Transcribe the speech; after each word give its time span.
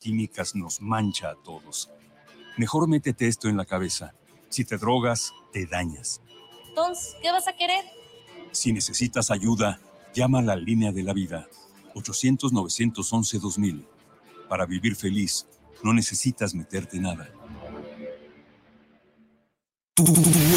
químicas 0.00 0.56
nos 0.56 0.80
mancha 0.80 1.30
a 1.30 1.36
todos. 1.36 1.88
Mejor 2.56 2.88
métete 2.88 3.28
esto 3.28 3.48
en 3.48 3.56
la 3.56 3.64
cabeza. 3.64 4.12
Si 4.48 4.64
te 4.64 4.76
drogas, 4.78 5.32
te 5.52 5.66
dañas. 5.66 6.20
Entonces, 6.68 7.14
¿qué 7.22 7.30
vas 7.30 7.46
a 7.46 7.52
querer? 7.52 7.84
Si 8.50 8.72
necesitas 8.72 9.30
ayuda, 9.30 9.80
llama 10.12 10.40
a 10.40 10.42
la 10.42 10.56
línea 10.56 10.90
de 10.90 11.04
la 11.04 11.12
vida. 11.12 11.48
800-911-2000. 11.94 13.86
Para 14.48 14.66
vivir 14.66 14.96
feliz, 14.96 15.46
no 15.84 15.92
necesitas 15.92 16.52
meterte 16.54 16.98
nada. 16.98 17.30
Tú 19.94 20.04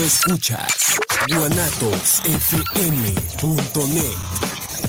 escuchas 0.04 1.00
guanatosfm.net. 1.28 4.18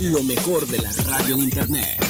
Lo 0.00 0.22
mejor 0.22 0.66
de 0.66 0.78
la 0.78 0.90
radio 0.92 1.34
en 1.34 1.42
internet. 1.42 2.00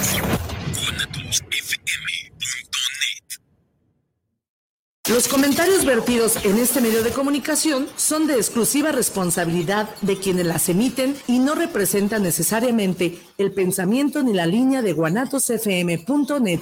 Los 5.11 5.29
comentarios 5.29 5.85
vertidos 5.85 6.43
en 6.47 6.57
este 6.57 6.81
medio 6.81 7.03
de 7.03 7.11
comunicación 7.11 7.87
son 7.95 8.27
de 8.27 8.37
exclusiva 8.37 8.91
responsabilidad 8.91 9.91
de 10.01 10.19
quienes 10.19 10.47
las 10.47 10.71
emiten 10.71 11.15
y 11.27 11.41
no 11.41 11.55
representan 11.55 12.23
necesariamente 12.23 13.21
el 13.37 13.53
pensamiento 13.53 14.23
ni 14.23 14.33
la 14.33 14.47
línea 14.47 14.81
de 14.81 14.95
guanatosfm.net. 14.95 16.61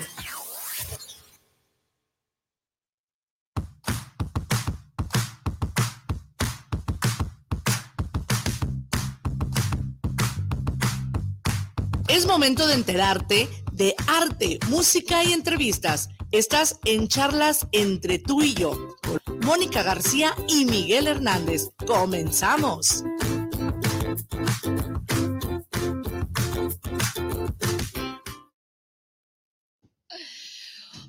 Es 12.09 12.27
momento 12.27 12.67
de 12.67 12.75
enterarte 12.75 13.49
de 13.71 13.95
arte, 14.09 14.59
música 14.69 15.23
y 15.23 15.33
entrevistas. 15.33 16.09
Estás 16.33 16.81
en 16.87 17.09
charlas 17.09 17.67
entre 17.73 18.19
tú 18.19 18.41
y 18.41 18.55
yo, 18.55 18.97
con 19.03 19.39
Mónica 19.41 19.83
García 19.83 20.35
y 20.49 20.65
Miguel 20.65 21.07
Hernández. 21.07 21.69
Comenzamos. 21.87 23.05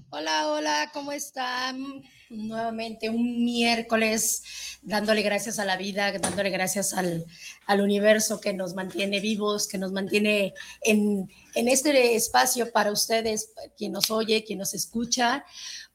Hola, 0.09 0.47
hola, 0.49 0.91
¿cómo 0.93 1.13
están? 1.13 2.03
Nuevamente 2.33 3.09
un 3.09 3.45
miércoles 3.45 4.43
dándole 4.81 5.21
gracias 5.21 5.59
a 5.59 5.65
la 5.65 5.77
vida, 5.77 6.11
dándole 6.17 6.49
gracias 6.49 6.93
al, 6.93 7.25
al 7.65 7.81
universo 7.81 8.41
que 8.41 8.53
nos 8.53 8.73
mantiene 8.73 9.19
vivos, 9.19 9.67
que 9.67 9.77
nos 9.77 9.91
mantiene 9.91 10.53
en, 10.81 11.31
en 11.53 11.67
este 11.67 12.15
espacio 12.15 12.71
para 12.71 12.91
ustedes, 12.91 13.51
quien 13.77 13.91
nos 13.91 14.09
oye, 14.09 14.43
quien 14.43 14.59
nos 14.59 14.73
escucha. 14.73 15.45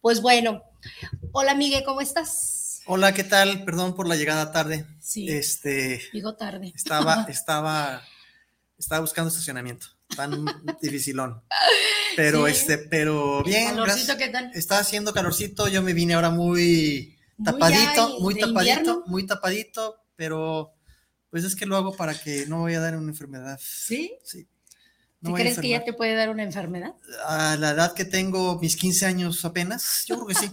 Pues 0.00 0.22
bueno, 0.22 0.62
hola 1.32 1.54
Miguel, 1.54 1.82
¿cómo 1.84 2.00
estás? 2.00 2.82
Hola, 2.86 3.12
¿qué 3.12 3.24
tal? 3.24 3.64
Perdón 3.64 3.94
por 3.94 4.08
la 4.08 4.16
llegada 4.16 4.52
tarde. 4.52 4.86
Sí. 5.00 5.28
Este. 5.28 6.00
Digo 6.12 6.36
tarde. 6.36 6.72
Estaba, 6.74 7.26
estaba, 7.28 8.02
estaba 8.78 9.00
buscando 9.00 9.28
estacionamiento. 9.28 9.97
Tan 10.18 10.44
dificilón. 10.82 11.42
Pero 12.16 12.46
Sí. 12.46 12.52
este, 12.52 12.76
pero 12.78 13.42
bien. 13.44 13.68
Calorcito. 13.68 14.16
¿qué 14.16 14.28
tal? 14.28 14.50
Está 14.52 14.80
haciendo 14.80 15.12
calorcito. 15.14 15.68
Yo 15.68 15.80
me 15.80 15.92
vine 15.92 16.14
ahora 16.14 16.30
muy 16.30 17.16
tapadito, 17.42 18.18
muy 18.20 18.34
tapadito, 18.34 18.48
invierno. 18.80 19.04
muy 19.06 19.26
tapadito, 19.26 19.96
pero 20.16 20.74
pues 21.30 21.44
es 21.44 21.54
que 21.54 21.66
lo 21.66 21.76
hago 21.76 21.94
para 21.96 22.14
que 22.14 22.46
no 22.46 22.62
vaya 22.64 22.78
a 22.78 22.80
dar 22.82 22.96
una 22.96 23.10
enfermedad. 23.10 23.58
¿Sí? 23.62 24.12
Sí. 24.24 24.44
¿Te 24.44 24.50
No 25.20 25.30
voy 25.30 25.40
crees 25.42 25.58
que 25.60 25.68
ya 25.68 25.84
te 25.84 25.92
puede 25.92 26.14
dar 26.14 26.30
una 26.30 26.42
enfermedad? 26.42 26.94
A 27.26 27.56
la 27.56 27.70
edad 27.70 27.92
que 27.94 28.04
tengo, 28.04 28.58
mis 28.60 28.76
15 28.76 29.06
años 29.06 29.44
apenas, 29.44 30.04
yo 30.06 30.16
creo 30.16 30.26
que 30.26 30.34
sí. 30.34 30.50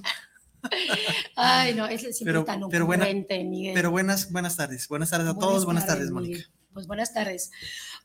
Ay, 1.35 1.73
no, 1.75 1.85
es 1.87 2.01
siempre 2.01 2.25
Pero- 2.25 2.43
tan 2.45 2.61
pero 2.69 2.85
buena- 2.85 3.05
Miguel. 3.05 3.73
Pero 3.73 3.91
buenas, 3.91 4.31
buenas 4.31 4.55
tardes. 4.55 4.87
Buenas 4.87 5.09
tardes 5.09 5.27
a 5.27 5.37
todos. 5.37 5.65
Buenas 5.65 5.85
tardes, 5.87 6.09
Mónica. 6.11 6.43
Pues 6.73 6.87
buenas 6.87 7.13
tardes. 7.13 7.51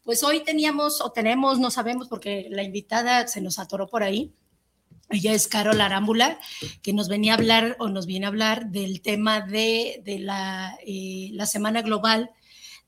Pues 0.02 0.22
hoy 0.22 0.42
teníamos 0.44 1.02
o 1.02 1.12
tenemos, 1.12 1.58
no 1.58 1.70
sabemos 1.70 2.08
porque 2.08 2.46
la 2.50 2.62
invitada 2.62 3.26
se 3.28 3.40
nos 3.40 3.58
atoró 3.58 3.86
por 3.86 4.02
ahí. 4.02 4.32
Ella 5.10 5.32
es 5.32 5.46
Carol 5.46 5.80
Arámbula, 5.80 6.38
que 6.82 6.92
nos 6.92 7.08
venía 7.08 7.32
a 7.32 7.36
hablar 7.36 7.76
o 7.80 7.88
nos 7.88 8.06
viene 8.06 8.24
a 8.26 8.28
hablar 8.28 8.70
del 8.70 9.02
tema 9.02 9.40
de, 9.40 10.02
de 10.04 10.20
la, 10.20 10.78
eh, 10.86 11.30
la 11.32 11.46
Semana 11.46 11.82
Global 11.82 12.30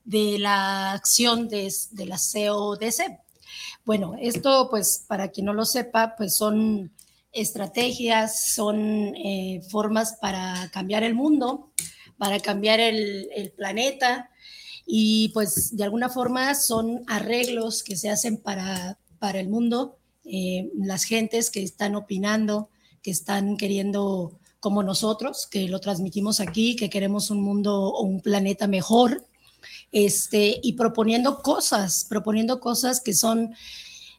de 0.03 0.39
la 0.39 0.93
acción 0.93 1.49
de, 1.49 1.71
de 1.91 2.05
la 2.05 2.17
CODC. 2.17 3.19
Bueno, 3.85 4.15
esto 4.19 4.67
pues 4.69 5.05
para 5.07 5.29
quien 5.29 5.45
no 5.45 5.53
lo 5.53 5.65
sepa, 5.65 6.15
pues 6.17 6.35
son 6.35 6.93
estrategias, 7.31 8.53
son 8.53 9.15
eh, 9.15 9.61
formas 9.69 10.17
para 10.19 10.69
cambiar 10.71 11.03
el 11.03 11.13
mundo, 11.13 11.71
para 12.17 12.39
cambiar 12.39 12.79
el, 12.79 13.29
el 13.35 13.51
planeta 13.51 14.29
y 14.85 15.29
pues 15.29 15.75
de 15.75 15.83
alguna 15.83 16.09
forma 16.09 16.53
son 16.55 17.03
arreglos 17.07 17.83
que 17.83 17.95
se 17.95 18.09
hacen 18.09 18.37
para, 18.37 18.97
para 19.19 19.39
el 19.39 19.49
mundo, 19.49 19.97
eh, 20.25 20.69
las 20.75 21.03
gentes 21.03 21.49
que 21.49 21.63
están 21.63 21.95
opinando, 21.95 22.69
que 23.01 23.11
están 23.11 23.57
queriendo 23.57 24.39
como 24.59 24.83
nosotros, 24.83 25.47
que 25.47 25.67
lo 25.67 25.79
transmitimos 25.79 26.39
aquí, 26.39 26.75
que 26.75 26.89
queremos 26.89 27.29
un 27.29 27.41
mundo 27.41 27.89
o 27.89 28.03
un 28.03 28.21
planeta 28.21 28.67
mejor, 28.67 29.25
este, 29.91 30.59
y 30.63 30.73
proponiendo 30.73 31.41
cosas, 31.41 32.05
proponiendo 32.07 32.59
cosas 32.59 33.01
que 33.01 33.13
son, 33.13 33.53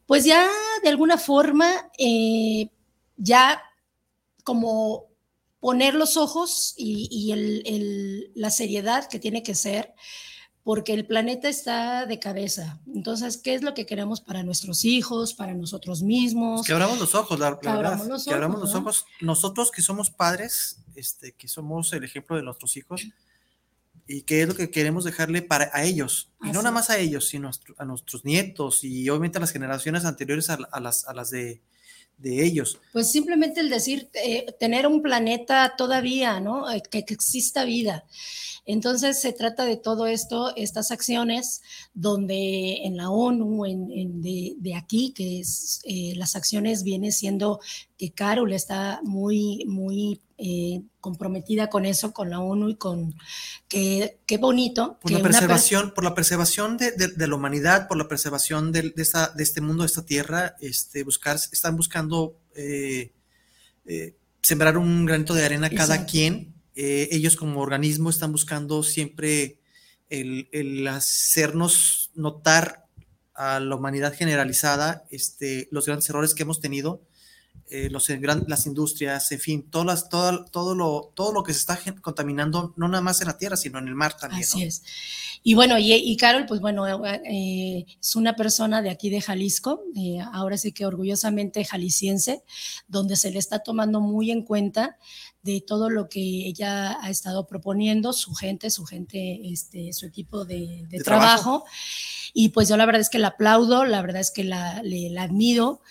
pues 0.06 0.24
ya 0.24 0.48
de 0.82 0.88
alguna 0.88 1.18
forma, 1.18 1.90
eh, 1.98 2.68
ya 3.16 3.62
como 4.44 5.06
poner 5.60 5.94
los 5.94 6.18
ojos 6.18 6.74
y, 6.76 7.32
el, 7.32 8.30
la 8.34 8.50
seriedad 8.50 9.08
que 9.08 9.18
tiene 9.18 9.42
que 9.42 9.54
ser, 9.54 9.94
porque 10.64 10.94
el 10.94 11.06
planeta 11.06 11.48
está 11.48 12.06
de 12.06 12.18
cabeza. 12.18 12.80
Entonces, 12.92 13.36
¿qué 13.36 13.54
es 13.54 13.62
lo 13.62 13.74
que 13.74 13.84
queremos 13.84 14.22
para 14.22 14.42
nuestros 14.42 14.86
hijos, 14.86 15.34
para 15.34 15.52
nosotros 15.52 16.02
mismos? 16.02 16.66
Que 16.66 16.72
abramos 16.72 16.98
los 16.98 17.14
ojos, 17.14 17.38
la, 17.38 17.48
abramos 17.48 17.62
verdad. 17.62 18.06
los 18.06 18.24
que 18.24 18.32
abramos 18.32 18.56
ojos, 18.56 18.72
los 18.72 18.74
¿no? 18.74 18.80
ojos. 18.80 19.06
Nosotros 19.20 19.70
que 19.70 19.82
somos 19.82 20.10
padres, 20.10 20.78
este, 20.96 21.32
que 21.32 21.48
somos 21.48 21.92
el 21.92 22.02
ejemplo 22.02 22.36
de 22.36 22.42
nuestros 22.42 22.78
hijos, 22.78 23.06
y 24.06 24.22
qué 24.22 24.42
es 24.42 24.48
lo 24.48 24.54
que 24.54 24.70
queremos 24.70 25.04
dejarle 25.04 25.42
para 25.42 25.70
a 25.74 25.84
ellos. 25.84 26.30
Y 26.40 26.46
no 26.46 26.50
Así 26.50 26.58
nada 26.58 26.70
más 26.70 26.88
a 26.88 26.98
ellos, 26.98 27.28
sino 27.28 27.48
a, 27.48 27.52
a 27.78 27.84
nuestros 27.84 28.24
nietos 28.24 28.84
y 28.84 29.08
obviamente 29.10 29.36
a 29.36 29.42
las 29.42 29.52
generaciones 29.52 30.06
anteriores 30.06 30.48
a, 30.48 30.54
a 30.72 30.80
las, 30.80 31.06
a 31.06 31.12
las 31.12 31.30
de, 31.30 31.60
de 32.18 32.44
ellos. 32.44 32.78
Pues 32.92 33.10
simplemente 33.10 33.60
el 33.60 33.70
decir, 33.70 34.08
eh, 34.14 34.46
tener 34.58 34.86
un 34.86 35.02
planeta 35.02 35.74
todavía, 35.76 36.40
¿no? 36.40 36.70
Eh, 36.70 36.82
Que, 36.90 36.98
exista 36.98 37.64
vida. 37.64 38.04
Entonces 38.66 39.20
se 39.20 39.32
trata 39.32 39.66
de 39.66 39.76
todo 39.76 40.06
esto, 40.06 40.54
estas 40.56 40.90
acciones, 40.90 41.60
donde 41.92 42.78
en 42.84 42.96
la 42.96 43.10
ONU, 43.10 43.66
en, 43.66 44.22
de, 44.22 44.74
aquí, 44.74 45.12
que 45.12 45.40
es 45.40 45.80
eh, 45.84 46.14
las 46.16 46.34
acciones 46.34 46.82
viene 46.82 47.12
siendo 47.12 47.60
que 47.98 48.12
Carol 48.12 48.52
está 48.52 49.00
muy, 49.02 49.64
muy 49.66 50.20
eh, 50.38 50.82
comprometida 51.00 51.68
con 51.70 51.86
eso, 51.86 52.12
con 52.12 52.30
la 52.30 52.40
ONU 52.40 52.68
y 52.70 52.74
con 52.76 53.14
qué 53.68 54.38
bonito. 54.40 54.98
Por 55.00 55.10
que 55.10 55.14
la 55.14 55.20
una 55.20 55.28
preservación, 55.28 55.92
por 55.94 56.04
la 56.04 56.14
preservación 56.14 56.76
de, 56.76 56.92
de, 56.92 57.08
de, 57.08 57.26
la 57.26 57.34
humanidad, 57.34 57.88
por 57.88 57.96
la 57.96 58.08
preservación 58.08 58.72
de, 58.72 58.90
de, 58.90 59.02
esta, 59.02 59.28
de 59.28 59.42
este 59.42 59.60
mundo, 59.60 59.82
de 59.82 59.88
esta 59.88 60.04
tierra, 60.04 60.56
este, 60.60 61.04
buscar, 61.04 61.36
están 61.36 61.76
buscando 61.76 62.36
eh, 62.54 63.12
eh, 63.86 64.14
sembrar 64.40 64.78
un 64.78 65.06
granito 65.06 65.34
de 65.34 65.44
arena 65.44 65.70
cada 65.70 65.94
Exacto. 65.94 66.10
quien. 66.10 66.54
Eh, 66.76 67.08
ellos 67.12 67.36
como 67.36 67.60
organismo 67.60 68.10
están 68.10 68.32
buscando 68.32 68.82
siempre 68.82 69.58
el, 70.10 70.48
el, 70.52 70.86
hacernos 70.88 72.10
notar 72.14 72.86
a 73.34 73.60
la 73.60 73.76
humanidad 73.76 74.14
generalizada 74.14 75.04
este, 75.10 75.68
los 75.70 75.86
grandes 75.86 76.08
errores 76.08 76.34
que 76.34 76.42
hemos 76.42 76.60
tenido, 76.60 77.02
eh, 77.74 77.90
los, 77.90 78.08
las 78.46 78.66
industrias, 78.66 79.32
en 79.32 79.40
fin, 79.40 79.62
todas 79.68 79.86
las, 79.86 80.08
todo, 80.08 80.44
todo, 80.44 80.76
lo, 80.76 81.10
todo 81.12 81.32
lo 81.32 81.42
que 81.42 81.52
se 81.52 81.58
está 81.58 81.76
contaminando, 82.00 82.72
no 82.76 82.86
nada 82.86 83.02
más 83.02 83.20
en 83.20 83.26
la 83.26 83.36
tierra, 83.36 83.56
sino 83.56 83.80
en 83.80 83.88
el 83.88 83.96
mar 83.96 84.16
también. 84.16 84.44
Así 84.44 84.60
¿no? 84.60 84.66
es. 84.66 84.82
Y 85.42 85.54
bueno, 85.54 85.76
y, 85.76 85.92
y, 85.92 86.16
Carol, 86.16 86.46
pues 86.46 86.60
bueno, 86.60 86.86
eh, 87.04 87.84
es 88.00 88.14
una 88.14 88.36
persona 88.36 88.80
de 88.80 88.90
aquí 88.90 89.10
de 89.10 89.20
Jalisco, 89.20 89.82
eh, 89.96 90.18
ahora 90.32 90.56
sí 90.56 90.70
que 90.70 90.86
orgullosamente 90.86 91.64
jalisciense, 91.64 92.44
donde 92.86 93.16
se 93.16 93.32
le 93.32 93.40
está 93.40 93.58
tomando 93.58 94.00
muy 94.00 94.30
en 94.30 94.42
cuenta 94.42 94.96
de 95.42 95.60
todo 95.60 95.90
lo 95.90 96.08
que 96.08 96.20
ella 96.20 96.96
ha 97.02 97.10
estado 97.10 97.46
proponiendo, 97.46 98.12
su 98.12 98.34
gente, 98.34 98.70
su 98.70 98.86
gente, 98.86 99.52
este, 99.52 99.92
su 99.92 100.06
equipo 100.06 100.44
de, 100.44 100.86
de, 100.88 100.98
de 100.98 100.98
trabajo. 101.00 101.42
trabajo. 101.42 101.64
Y 102.32 102.48
pues 102.48 102.68
yo 102.68 102.76
la 102.76 102.86
verdad 102.86 103.02
es 103.02 103.10
que 103.10 103.18
la 103.18 103.28
aplaudo, 103.28 103.84
la 103.84 104.00
verdad 104.00 104.22
es 104.22 104.30
que 104.30 104.44
la, 104.44 104.82
le, 104.82 105.10
la 105.10 105.24
admiro 105.24 105.82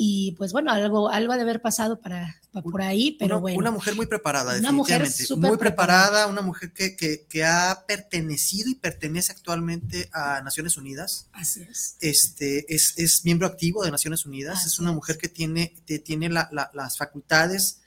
y 0.00 0.32
pues 0.38 0.52
bueno, 0.52 0.70
algo, 0.70 1.10
algo 1.10 1.32
ha 1.32 1.36
de 1.36 1.42
haber 1.42 1.60
pasado 1.60 2.00
para, 2.00 2.40
para 2.52 2.62
por 2.62 2.80
ahí, 2.82 3.16
pero 3.18 3.34
una, 3.34 3.40
bueno. 3.40 3.58
Una 3.58 3.70
mujer 3.72 3.96
muy 3.96 4.06
preparada, 4.06 4.56
Una 4.56 4.70
mujer 4.70 5.02
definitivamente. 5.02 5.26
súper 5.26 5.48
muy 5.50 5.58
preparada, 5.58 6.26
una 6.28 6.40
mujer 6.40 6.72
que, 6.72 6.96
que, 6.96 7.26
que, 7.28 7.44
ha 7.44 7.84
pertenecido 7.86 8.70
y 8.70 8.76
pertenece 8.76 9.32
actualmente 9.32 10.08
a 10.12 10.40
Naciones 10.42 10.76
Unidas. 10.76 11.28
Así 11.32 11.62
es. 11.62 11.96
Este, 12.00 12.72
es, 12.72 12.94
es 12.96 13.24
miembro 13.24 13.48
activo 13.48 13.84
de 13.84 13.90
Naciones 13.90 14.24
Unidas, 14.24 14.58
Así 14.58 14.68
es 14.68 14.78
una 14.78 14.92
mujer 14.92 15.18
que 15.18 15.28
tiene, 15.28 15.74
que 15.84 15.98
tiene 15.98 16.28
la, 16.28 16.48
la, 16.52 16.70
las 16.74 16.96
facultades 16.96 17.80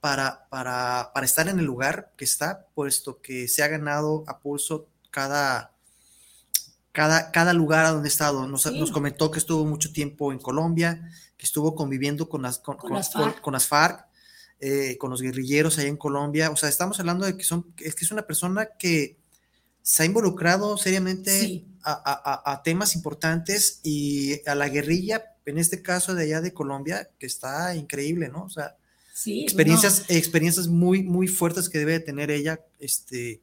para, 0.00 0.48
para, 0.48 1.10
para 1.12 1.26
estar 1.26 1.46
en 1.48 1.58
el 1.58 1.66
lugar 1.66 2.14
que 2.16 2.24
está, 2.24 2.68
puesto 2.74 3.20
que 3.20 3.48
se 3.48 3.62
ha 3.62 3.68
ganado 3.68 4.24
a 4.26 4.38
pulso 4.38 4.88
cada 5.10 5.72
cada, 6.92 7.30
cada 7.30 7.52
lugar 7.52 7.84
a 7.84 7.90
donde 7.90 8.08
ha 8.08 8.12
estado. 8.12 8.46
Nos, 8.48 8.62
sí. 8.62 8.78
nos, 8.78 8.90
comentó 8.90 9.30
que 9.30 9.38
estuvo 9.38 9.64
mucho 9.64 9.92
tiempo 9.92 10.32
en 10.32 10.38
Colombia, 10.38 11.08
que 11.40 11.46
estuvo 11.46 11.74
conviviendo 11.74 12.28
con 12.28 12.42
las, 12.42 12.58
con, 12.58 12.76
con, 12.76 12.92
las 12.92 13.10
FARC, 13.10 13.40
con, 13.40 13.54
las 13.54 13.66
FARC 13.66 14.04
eh, 14.60 14.98
con 14.98 15.08
los 15.08 15.22
guerrilleros 15.22 15.78
allá 15.78 15.88
en 15.88 15.96
Colombia. 15.96 16.50
O 16.50 16.56
sea, 16.56 16.68
estamos 16.68 17.00
hablando 17.00 17.24
de 17.24 17.34
que, 17.34 17.44
son, 17.44 17.72
es 17.78 17.94
que 17.94 18.04
es 18.04 18.10
una 18.10 18.26
persona 18.26 18.68
que 18.78 19.16
se 19.80 20.02
ha 20.02 20.06
involucrado 20.06 20.76
seriamente 20.76 21.40
sí. 21.40 21.66
a, 21.82 21.92
a, 21.92 22.52
a, 22.52 22.62
temas 22.62 22.94
importantes 22.94 23.80
y 23.82 24.46
a 24.46 24.54
la 24.54 24.68
guerrilla, 24.68 25.24
en 25.46 25.56
este 25.56 25.80
caso 25.80 26.14
de 26.14 26.24
allá 26.24 26.42
de 26.42 26.52
Colombia, 26.52 27.08
que 27.18 27.24
está 27.24 27.74
increíble, 27.74 28.28
¿no? 28.28 28.44
O 28.44 28.50
sea, 28.50 28.76
sí, 29.14 29.42
experiencias, 29.42 30.04
no. 30.10 30.16
experiencias 30.16 30.68
muy, 30.68 31.02
muy 31.02 31.26
fuertes 31.26 31.70
que 31.70 31.78
debe 31.78 32.00
tener 32.00 32.30
ella, 32.30 32.60
este, 32.80 33.40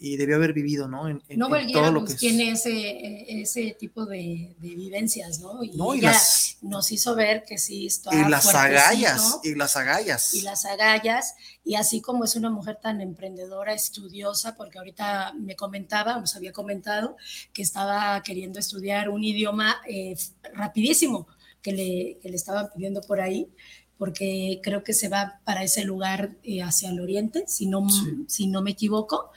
y 0.00 0.16
debió 0.16 0.36
haber 0.36 0.52
vivido, 0.52 0.86
¿no? 0.86 1.08
En, 1.08 1.22
en, 1.28 1.38
no 1.40 1.54
en 1.56 1.72
todo 1.72 1.90
lo 1.90 2.00
que 2.00 2.12
pues, 2.12 2.18
tiene 2.18 2.52
ese, 2.52 3.40
ese 3.40 3.76
tipo 3.78 4.06
de, 4.06 4.54
de, 4.58 4.68
vivencias, 4.76 5.40
¿no? 5.40 5.62
Y, 5.64 5.72
no, 5.72 5.92
y 5.92 5.98
ella 5.98 6.12
las, 6.12 6.58
nos 6.62 6.92
hizo 6.92 7.16
ver 7.16 7.44
que 7.44 7.58
sí 7.58 7.86
está 7.86 8.14
Y 8.14 8.28
las 8.28 8.46
agallas, 8.54 9.40
y 9.42 9.56
las 9.56 9.76
agallas. 9.76 10.34
Y 10.34 10.42
las 10.42 10.64
agallas, 10.64 11.34
y 11.64 11.74
así 11.74 12.00
como 12.00 12.24
es 12.24 12.36
una 12.36 12.48
mujer 12.48 12.78
tan 12.80 13.00
emprendedora, 13.00 13.74
estudiosa, 13.74 14.54
porque 14.54 14.78
ahorita 14.78 15.34
me 15.34 15.56
comentaba, 15.56 16.18
nos 16.20 16.36
había 16.36 16.52
comentado, 16.52 17.16
que 17.52 17.62
estaba 17.62 18.22
queriendo 18.22 18.60
estudiar 18.60 19.08
un 19.08 19.24
idioma 19.24 19.78
eh, 19.88 20.16
rapidísimo, 20.54 21.26
que 21.60 21.72
le, 21.72 22.18
que 22.22 22.28
le 22.28 22.36
estaban 22.36 22.68
pidiendo 22.72 23.00
por 23.00 23.20
ahí, 23.20 23.48
porque 23.96 24.60
creo 24.62 24.84
que 24.84 24.92
se 24.92 25.08
va 25.08 25.40
para 25.44 25.64
ese 25.64 25.82
lugar 25.82 26.36
eh, 26.44 26.62
hacia 26.62 26.90
el 26.90 27.00
oriente, 27.00 27.44
si 27.48 27.66
no, 27.66 27.88
sí. 27.90 28.24
si 28.28 28.46
no 28.46 28.62
me 28.62 28.70
equivoco. 28.70 29.32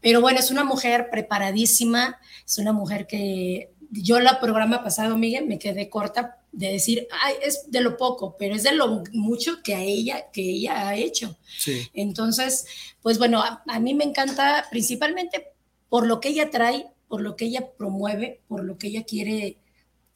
Pero 0.00 0.20
bueno, 0.20 0.38
es 0.38 0.50
una 0.50 0.64
mujer 0.64 1.08
preparadísima, 1.10 2.18
es 2.44 2.58
una 2.58 2.72
mujer 2.72 3.06
que 3.06 3.72
yo 3.90 4.20
la 4.20 4.40
programa 4.40 4.82
pasado, 4.82 5.16
Miguel, 5.16 5.46
me 5.46 5.58
quedé 5.58 5.88
corta 5.88 6.38
de 6.52 6.72
decir, 6.72 7.06
Ay, 7.22 7.34
es 7.42 7.70
de 7.70 7.80
lo 7.80 7.96
poco, 7.96 8.36
pero 8.38 8.54
es 8.54 8.62
de 8.62 8.72
lo 8.72 9.02
mucho 9.12 9.62
que 9.62 9.74
a 9.74 9.82
ella, 9.82 10.30
que 10.32 10.42
ella 10.42 10.88
ha 10.88 10.96
hecho. 10.96 11.36
Sí. 11.58 11.88
Entonces, 11.92 12.66
pues 13.02 13.18
bueno, 13.18 13.42
a, 13.42 13.62
a 13.66 13.80
mí 13.80 13.94
me 13.94 14.04
encanta 14.04 14.66
principalmente 14.70 15.48
por 15.88 16.06
lo 16.06 16.20
que 16.20 16.28
ella 16.28 16.50
trae, 16.50 16.86
por 17.08 17.20
lo 17.20 17.36
que 17.36 17.46
ella 17.46 17.70
promueve, 17.76 18.40
por 18.48 18.64
lo 18.64 18.78
que 18.78 18.88
ella 18.88 19.04
quiere 19.04 19.58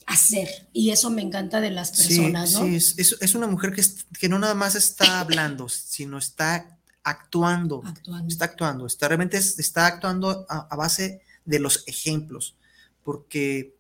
hacer. 0.07 0.69
Y 0.73 0.91
eso 0.91 1.11
me 1.11 1.23
encanta 1.23 1.61
de 1.61 1.71
las 1.71 1.91
personas, 1.91 2.51
sí, 2.51 2.57
¿no? 2.57 2.65
Sí, 2.65 2.77
es, 2.77 3.17
es, 3.21 3.35
una 3.35 3.47
mujer 3.47 3.73
que, 3.73 3.83
que 4.19 4.29
no 4.29 4.39
nada 4.39 4.55
más 4.55 4.75
está 4.75 5.21
hablando, 5.21 5.69
sino 5.69 6.19
está 6.19 6.80
actuando, 7.03 7.83
actuando. 7.85 8.29
está 8.29 8.45
actuando, 8.45 8.87
está 8.87 9.09
realmente 9.09 9.39
está 9.39 9.87
actuando 9.87 10.47
a, 10.49 10.69
a, 10.71 10.77
base 10.77 11.23
de 11.45 11.59
los 11.59 11.85
ejemplos, 11.87 12.57
porque, 13.03 13.75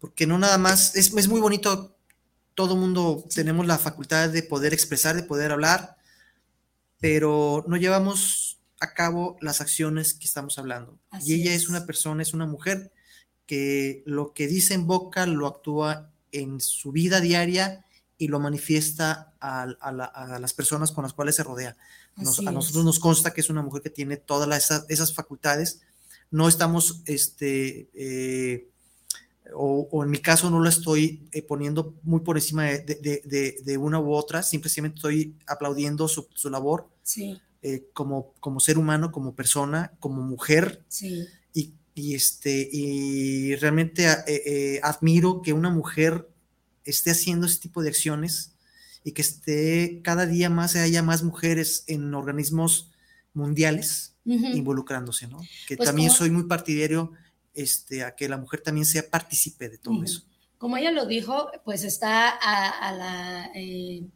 porque 0.00 0.26
no 0.26 0.38
nada 0.38 0.58
más, 0.58 0.96
es, 0.96 1.14
es 1.14 1.28
muy 1.28 1.40
bonito, 1.40 1.96
todo 2.54 2.76
mundo 2.76 3.24
tenemos 3.34 3.66
la 3.66 3.78
facultad 3.78 4.28
de 4.28 4.42
poder 4.42 4.72
expresar, 4.72 5.16
de 5.16 5.22
poder 5.22 5.52
hablar, 5.52 5.96
pero 7.00 7.64
no 7.68 7.76
llevamos 7.76 8.60
a 8.80 8.94
cabo 8.94 9.36
las 9.40 9.60
acciones 9.60 10.14
que 10.14 10.26
estamos 10.26 10.58
hablando. 10.58 10.98
Así 11.10 11.32
y 11.32 11.40
ella 11.40 11.54
es. 11.54 11.62
es 11.62 11.68
una 11.68 11.86
persona, 11.86 12.22
es 12.22 12.34
una 12.34 12.46
mujer 12.46 12.92
que 13.46 14.02
lo 14.06 14.32
que 14.32 14.46
dice 14.46 14.74
en 14.74 14.86
boca 14.86 15.26
lo 15.26 15.46
actúa 15.46 16.10
en 16.32 16.60
su 16.60 16.92
vida 16.92 17.20
diaria 17.20 17.84
y 18.16 18.28
lo 18.28 18.40
manifiesta 18.40 19.34
a, 19.40 19.62
a, 19.62 19.92
la, 19.92 20.04
a 20.04 20.38
las 20.38 20.54
personas 20.54 20.92
con 20.92 21.02
las 21.02 21.12
cuales 21.12 21.36
se 21.36 21.42
rodea. 21.42 21.76
Nos, 22.16 22.38
a 22.40 22.52
nosotros 22.52 22.84
nos 22.84 22.98
consta 22.98 23.32
que 23.32 23.40
es 23.40 23.50
una 23.50 23.62
mujer 23.62 23.82
que 23.82 23.90
tiene 23.90 24.16
todas 24.16 24.48
las, 24.48 24.64
esas, 24.64 24.86
esas, 24.88 25.12
facultades. 25.12 25.80
No 26.30 26.48
estamos, 26.48 27.02
este, 27.06 27.88
eh, 27.94 28.68
o, 29.52 29.88
o, 29.90 30.04
en 30.04 30.10
mi 30.10 30.18
caso 30.18 30.48
no 30.48 30.60
lo 30.60 30.68
estoy 30.68 31.28
eh, 31.32 31.42
poniendo 31.42 31.94
muy 32.02 32.20
por 32.20 32.36
encima 32.36 32.64
de, 32.64 32.78
de, 32.78 33.22
de, 33.24 33.56
de, 33.64 33.78
una 33.78 33.98
u 34.00 34.12
otra, 34.14 34.42
simplemente 34.42 34.96
estoy 34.96 35.36
aplaudiendo 35.46 36.08
su, 36.08 36.28
su 36.34 36.50
labor 36.50 36.88
sí. 37.02 37.40
eh, 37.62 37.88
como, 37.92 38.32
como 38.40 38.60
ser 38.60 38.78
humano, 38.78 39.10
como 39.10 39.34
persona, 39.34 39.92
como 39.98 40.22
mujer. 40.22 40.84
Sí. 40.88 41.26
Y, 41.52 41.74
y, 41.94 42.14
este, 42.14 42.68
y 42.72 43.56
realmente 43.56 44.06
eh, 44.26 44.80
admiro 44.82 45.42
que 45.42 45.52
una 45.52 45.70
mujer 45.70 46.28
esté 46.84 47.10
haciendo 47.10 47.46
ese 47.46 47.60
tipo 47.60 47.82
de 47.82 47.88
acciones 47.88 48.53
y 49.04 49.12
que 49.12 49.22
esté 49.22 50.00
cada 50.02 50.26
día 50.26 50.50
más 50.50 50.74
haya 50.76 51.02
más 51.02 51.22
mujeres 51.22 51.84
en 51.86 52.14
organismos 52.14 52.90
mundiales 53.34 54.16
uh 54.24 54.32
-huh. 54.32 54.56
involucrándose, 54.56 55.28
¿no? 55.28 55.38
Que 55.68 55.76
pues 55.76 55.86
también 55.86 56.08
como... 56.08 56.18
soy 56.18 56.30
muy 56.30 56.44
partidario 56.44 57.12
este, 57.52 58.02
a 58.02 58.16
que 58.16 58.28
la 58.28 58.38
mujer 58.38 58.62
también 58.62 58.86
sea 58.86 59.08
partícipe 59.08 59.68
de 59.68 59.78
todo 59.78 59.94
uh 59.94 60.00
-huh. 60.00 60.04
eso. 60.04 60.22
Como 60.58 60.78
ella 60.78 60.90
lo 60.90 61.04
dijo, 61.04 61.48
pues 61.64 61.84
está 61.84 62.30
a, 62.30 62.70
a 62.88 62.92
la, 62.92 63.50
eh, 63.54 64.06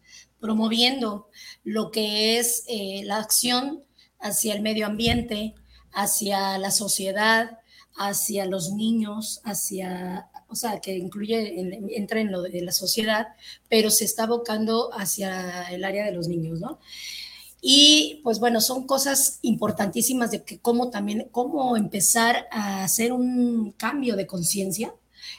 promoviendo 0.40 1.28
lo 1.64 1.90
que 1.90 2.38
es 2.38 2.64
eh, 2.68 3.02
la 3.04 3.18
acción 3.18 3.84
hacia 4.18 4.54
el 4.54 4.62
medio 4.62 4.86
ambiente, 4.86 5.54
hacia 5.92 6.56
la 6.58 6.70
sociedad, 6.70 7.58
hacia 7.96 8.46
los 8.46 8.72
niños, 8.72 9.40
hacia, 9.44 10.28
o 10.48 10.54
sea, 10.54 10.80
que 10.80 10.96
incluye, 10.96 11.60
en, 11.60 11.88
entra 11.90 12.20
en 12.20 12.32
lo 12.32 12.42
de 12.42 12.62
la 12.62 12.72
sociedad, 12.72 13.28
pero 13.68 13.90
se 13.90 14.04
está 14.04 14.24
abocando 14.24 14.90
hacia 14.94 15.70
el 15.70 15.84
área 15.84 16.04
de 16.06 16.12
los 16.12 16.28
niños, 16.28 16.60
¿no? 16.60 16.78
Y 17.60 18.20
pues 18.22 18.38
bueno, 18.38 18.60
son 18.60 18.86
cosas 18.86 19.40
importantísimas 19.42 20.30
de 20.30 20.44
que 20.44 20.58
cómo 20.60 20.90
también, 20.90 21.28
cómo 21.32 21.76
empezar 21.76 22.46
a 22.50 22.84
hacer 22.84 23.12
un 23.12 23.72
cambio 23.72 24.16
de 24.16 24.26
conciencia 24.26 24.94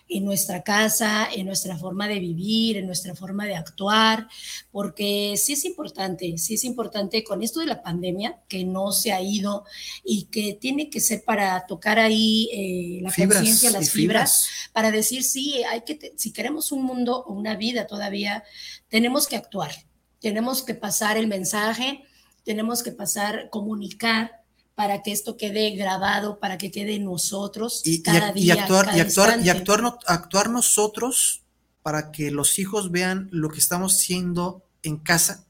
en 0.08 0.26
nuestra 0.26 0.64
casa, 0.64 1.28
en 1.34 1.46
nuestra 1.46 1.78
forma 1.78 2.08
de 2.08 2.20
vivir, 2.20 2.78
en 2.78 2.86
nuestra 2.86 3.16
forma 3.16 3.46
de 3.46 3.56
actuar, 3.56 4.28
porque 4.72 5.36
sí 5.38 5.54
es 5.54 5.66
importante, 5.66 6.38
sí 6.38 6.56
es 6.56 6.64
importante 6.64 7.24
con 7.24 7.44
esto 7.44 7.60
de 7.60 7.68
la 7.68 7.82
pandemia, 7.82 8.40
que 8.48 8.64
no 8.64 8.92
se 8.92 9.12
ha 9.12 9.22
ido 9.22 9.66
y 10.04 10.24
que 10.26 10.54
tiene 10.54 10.90
que 10.90 11.00
ser 11.00 11.24
para 11.24 11.66
tocar 11.68 12.00
ahí 12.00 12.50
eh, 12.52 13.02
la 13.02 13.14
conciencia, 13.14 13.72
las 13.72 13.92
fibras, 13.92 13.92
fibras, 13.92 14.50
para 14.74 14.92
decir, 14.92 15.24
sí, 15.24 15.64
hay 15.64 15.82
que, 15.82 16.14
si 16.18 16.32
queremos 16.34 16.72
un 16.72 16.84
mundo 16.84 17.24
o 17.26 17.34
una 17.34 17.56
vida 17.56 17.88
todavía, 17.88 18.44
tenemos 18.90 19.28
que 19.28 19.36
actuar, 19.36 19.72
tenemos 20.20 20.64
que 20.64 20.74
pasar 20.74 21.18
el 21.18 21.28
mensaje, 21.28 22.04
tenemos 22.44 22.84
que 22.84 22.92
pasar, 22.92 23.50
comunicar, 23.50 24.39
para 24.80 25.04
que 25.04 25.12
esto 25.12 25.36
quede 25.36 25.72
grabado, 25.72 26.40
para 26.40 26.58
que 26.58 26.72
quede 26.72 27.00
nosotros 27.00 27.82
y, 27.84 28.02
cada 28.02 28.32
y, 28.32 28.36
día. 28.36 28.56
Y 28.56 28.60
actuar, 28.60 28.86
cada 28.86 28.98
y, 28.98 29.02
actuar, 29.02 29.40
y 29.44 29.50
actuar, 29.50 29.98
actuar, 30.08 30.50
nosotros 30.50 31.44
para 31.84 32.14
que 32.14 32.32
los 32.32 32.60
hijos 32.60 32.90
vean 32.90 33.28
lo 33.34 33.50
que 33.50 33.60
estamos 33.60 33.96
haciendo 33.96 34.64
en 34.82 34.96
casa 34.96 35.46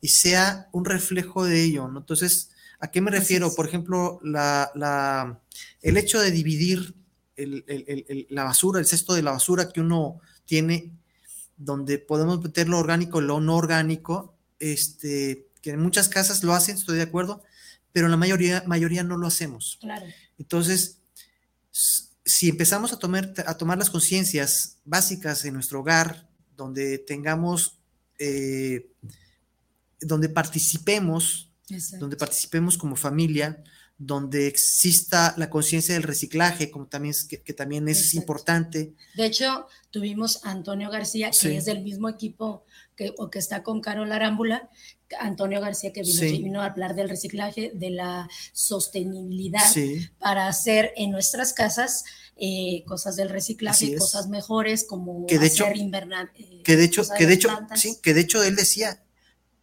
y 0.00 0.08
sea 0.08 0.70
un 0.72 0.86
reflejo 0.86 1.44
de 1.44 1.62
ello. 1.62 1.86
¿no? 1.88 1.98
Entonces, 1.98 2.52
¿a 2.80 2.90
qué 2.90 3.02
me 3.02 3.10
refiero? 3.10 3.54
Por 3.54 3.68
ejemplo, 3.68 4.20
la, 4.24 4.72
la, 4.74 5.38
el 5.82 5.98
hecho 5.98 6.18
de 6.18 6.30
dividir 6.30 6.94
el, 7.36 7.66
el, 7.68 8.06
el, 8.08 8.26
la 8.30 8.44
basura, 8.44 8.80
el 8.80 8.86
cesto 8.86 9.12
de 9.12 9.22
la 9.22 9.32
basura 9.32 9.68
que 9.68 9.82
uno 9.82 10.18
tiene, 10.46 10.92
donde 11.58 11.98
podemos 11.98 12.42
meter 12.42 12.70
lo 12.70 12.78
orgánico 12.78 13.20
y 13.20 13.26
lo 13.26 13.38
no 13.38 13.54
orgánico, 13.54 14.34
este, 14.58 15.50
que 15.60 15.72
en 15.72 15.82
muchas 15.82 16.08
casas 16.08 16.42
lo 16.42 16.54
hacen, 16.54 16.76
estoy 16.76 16.96
de 16.96 17.02
acuerdo, 17.02 17.42
pero 17.92 18.08
la 18.08 18.16
mayoría, 18.16 18.62
mayoría 18.66 19.02
no 19.02 19.16
lo 19.16 19.26
hacemos. 19.26 19.78
Claro. 19.80 20.06
Entonces, 20.38 20.98
si 22.24 22.48
empezamos 22.48 22.92
a 22.92 22.98
tomar, 22.98 23.32
a 23.46 23.56
tomar 23.56 23.78
las 23.78 23.90
conciencias 23.90 24.78
básicas 24.84 25.44
en 25.44 25.54
nuestro 25.54 25.80
hogar, 25.80 26.28
donde 26.56 26.98
tengamos, 26.98 27.78
eh, 28.18 28.90
donde 30.00 30.28
participemos, 30.28 31.50
Exacto. 31.68 32.04
donde 32.04 32.16
participemos 32.16 32.76
como 32.78 32.96
familia, 32.96 33.62
donde 33.98 34.48
exista 34.48 35.34
la 35.36 35.48
conciencia 35.48 35.94
del 35.94 36.02
reciclaje, 36.02 36.70
como 36.70 36.86
también 36.86 37.14
que, 37.28 37.52
también 37.52 37.88
es 37.88 37.98
Exacto. 37.98 38.18
importante. 38.18 38.94
De 39.14 39.26
hecho, 39.26 39.66
tuvimos 39.90 40.44
a 40.44 40.50
Antonio 40.50 40.90
García, 40.90 41.30
que 41.30 41.36
Sí. 41.36 41.48
es 41.54 41.66
del 41.66 41.82
mismo 41.82 42.08
equipo 42.08 42.64
que, 42.96 43.12
o 43.16 43.30
que 43.30 43.38
está 43.38 43.62
con 43.62 43.80
Carol 43.80 44.10
Arámbula. 44.10 44.70
Antonio 45.20 45.60
García, 45.60 45.92
que 45.92 46.02
vino, 46.02 46.20
Sí. 46.20 46.42
vino 46.42 46.60
a 46.62 46.66
hablar 46.66 46.94
del 46.94 47.08
reciclaje, 47.08 47.72
de 47.74 47.90
la 47.90 48.28
sostenibilidad 48.52 49.70
Sí, 49.72 50.08
para 50.18 50.48
hacer 50.48 50.92
en 50.96 51.10
nuestras 51.10 51.52
casas 51.52 52.04
eh, 52.44 52.82
cosas 52.86 53.14
del 53.16 53.28
reciclaje, 53.28 53.94
cosas 53.96 54.28
mejores, 54.28 54.84
como 54.84 55.26
Que 55.26 55.38
de 55.38 55.46
hecho- 55.46 55.66
eh, 55.66 56.60
que 56.64 56.76
de 56.76 56.84
hecho, 56.84 57.02
que 57.16 57.26
de 57.26 57.34
hecho, 57.34 57.48
plantas. 57.48 57.80
sí, 57.80 57.98
que 58.02 58.14
de 58.14 58.22
hecho 58.22 58.42
él 58.42 58.56
decía, 58.56 59.02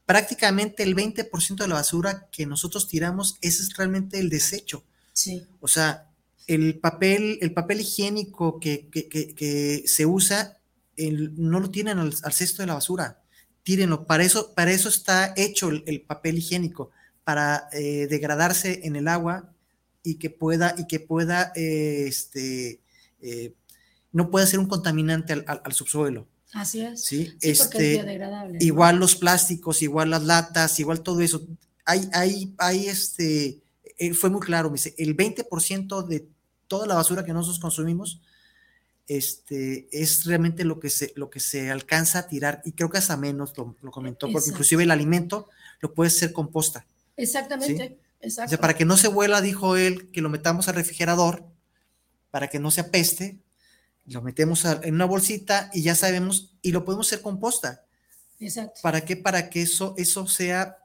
prácticamente 0.05 0.83
el 0.83 0.95
20% 0.95 1.63
de 1.63 1.67
la 1.67 1.75
basura 1.75 2.29
que 2.31 2.45
nosotros 2.45 2.87
tiramos, 2.87 3.37
ese 3.41 3.63
es 3.63 3.75
realmente 3.75 4.19
el 4.19 4.29
desecho. 4.29 4.83
Sí, 5.13 5.43
O 5.59 5.67
sea, 5.67 6.07
el 6.47 6.79
papel, 6.79 7.37
el 7.41 7.53
papel 7.53 7.81
higiénico 7.81 8.59
que, 8.59 8.87
que- 8.89 9.09
que- 9.09 9.35
que 9.35 9.83
se 9.85 10.05
usa, 10.05 10.57
el- 10.95 11.33
no 11.37 11.59
lo 11.59 11.69
tienen 11.69 11.99
al, 11.99 12.13
al 12.23 12.33
cesto 12.33 12.61
de 12.63 12.67
la 12.67 12.75
basura. 12.75 13.18
Tírenlo. 13.69 14.05
Para 14.07 14.23
eso, 14.23 14.53
para 14.55 14.71
eso 14.71 14.89
está 14.89 15.31
hecho 15.37 15.69
el, 15.69 15.83
el 15.85 16.01
papel 16.01 16.39
higiénico, 16.39 16.89
para 17.23 17.69
eh, 17.71 18.07
degradarse 18.09 18.81
en 18.87 18.95
el 18.95 19.07
agua 19.07 19.53
y 20.01 20.15
que 20.15 20.31
pueda, 20.31 20.73
y 20.75 20.87
que 20.87 20.99
pueda, 20.99 21.51
eh, 21.55 22.05
este, 22.07 22.79
eh, 23.21 23.53
no 24.11 24.31
pueda 24.31 24.47
ser 24.47 24.57
un 24.59 24.65
contaminante 24.67 25.33
al, 25.33 25.43
al- 25.47 25.61
al 25.63 25.73
subsuelo. 25.73 26.27
así 26.53 26.81
es. 26.81 27.03
¿sí? 27.05 27.25
Sí, 27.25 27.31
porque 27.33 27.49
es 27.51 27.59
Este, 27.61 27.89
biodegradable. 27.91 28.53
¿no? 28.57 28.65
igual 28.65 28.97
los 28.97 29.15
plásticos, 29.15 29.83
igual 29.83 30.09
las 30.09 30.23
latas, 30.23 30.79
igual 30.79 31.03
todo 31.03 31.21
eso. 31.21 31.45
Hay, 31.85 32.09
hay, 32.13 32.55
hay 32.57 32.87
este, 32.87 33.59
eh, 33.99 34.13
fue 34.15 34.31
muy 34.31 34.41
claro, 34.41 34.69
me 34.71 34.77
dice, 34.77 34.95
el 34.97 35.15
20% 35.15 36.07
de 36.07 36.27
toda 36.67 36.87
la 36.87 36.95
basura 36.95 37.23
que 37.23 37.33
nosotros 37.33 37.59
consumimos 37.59 38.19
este, 39.09 39.89
es 39.91 40.23
realmente 40.23 40.63
lo 40.63 40.79
que, 40.79 40.89
se, 40.89 41.11
lo 41.15 41.29
que 41.29 41.39
se 41.41 41.69
alcanza 41.71 42.19
a 42.19 42.27
tirar, 42.27 42.61
y 42.63 42.71
creo 42.71 42.89
que 42.89 42.99
hasta 42.99 43.17
menos 43.17 43.57
lo, 43.57 43.75
lo 43.81 43.91
comentó, 43.91 44.27
porque 44.27 44.37
Exacto. 44.37 44.51
inclusive 44.51 44.83
el 44.83 44.91
alimento 44.91 45.49
lo 45.81 45.93
puede 45.93 46.11
ser 46.11 46.31
composta. 46.31 46.85
Exactamente, 47.17 47.97
O 48.21 48.25
exacto. 48.25 48.49
sea, 48.51 48.61
para 48.61 48.75
que 48.75 48.85
no 48.85 48.95
se 48.95 49.07
vuela, 49.09 49.41
dijo 49.41 49.75
él, 49.75 50.09
que 50.11 50.21
lo 50.21 50.29
metamos 50.29 50.67
al 50.69 50.75
refrigerador, 50.75 51.43
para 52.31 52.47
que 52.47 52.59
no 52.59 52.69
se 52.71 52.81
apeste, 52.81 53.39
lo 54.05 54.21
metemos 54.21 54.65
a- 54.65 54.79
en 54.83 54.93
una 54.95 55.05
bolsita 55.05 55.69
y 55.73 55.81
ya 55.81 55.95
sabemos, 55.95 56.53
y 56.61 56.71
lo 56.71 56.85
podemos 56.85 57.07
hacer 57.07 57.21
composta. 57.21 57.83
Exacto. 58.39 58.79
¿Para 58.83 59.01
qué? 59.03 59.17
Para 59.17 59.49
que 59.49 59.63
eso, 59.63 59.95
eso 59.97 60.27
sea 60.27 60.77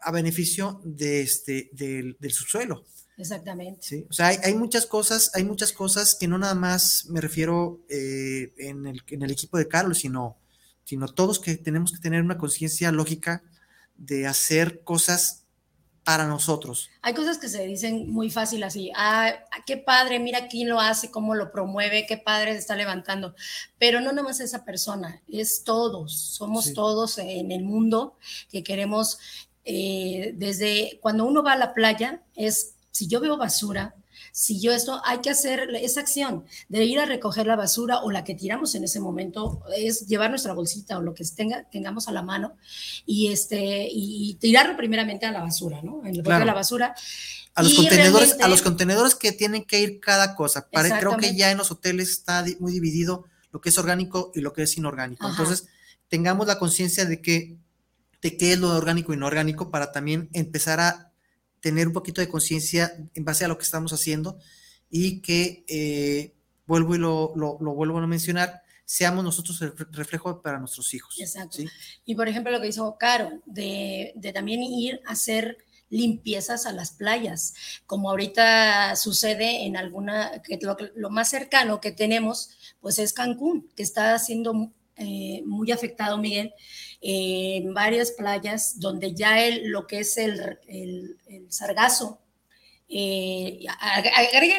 a 0.00 0.10
beneficio 0.10 0.80
de 0.84 1.22
este, 1.22 1.70
del, 1.72 2.16
del 2.20 2.32
subsuelo. 2.32 2.84
Exactamente. 3.18 3.80
¿sí? 3.82 4.06
O 4.10 4.12
sea, 4.12 4.28
hay, 4.28 4.38
hay 4.44 4.54
muchas 4.54 4.86
cosas, 4.86 5.30
hay 5.34 5.44
muchas 5.44 5.72
cosas 5.72 6.14
que 6.14 6.28
no 6.28 6.38
nada 6.38 6.54
más 6.54 7.06
me 7.06 7.20
refiero 7.20 7.80
eh, 7.88 8.52
en, 8.58 8.86
el, 8.86 9.02
en 9.08 9.22
el 9.22 9.30
equipo 9.30 9.56
de 9.58 9.68
Carlos, 9.68 9.98
sino, 9.98 10.36
sino 10.84 11.08
todos 11.08 11.38
que 11.38 11.56
tenemos 11.56 11.92
que 11.92 11.98
tener 11.98 12.22
una 12.22 12.38
conciencia 12.38 12.92
lógica 12.92 13.42
de 13.96 14.26
hacer 14.26 14.82
cosas 14.84 15.42
para 16.04 16.28
nosotros. 16.28 16.88
Hay 17.02 17.14
cosas 17.14 17.36
que 17.38 17.48
se 17.48 17.66
dicen 17.66 18.08
muy 18.08 18.30
fácil 18.30 18.62
así, 18.62 18.92
ah, 18.94 19.32
qué 19.66 19.76
padre, 19.76 20.20
mira 20.20 20.46
quién 20.46 20.68
lo 20.68 20.78
hace, 20.78 21.10
cómo 21.10 21.34
lo 21.34 21.50
promueve, 21.50 22.06
qué 22.06 22.16
padre 22.16 22.52
se 22.52 22.58
está 22.60 22.76
levantando, 22.76 23.34
pero 23.76 24.00
no 24.00 24.12
nomás 24.12 24.38
esa 24.38 24.64
persona, 24.64 25.20
es 25.26 25.64
todos, 25.64 26.16
somos 26.16 26.66
Sí. 26.66 26.74
todos 26.74 27.18
en 27.18 27.50
el 27.50 27.64
mundo 27.64 28.16
que 28.52 28.62
queremos, 28.62 29.18
eh, 29.64 30.32
desde 30.36 31.00
cuando 31.02 31.24
uno 31.24 31.42
va 31.42 31.54
a 31.54 31.58
la 31.58 31.74
playa, 31.74 32.22
es, 32.36 32.75
si 32.96 33.06
yo 33.06 33.20
veo 33.20 33.36
basura, 33.36 33.94
si 34.32 34.60
yo 34.60 34.72
esto, 34.72 35.00
hay 35.04 35.18
que 35.20 35.30
hacer 35.30 35.68
esa 35.76 36.00
acción 36.00 36.44
de 36.68 36.84
ir 36.84 36.98
a 36.98 37.06
recoger 37.06 37.46
la 37.46 37.56
basura 37.56 38.00
o 38.00 38.10
la 38.10 38.22
que 38.24 38.34
tiramos 38.34 38.74
en 38.74 38.84
ese 38.84 39.00
momento, 39.00 39.62
es 39.76 40.06
llevar 40.06 40.30
nuestra 40.30 40.52
bolsita 40.52 40.98
o 40.98 41.02
lo 41.02 41.14
que 41.14 41.24
tenga, 41.24 41.64
tengamos 41.70 42.08
a 42.08 42.12
la 42.12 42.22
mano 42.22 42.54
y, 43.06 43.32
este, 43.32 43.88
y 43.90 44.34
tirarlo 44.40 44.76
primeramente 44.76 45.24
a 45.26 45.32
la 45.32 45.40
basura, 45.42 45.80
¿no? 45.82 46.00
En 46.04 46.16
el 46.16 46.22
Claro. 46.22 46.40
de 46.40 46.46
la 46.46 46.54
basura. 46.54 46.94
A 47.54 47.62
los 47.62 47.72
Y 47.72 47.76
contenedores, 47.76 48.36
a 48.40 48.48
los 48.48 48.60
contenedores 48.62 49.14
que 49.14 49.32
tienen 49.32 49.64
que 49.64 49.80
ir 49.80 50.00
cada 50.00 50.34
cosa. 50.34 50.68
Pare- 50.70 50.92
creo 50.98 51.16
que 51.16 51.34
ya 51.34 51.50
en 51.50 51.56
los 51.58 51.70
hoteles 51.70 52.10
está 52.10 52.44
muy 52.60 52.72
dividido 52.72 53.24
lo 53.52 53.60
que 53.62 53.70
es 53.70 53.78
orgánico 53.78 54.30
y 54.34 54.40
lo 54.40 54.52
que 54.52 54.62
es 54.64 54.76
inorgánico. 54.76 55.26
Ajá. 55.26 55.40
Entonces, 55.42 55.68
tengamos 56.08 56.46
la 56.46 56.58
conciencia 56.58 57.04
de 57.06 57.20
que 57.22 57.56
de 58.22 58.36
qué 58.36 58.52
es 58.54 58.58
lo 58.58 58.70
orgánico 58.76 59.12
y 59.12 59.16
inorgánico 59.16 59.70
para 59.70 59.92
también 59.92 60.28
empezar 60.32 60.80
a 60.80 61.05
tener 61.66 61.88
un 61.88 61.92
poquito 61.92 62.20
de 62.20 62.28
conciencia 62.28 62.92
en 63.12 63.24
base 63.24 63.44
a 63.44 63.48
lo 63.48 63.58
que 63.58 63.64
estamos 63.64 63.92
haciendo 63.92 64.38
y 64.88 65.20
que, 65.20 65.64
eh, 65.66 66.32
vuelvo 66.64 66.94
y 66.94 66.98
lo, 66.98 67.32
lo- 67.34 67.56
vuelvo 67.74 67.98
a 67.98 68.06
mencionar, 68.06 68.62
seamos 68.84 69.24
nosotros 69.24 69.60
el 69.62 69.76
re- 69.76 69.86
reflejo 69.90 70.40
para 70.42 70.60
nuestros 70.60 70.94
hijos. 70.94 71.16
Exacto. 71.18 71.58
Y 72.04 72.14
por 72.14 72.28
ejemplo, 72.28 72.52
lo 72.52 72.60
que 72.60 72.68
hizo 72.68 72.96
Caro, 73.00 73.42
de, 73.46 74.12
de 74.14 74.32
también 74.32 74.62
ir 74.62 75.00
a 75.06 75.10
hacer 75.14 75.58
limpiezas 75.90 76.66
a 76.66 76.72
las 76.72 76.92
playas, 76.92 77.54
como 77.84 78.10
ahorita 78.10 78.94
sucede 78.94 79.66
en 79.66 79.76
alguna, 79.76 80.40
que 80.42 80.56
lo, 80.62 80.76
lo 80.94 81.10
más 81.10 81.30
cercano 81.30 81.80
que 81.80 81.90
tenemos, 81.90 82.50
pues 82.80 83.00
es 83.00 83.12
Cancún, 83.12 83.68
que 83.74 83.82
está 83.82 84.16
siendo 84.20 84.72
eh, 84.96 85.42
muy 85.44 85.70
afectado, 85.72 86.16
Miguel, 86.18 86.54
eh, 87.02 87.58
en 87.58 87.74
varias 87.74 88.12
playas 88.12 88.80
donde 88.80 89.14
ya 89.14 89.44
el, 89.44 89.68
lo 89.68 89.86
que 89.86 90.00
es 90.00 90.16
el, 90.16 90.58
el, 90.66 91.18
sargazo, 91.50 92.20
eh, 92.88 93.60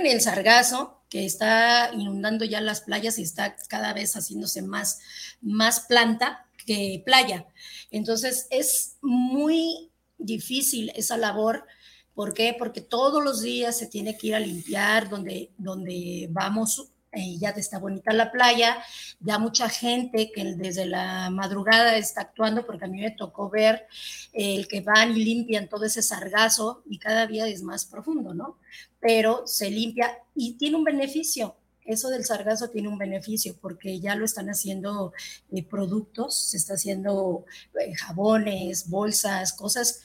el 0.04 0.22
sargazo 0.22 1.02
que 1.10 1.26
está 1.26 1.92
inundando 1.94 2.46
ya 2.46 2.62
las 2.62 2.82
playas 2.82 3.18
y 3.18 3.24
está 3.24 3.56
cada 3.68 3.94
vez 3.94 4.14
haciéndose 4.14 4.62
más, 4.62 5.00
más 5.42 5.82
planta 5.82 6.46
que 6.66 7.02
playa. 7.06 7.48
Entonces 7.90 8.48
es 8.52 8.98
muy 9.02 9.90
difícil 10.18 10.92
esa 10.96 11.18
labor. 11.18 11.66
¿Por 12.14 12.34
qué? 12.34 12.56
Porque 12.58 12.82
todos 12.82 13.24
los 13.24 13.42
días 13.42 13.78
se 13.78 13.88
tiene 13.88 14.18
que 14.18 14.28
ir 14.28 14.36
a 14.36 14.40
limpiar 14.40 15.10
donde, 15.10 15.52
donde 15.58 16.28
vamos. 16.30 16.92
Eh, 17.18 17.38
ya 17.40 17.50
está 17.50 17.80
bonita 17.80 18.14
la 18.14 18.32
playa, 18.32 18.78
ya 19.20 19.40
mucha 19.40 19.70
gente 19.70 20.32
que 20.32 20.54
desde 20.54 20.86
la 20.86 21.32
madrugada 21.32 21.98
está 21.98 22.22
actuando, 22.22 22.64
porque 22.66 22.86
a 22.86 22.88
mí 22.88 23.02
me 23.02 23.10
tocó 23.10 23.50
ver 23.50 23.88
eh, 24.34 24.56
el 24.56 24.68
que 24.68 24.82
van 24.82 25.18
y 25.18 25.24
limpian 25.24 25.68
todo 25.68 25.86
ese 25.86 26.04
sargazo 26.04 26.84
y 26.86 27.00
cada 27.00 27.26
día 27.26 27.48
es 27.48 27.64
más 27.64 27.86
profundo, 27.86 28.36
¿no? 28.36 28.60
Pero 29.00 29.48
se 29.48 29.72
limpia 29.72 30.20
y 30.36 30.54
tiene 30.54 30.78
un 30.78 30.84
beneficio. 30.84 31.56
Eso 31.86 32.10
del 32.10 32.24
sargazo 32.24 32.70
tiene 32.70 32.88
un 32.88 33.00
beneficio 33.00 33.56
porque 33.60 34.00
ya 34.00 34.14
lo 34.14 34.26
están 34.26 34.50
haciendo 34.50 35.14
eh, 35.52 35.64
productos, 35.64 36.38
se 36.38 36.58
está 36.58 36.76
haciendo 36.76 37.46
eh, 37.82 37.96
jabones, 37.96 38.90
bolsas, 38.90 39.54
cosas, 39.54 40.02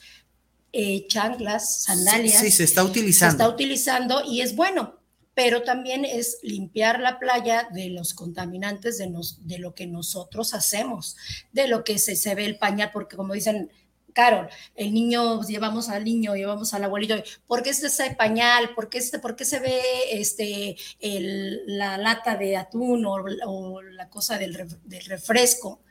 chanclas, 1.07 1.83
sandalias. 1.83 2.41
Sí, 2.41 2.49
se 2.49 2.63
está 2.63 2.81
se 2.81 2.87
utilizando. 2.87 3.31
está 3.33 3.49
utilizando 3.49 4.23
y 4.25 4.41
es 4.41 4.55
bueno, 4.55 5.02
pero 5.33 5.63
también 5.63 6.05
es 6.05 6.39
limpiar 6.43 6.99
la 6.99 7.19
playa 7.19 7.67
de 7.71 7.89
los 7.89 8.13
contaminantes 8.13 8.97
de, 8.97 9.09
nos, 9.09 9.47
de 9.47 9.59
lo 9.59 9.73
que 9.73 9.87
nosotros 9.87 10.53
hacemos, 10.53 11.17
de 11.51 11.67
lo 11.67 11.83
que 11.83 11.97
se, 11.99 12.15
se 12.15 12.35
ve 12.35 12.45
el 12.45 12.57
pañal, 12.57 12.91
porque 12.93 13.15
como 13.15 13.33
dicen, 13.33 13.71
Carol, 14.13 14.47
el 14.75 14.93
niño, 14.93 15.41
llevamos 15.41 15.89
al 15.89 16.03
niño, 16.03 16.35
llevamos 16.35 16.73
al 16.73 16.83
abuelito, 16.83 17.15
¿por 17.47 17.63
qué 17.63 17.71
es 17.71 17.83
ese 17.83 18.11
pañal? 18.11 18.73
¿Por 18.75 18.89
qué, 18.89 18.99
este, 18.99 19.19
por 19.19 19.35
qué 19.35 19.43
se 19.43 19.59
ve 19.59 19.81
este, 20.11 20.77
el, 20.99 21.63
la 21.65 21.97
lata 21.97 22.37
de 22.37 22.55
atún 22.55 23.05
o, 23.05 23.81
la 23.81 24.09
cosa 24.09 24.37
del, 24.37 24.67
del 24.83 25.05
refresco? 25.05 25.81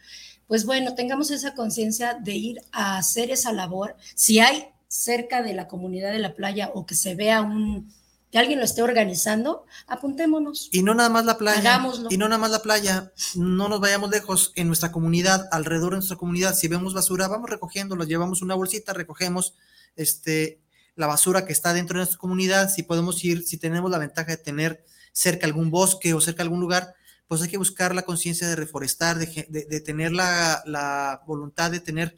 Pues 0.47 0.65
bueno, 0.65 0.95
tengamos 0.95 1.31
esa 1.31 1.55
conciencia 1.55 2.15
de 2.15 2.35
ir 2.35 2.61
a 2.71 2.99
hacer 2.99 3.31
esa 3.31 3.53
labor. 3.53 3.97
Si 4.15 4.39
hay 4.39 4.69
cerca 4.87 5.43
de 5.43 5.55
la 5.55 5.67
comunidad 5.67 6.13
de 6.13 6.19
la 6.19 6.35
playa 6.35 6.71
o 6.75 6.87
que 6.87 6.95
se 6.95 7.15
vea 7.15 7.43
un 7.43 7.93
que 8.33 8.39
alguien 8.39 8.59
lo 8.59 8.65
esté 8.65 8.83
organizando, 8.83 9.67
apuntémonos. 9.87 10.71
Y 10.73 10.83
no 10.83 10.95
nada 10.95 11.11
más 11.11 11.27
la 11.27 11.37
playa. 11.37 11.59
Hagámoslo. 11.59 12.09
Y 12.11 12.17
no 12.17 12.31
nada 12.31 12.39
más 12.39 12.51
la 12.51 12.63
playa. 12.63 13.13
No 13.35 13.69
nos 13.69 13.79
vayamos 13.79 14.09
lejos. 14.09 14.53
En 14.57 14.69
nuestra 14.69 14.91
comunidad, 14.91 15.49
alrededor 15.53 15.91
de 15.91 15.99
nuestra 15.99 16.17
comunidad, 16.17 16.55
si 16.55 16.67
vemos 16.67 16.95
basura, 16.95 17.29
vamos 17.29 17.51
recogiéndolo. 17.51 18.05
Llevamos 18.05 18.41
una 18.41 18.55
bolsita, 18.55 18.95
recogemos 18.95 19.55
este, 19.97 20.63
la 20.97 21.07
basura 21.07 21.45
que 21.45 21.53
está 21.53 21.75
dentro 21.75 21.99
de 21.99 22.05
nuestra 22.05 22.19
comunidad. 22.19 22.71
Si 22.71 22.83
podemos 22.83 23.23
ir, 23.23 23.43
si 23.43 23.59
tenemos 23.59 23.91
la 23.91 23.99
ventaja 23.99 24.31
de 24.31 24.39
tener 24.39 24.83
cerca 25.13 25.47
algún 25.47 25.71
bosque 25.71 26.15
o 26.15 26.21
cerca 26.23 26.43
algún 26.43 26.61
lugar, 26.61 26.95
pues 27.29 27.43
hay 27.43 27.51
que 27.51 27.59
buscar 27.59 27.95
la 27.95 28.03
conciencia 28.03 28.49
de 28.49 28.57
reforestar, 28.57 29.19
de, 29.19 29.47
de, 29.51 29.67
de 29.67 29.81
tener 29.81 30.11
la, 30.11 30.63
la, 30.65 31.21
voluntad 31.27 31.71
de 31.71 31.81
tener, 31.81 32.17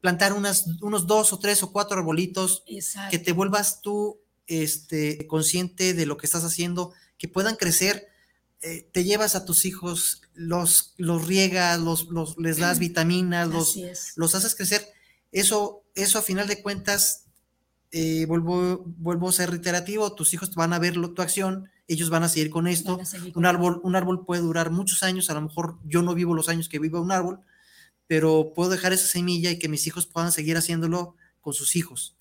plantar 0.00 0.32
unas, 0.32 0.64
unos 0.80 1.06
dos 1.06 1.34
o 1.34 1.38
tres 1.38 1.62
o 1.62 1.70
cuatro 1.70 1.98
arbolitos, 1.98 2.62
Exacto. 2.66 3.10
que 3.10 3.18
te 3.18 3.32
vuelvas 3.32 3.82
tú 3.82 4.22
este, 4.48 5.26
consciente 5.28 5.94
de 5.94 6.06
lo 6.06 6.16
que 6.16 6.26
estás 6.26 6.42
haciendo, 6.44 6.92
que 7.16 7.28
puedan 7.28 7.54
crecer, 7.56 8.08
eh, 8.60 8.88
te 8.92 9.04
llevas 9.04 9.36
a 9.36 9.44
tus 9.44 9.64
hijos, 9.64 10.22
los, 10.34 10.94
los 10.96 11.26
riegas, 11.28 11.78
los, 11.78 12.08
los, 12.08 12.36
les 12.38 12.56
das 12.58 12.78
vitaminas, 12.88 13.48
los, 13.48 13.76
los 14.16 14.34
haces 14.34 14.56
crecer. 14.56 14.84
Eso, 15.30 15.84
eso 15.94 16.18
a 16.18 16.22
final 16.22 16.48
de 16.48 16.60
cuentas 16.62 17.26
eh, 17.90 18.26
vuelvo, 18.26 18.84
vuelvo 18.98 19.28
a 19.28 19.32
ser 19.32 19.50
reiterativo, 19.50 20.12
tus 20.14 20.34
hijos 20.34 20.54
van 20.54 20.72
a 20.72 20.78
ver 20.78 20.96
lo- 20.96 21.12
tu 21.14 21.22
acción, 21.22 21.70
ellos 21.86 22.10
van 22.10 22.22
a 22.22 22.28
seguir 22.28 22.50
con 22.50 22.66
esto. 22.66 22.98
Seguir 23.04 23.32
con 23.32 23.42
Un 23.42 23.46
árbol, 23.46 23.80
un 23.82 23.96
árbol 23.96 24.24
puede 24.26 24.42
durar 24.42 24.70
muchos 24.70 25.02
años, 25.02 25.30
a 25.30 25.34
lo 25.34 25.40
mejor 25.42 25.78
yo 25.84 26.02
no 26.02 26.14
vivo 26.14 26.34
los 26.34 26.48
años 26.48 26.68
que 26.68 26.78
vive 26.78 26.98
un 26.98 27.12
árbol, 27.12 27.40
pero 28.06 28.52
puedo 28.54 28.70
dejar 28.70 28.92
esa 28.92 29.06
semilla 29.06 29.50
y 29.50 29.58
que 29.58 29.68
mis 29.68 29.86
hijos 29.86 30.06
puedan 30.06 30.32
seguir 30.32 30.56
haciéndolo 30.56 31.14
con 31.40 31.54
sus 31.54 31.76
hijos. 31.76 32.14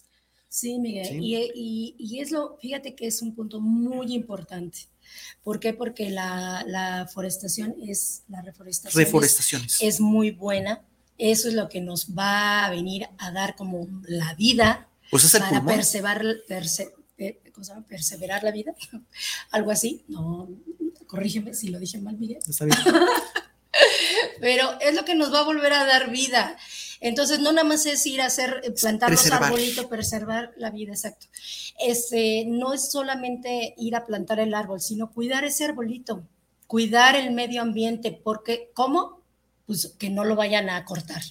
Sí, 0.50 0.80
Miguel, 0.80 1.08
Sí. 1.08 1.18
Y, 1.22 1.36
y- 1.56 1.96
y 1.98 2.20
es 2.22 2.32
lo, 2.32 2.58
fíjate 2.62 2.96
que 2.96 3.08
es 3.08 3.22
un 3.22 3.36
punto 3.36 3.60
muy 3.60 4.14
importante. 4.14 4.80
¿Por 5.44 5.60
qué? 5.60 5.74
Porque 5.74 6.10
la, 6.10 6.64
la 6.68 7.08
forestación 7.14 7.76
es, 7.86 8.24
la 8.30 8.42
reforestación 8.42 9.02
es- 9.02 9.08
Reforestaciones. 9.08 9.78
es 9.82 10.00
muy 10.00 10.32
buena. 10.32 10.84
Eso 11.18 11.48
es 11.48 11.54
lo 11.54 11.68
que 11.70 11.82
nos 11.82 12.16
va 12.16 12.66
a 12.66 12.70
venir 12.70 13.08
a 13.18 13.32
dar 13.32 13.56
como 13.56 13.88
la 14.04 14.34
vida 14.36 14.88
pues 15.10 15.24
es 15.24 15.34
el 15.34 15.42
para 15.42 15.64
perseverar, 15.66 16.24
perse- 16.48 16.94
eh, 17.18 17.40
¿cómo 17.54 17.64
se 17.64 17.72
llama? 17.74 17.86
perseverar 17.88 18.44
la 18.44 18.52
vida. 18.52 18.74
Algo 19.52 19.72
así. 19.72 20.04
No, 20.08 20.48
corrígeme 21.08 21.54
si 21.54 21.70
lo 21.70 21.80
dije 21.80 21.98
mal, 22.00 22.18
Miguel. 22.18 22.40
Está 22.48 22.66
bien. 22.66 22.78
Pero 24.40 24.80
es 24.82 24.94
lo 24.96 25.06
que 25.06 25.16
nos 25.16 25.34
va 25.34 25.40
a 25.40 25.44
volver 25.44 25.74
a 25.74 25.86
dar 25.86 26.12
vida. 26.12 26.56
Entonces, 27.00 27.40
no 27.40 27.52
nada 27.52 27.68
más 27.68 27.86
es 27.86 28.06
ir 28.06 28.22
a 28.22 28.26
hacer, 28.26 28.62
eh, 28.64 28.72
plantar 28.72 29.12
los 29.12 29.32
arbolitos, 29.32 29.86
preservar 29.86 30.52
la 30.58 30.72
vida, 30.72 30.94
exacto. 30.94 31.28
Este, 31.80 32.46
no 32.48 32.74
es 32.74 32.92
solamente 32.92 33.76
ir 33.78 33.96
a 33.96 34.06
plantar 34.06 34.40
el 34.40 34.54
árbol, 34.54 34.82
sino 34.82 35.12
cuidar 35.12 35.44
ese 35.44 35.66
arbolito, 35.66 36.24
cuidar 36.66 37.16
el 37.16 37.32
medio 37.32 37.62
ambiente, 37.62 38.12
porque 38.12 38.72
¿cómo? 38.74 39.22
Pues 39.66 39.94
que 40.00 40.10
no 40.10 40.24
lo 40.24 40.36
vayan 40.36 40.70
a 40.70 40.86
cortar, 40.86 41.22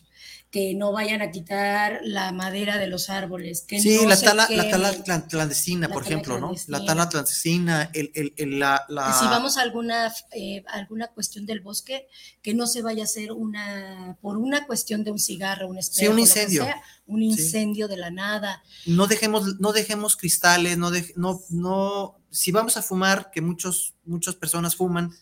que 0.50 0.74
no 0.74 0.92
vayan 0.92 1.20
a 1.22 1.30
quitar 1.30 2.00
la 2.04 2.32
madera 2.32 2.78
de 2.78 2.86
los 2.86 3.10
árboles, 3.10 3.62
que 3.62 3.80
Sí, 3.80 3.96
no 3.96 4.08
la 4.08 4.18
tala, 4.18 4.46
la 4.48 4.70
tala 4.70 4.92
clan- 4.94 5.26
clandestina, 5.28 5.88
La 5.88 5.92
por 5.94 6.04
tala 6.04 6.14
ejemplo, 6.14 6.38
¿no? 6.40 6.54
La 6.68 6.84
tala 6.84 7.08
clandestina, 7.08 7.90
el, 7.92 8.10
el- 8.14 8.32
el- 8.36 8.58
la, 8.58 8.84
la- 8.88 9.12
si 9.18 9.24
vamos 9.26 9.56
a 9.58 9.62
alguna, 9.62 10.12
eh, 10.32 10.64
alguna 10.68 11.08
cuestión 11.08 11.46
del 11.46 11.60
bosque, 11.60 12.06
que 12.42 12.54
no 12.54 12.66
se 12.66 12.80
vaya 12.82 13.02
a 13.02 13.04
hacer 13.04 13.32
una, 13.32 14.16
por 14.22 14.38
una 14.38 14.66
cuestión 14.66 15.04
de 15.04 15.10
un 15.10 15.18
cigarro, 15.18 15.68
un 15.68 15.78
espejo, 15.78 16.10
un 16.12 16.16
lo 16.18 16.22
que 16.24 16.28
incendio. 16.28 16.62
sea, 16.64 16.82
un 17.06 17.22
incendio 17.22 17.88
de 17.88 17.96
la 17.96 18.10
nada. 18.10 18.62
no 18.86 19.06
dejemos, 19.08 19.58
no 19.58 19.72
dejemos 19.72 20.16
cristales, 20.16 20.78
no, 20.78 20.90
dej- 20.90 21.12
no, 21.16 21.40
no, 21.50 22.18
si 22.30 22.52
vamos 22.52 22.76
a 22.76 22.82
fumar, 22.82 23.30
que 23.30 23.40
muchos, 23.42 23.94
muchas 24.04 24.36
personas 24.36 24.76
fuman, 24.76 25.12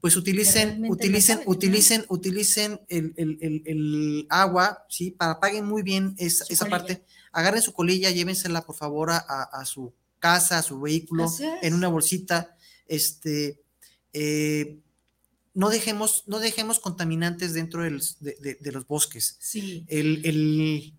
pues 0.00 0.16
utilicen, 0.16 0.84
utilicen, 0.90 1.40
utilicen, 1.46 2.04
utilicen 2.08 2.80
el, 2.88 3.14
el- 3.16 3.38
el- 3.40 3.62
el 3.66 4.26
agua, 4.30 4.84
sí, 4.88 5.10
para 5.10 5.40
paguen 5.40 5.64
muy 5.66 5.82
bien 5.82 6.14
esa, 6.18 6.44
esa 6.48 6.66
parte, 6.66 7.02
agarren 7.32 7.62
su 7.62 7.72
colilla, 7.72 8.10
llévensela 8.10 8.62
por 8.64 8.76
favor 8.76 9.10
a, 9.10 9.18
a- 9.18 9.64
su 9.64 9.92
casa, 10.18 10.58
a 10.58 10.62
su 10.62 10.80
vehículo, 10.80 11.26
en 11.62 11.74
una 11.74 11.88
bolsita, 11.88 12.56
este, 12.86 13.60
eh, 14.12 14.78
no 15.54 15.70
dejemos, 15.70 16.24
no 16.26 16.38
dejemos 16.38 16.78
contaminantes 16.80 17.52
dentro 17.52 17.82
de- 17.82 18.36
de- 18.40 18.58
de 18.60 18.72
los 18.72 18.86
bosques. 18.86 19.36
Sí, 19.40 19.84
El, 19.88 20.24
el- 20.24 20.94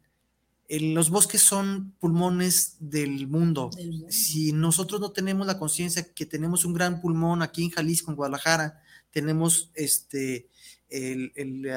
el- 0.68 0.94
los 0.94 1.10
bosques 1.10 1.42
son 1.42 1.94
pulmones 2.00 2.76
del 2.80 3.28
mundo. 3.28 3.72
del 3.76 3.92
mundo. 3.92 4.08
Si 4.12 4.52
nosotros 4.52 5.00
no 5.02 5.12
tenemos 5.12 5.48
la 5.48 5.58
conciencia 5.58 6.04
que 6.14 6.26
tenemos 6.26 6.64
un 6.66 6.74
gran 6.74 7.02
pulmón 7.02 7.42
aquí 7.42 7.64
en 7.64 7.70
Jalisco, 7.72 8.12
en 8.12 8.18
Guadalajara, 8.18 8.82
tenemos 9.12 9.72
este, 9.76 10.48
el, 10.90 11.32
el, 11.36 11.68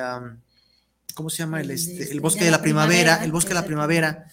¿cómo 1.15 1.31
se 1.31 1.39
llama? 1.39 1.61
El, 1.61 1.71
este, 1.71 2.11
el 2.13 2.21
bosque 2.21 2.45
de 2.45 2.51
la 2.51 2.59
primavera, 2.63 3.25
el 3.25 3.33
bosque 3.33 3.49
de 3.51 3.55
la 3.55 3.65
primavera, 3.67 4.27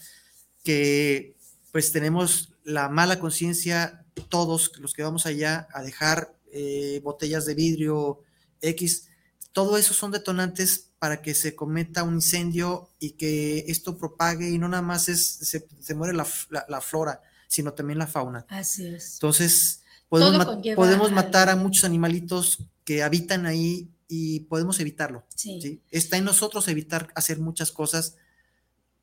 que 0.63 1.35
pues 1.71 1.91
tenemos 1.91 2.53
la 2.63 2.89
mala 2.89 3.19
conciencia 3.19 4.05
todos 4.29 4.71
los 4.79 4.93
que 4.93 5.03
vamos 5.03 5.25
allá 5.25 5.67
a 5.73 5.81
dejar 5.81 6.35
eh, 6.51 6.99
botellas 7.03 7.45
de 7.45 7.53
vidrio 7.55 8.21
X, 8.61 9.07
todo 9.53 9.77
eso 9.77 9.93
son 9.93 10.11
detonantes 10.11 10.89
para 10.99 11.21
que 11.21 11.33
se 11.33 11.55
cometa 11.55 12.03
un 12.03 12.15
incendio 12.15 12.89
y 12.99 13.11
que 13.11 13.59
esto 13.67 13.97
propague 13.97 14.49
y 14.49 14.57
no 14.57 14.67
nada 14.67 14.81
más 14.83 15.07
es, 15.09 15.25
se, 15.25 15.65
se 15.79 15.95
muere 15.95 16.13
la, 16.13 16.27
la- 16.49 16.65
la 16.67 16.81
flora, 16.81 17.21
sino 17.47 17.73
también 17.73 17.97
la 17.99 18.07
fauna. 18.07 18.45
Así 18.49 18.85
es. 18.85 19.13
Entonces, 19.13 19.81
podemos, 20.09 20.33
ma- 20.37 20.43
podemos 20.75 21.11
matar 21.15 21.49
a 21.49 21.55
muchos 21.55 21.85
animalitos 21.85 22.59
que 22.89 23.03
habitan 23.03 23.45
ahí 23.45 23.87
y 24.07 24.39
podemos 24.39 24.79
evitarlo. 24.79 25.23
Sí. 25.35 25.61
¿sí? 25.61 25.81
Está 25.91 26.17
en 26.17 26.23
nosotros 26.23 26.67
evitar 26.69 27.09
hacer 27.13 27.37
muchas 27.37 27.71
cosas 27.71 28.15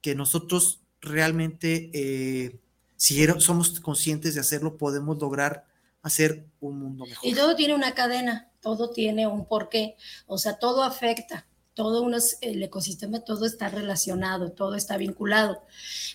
que 0.00 0.16
nosotros 0.16 0.80
realmente, 1.00 1.92
eh, 1.94 2.58
si 2.96 3.24
somos 3.38 3.78
conscientes 3.78 4.34
de 4.34 4.40
hacerlo, 4.40 4.76
podemos 4.76 5.20
lograr 5.20 5.66
hacer 6.02 6.46
un 6.58 6.80
mundo 6.80 7.06
mejor. 7.06 7.24
Y 7.24 7.32
todo 7.34 7.54
tiene 7.54 7.76
una 7.76 7.94
cadena, 7.94 8.50
todo 8.60 8.90
tiene 8.90 9.28
un 9.28 9.46
porqué, 9.46 9.94
o 10.26 10.36
sea, 10.36 10.58
todo 10.58 10.82
afecta, 10.82 11.46
todo 11.74 12.10
el 12.40 12.62
ecosistema, 12.64 13.20
todo 13.20 13.46
está 13.46 13.68
relacionado, 13.68 14.50
todo 14.50 14.74
está 14.74 14.96
vinculado. 14.96 15.62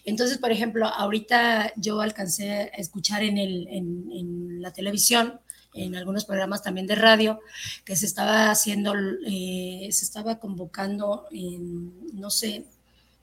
Entonces, 0.03 0.39
por 0.39 0.51
ejemplo, 0.51 0.87
ahorita 0.87 1.71
yo 1.77 2.01
alcancé 2.01 2.51
a 2.51 2.63
escuchar 2.65 3.23
en, 3.23 3.37
el, 3.37 3.69
en, 3.69 4.11
en 4.11 4.61
la 4.61 4.73
televisión, 4.73 5.39
en 5.73 5.95
algunos 5.95 6.25
programas 6.25 6.61
también 6.61 6.87
de 6.87 6.95
radio, 6.95 7.39
que 7.85 7.95
se 7.95 8.05
estaba 8.05 8.51
haciendo, 8.51 8.93
eh, 9.25 9.87
se 9.91 10.05
estaba 10.05 10.39
convocando 10.39 11.25
en, 11.31 11.93
no 12.13 12.29
sé, 12.29 12.65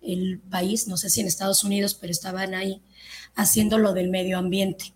el 0.01 0.41
país, 0.41 0.87
no 0.87 0.97
sé 0.97 1.11
si 1.11 1.21
en 1.21 1.27
Estados 1.27 1.65
Unidos, 1.65 1.95
pero 1.95 2.11
estaban 2.11 2.55
ahí 2.55 2.81
haciendo 3.35 3.79
lo 3.79 3.93
del 3.93 4.09
medio 4.09 4.39
ambiente. 4.39 4.95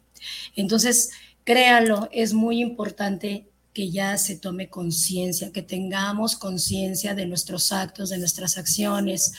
Entonces, 0.54 1.10
créanlo, 1.44 2.08
es 2.12 2.32
muy 2.32 2.60
importante 2.60 3.48
que 3.72 3.90
ya 3.90 4.18
se 4.18 4.36
tome 4.36 4.68
conciencia, 4.68 5.50
que 5.50 5.62
tengamos 5.62 6.36
conciencia 6.36 7.14
de 7.14 7.26
nuestros 7.26 7.72
actos, 7.72 8.10
de 8.10 8.18
nuestras 8.18 8.58
acciones, 8.58 9.32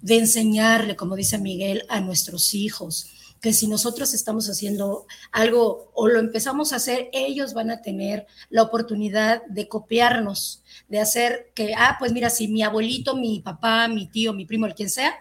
de 0.00 0.18
enseñarle, 0.18 0.96
como 0.96 1.16
dice 1.16 1.38
Miguel, 1.38 1.84
a 1.88 2.00
nuestros 2.00 2.54
hijos, 2.54 3.08
que 3.40 3.52
si 3.52 3.68
nosotros 3.68 4.12
estamos 4.12 4.48
haciendo 4.48 5.06
algo 5.32 5.90
o 5.94 6.08
lo 6.08 6.20
empezamos 6.20 6.72
a 6.72 6.76
hacer, 6.76 7.08
ellos 7.12 7.54
van 7.54 7.70
a 7.70 7.80
tener 7.80 8.26
la 8.50 8.62
oportunidad 8.62 9.42
de 9.46 9.66
copiarnos, 9.66 10.62
de 10.88 11.00
hacer 11.00 11.50
que, 11.54 11.74
ah, 11.74 11.96
pues 11.98 12.12
mira, 12.12 12.28
si 12.28 12.48
mi 12.48 12.62
abuelito, 12.62 13.16
mi 13.16 13.40
papá, 13.40 13.88
mi 13.88 14.06
tío, 14.06 14.34
mi 14.34 14.44
primo, 14.44 14.66
el 14.66 14.74
quien 14.74 14.90
sea, 14.90 15.14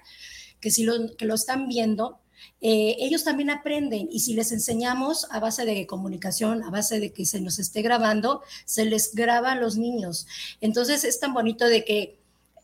que 0.59 0.69
si 0.69 0.83
lo, 0.83 1.15
que 1.15 1.25
lo 1.25 1.35
están 1.35 1.69
viendo, 1.69 2.19
eh, 2.61 2.97
ellos 2.99 3.23
también 3.23 3.49
aprenden 3.49 4.09
y 4.11 4.19
si 4.19 4.33
les 4.33 4.51
enseñamos 4.51 5.27
a 5.31 5.39
base 5.39 5.65
de 5.65 5.87
comunicación, 5.87 6.63
a 6.63 6.69
base 6.69 6.99
de 6.99 7.13
que 7.13 7.25
se 7.25 7.39
nos 7.39 7.57
esté 7.57 7.81
grabando, 7.81 8.41
se 8.65 8.83
les 8.83 9.15
graba 9.15 9.53
a 9.53 9.55
los 9.55 9.77
niños. 9.77 10.27
Entonces 10.59 11.05
es 11.05 11.19
tan 11.21 11.33
bonito 11.33 11.65
de 11.67 11.85
que 11.85 12.19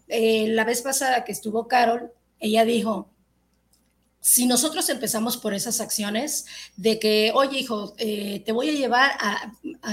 eh, 0.09 0.47
la 0.49 0.65
vez 0.65 0.81
pasada 0.81 1.23
que 1.23 1.31
estuvo 1.31 1.67
Carol, 1.67 2.11
ella 2.39 2.65
dijo, 2.65 3.09
si 4.25 4.47
nosotros 4.47 4.89
empezamos 4.89 5.37
por 5.37 5.53
esas 5.53 5.79
acciones 5.79 6.47
de 6.77 6.97
que, 6.97 7.31
oye 7.35 7.59
hijo, 7.59 7.93
eh, 7.99 8.41
te 8.43 8.53
voy 8.53 8.69
a 8.69 8.71
llevar 8.71 9.11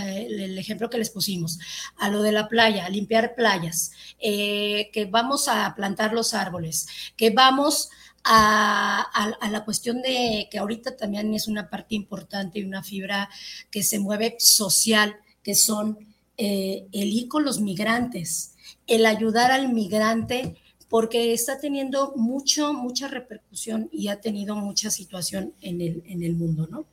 el, 0.06 0.56
ejemplo 0.56 0.88
que 0.88 0.96
les 0.96 1.10
pusimos, 1.10 1.58
a 1.98 2.08
lo 2.08 2.22
de 2.22 2.32
la 2.32 2.48
playa, 2.48 2.86
a 2.86 2.88
limpiar 2.88 3.34
playas, 3.34 3.92
eh, 4.18 4.88
que 4.90 5.04
vamos 5.04 5.48
a 5.48 5.74
plantar 5.76 6.14
los 6.14 6.32
árboles, 6.32 6.86
que 7.14 7.28
vamos 7.28 7.90
a, 8.24 9.36
la 9.50 9.64
cuestión 9.66 10.00
de 10.00 10.48
que 10.50 10.58
ahorita 10.58 10.96
también 10.96 11.34
es 11.34 11.46
una 11.46 11.68
parte 11.68 11.94
importante 11.94 12.58
y 12.58 12.64
una 12.64 12.82
fibra 12.82 13.28
que 13.70 13.82
se 13.82 13.98
mueve 13.98 14.36
social, 14.38 15.14
que 15.42 15.54
son 15.54 15.98
eh, 16.38 16.86
el 16.92 17.08
ir 17.08 17.28
con 17.28 17.44
los 17.44 17.60
migrantes, 17.60 18.54
el 18.86 19.04
ayudar 19.04 19.52
al 19.52 19.74
migrante, 19.74 20.56
porque 20.92 21.32
está 21.32 21.58
teniendo 21.58 22.12
mucho, 22.16 22.74
mucha 22.74 23.08
repercusión 23.08 23.88
y 23.90 24.08
ha 24.08 24.20
tenido 24.20 24.56
mucha 24.56 24.90
situación 24.90 25.54
en 25.62 25.80
el, 25.80 26.02
en 26.06 26.22
el 26.22 26.34
mundo, 26.34 26.68
¿no? 26.70 26.84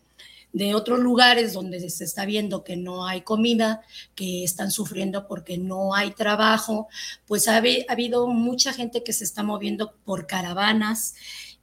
de 0.53 0.73
otros 0.73 0.99
lugares 0.99 1.51
donde 1.51 1.89
se 1.89 2.05
está 2.05 2.23
viendo 2.23 2.63
que 2.63 2.77
no 2.77 3.05
hay 3.05 3.23
comida, 3.23 3.81
que 4.15 4.45
están 4.45 4.71
sufriendo 4.71 5.27
porque 5.27 5.57
no 5.57 5.93
hay 5.93 6.12
trabajo, 6.12 6.88
pues 7.27 7.49
ha, 7.49 7.57
ha, 7.57 7.62
habido 7.89 8.27
mucha 8.27 8.71
gente 8.71 9.03
que 9.03 9.12
se 9.12 9.25
está 9.25 9.43
moviendo 9.43 9.93
por 10.05 10.27
caravanas 10.27 11.15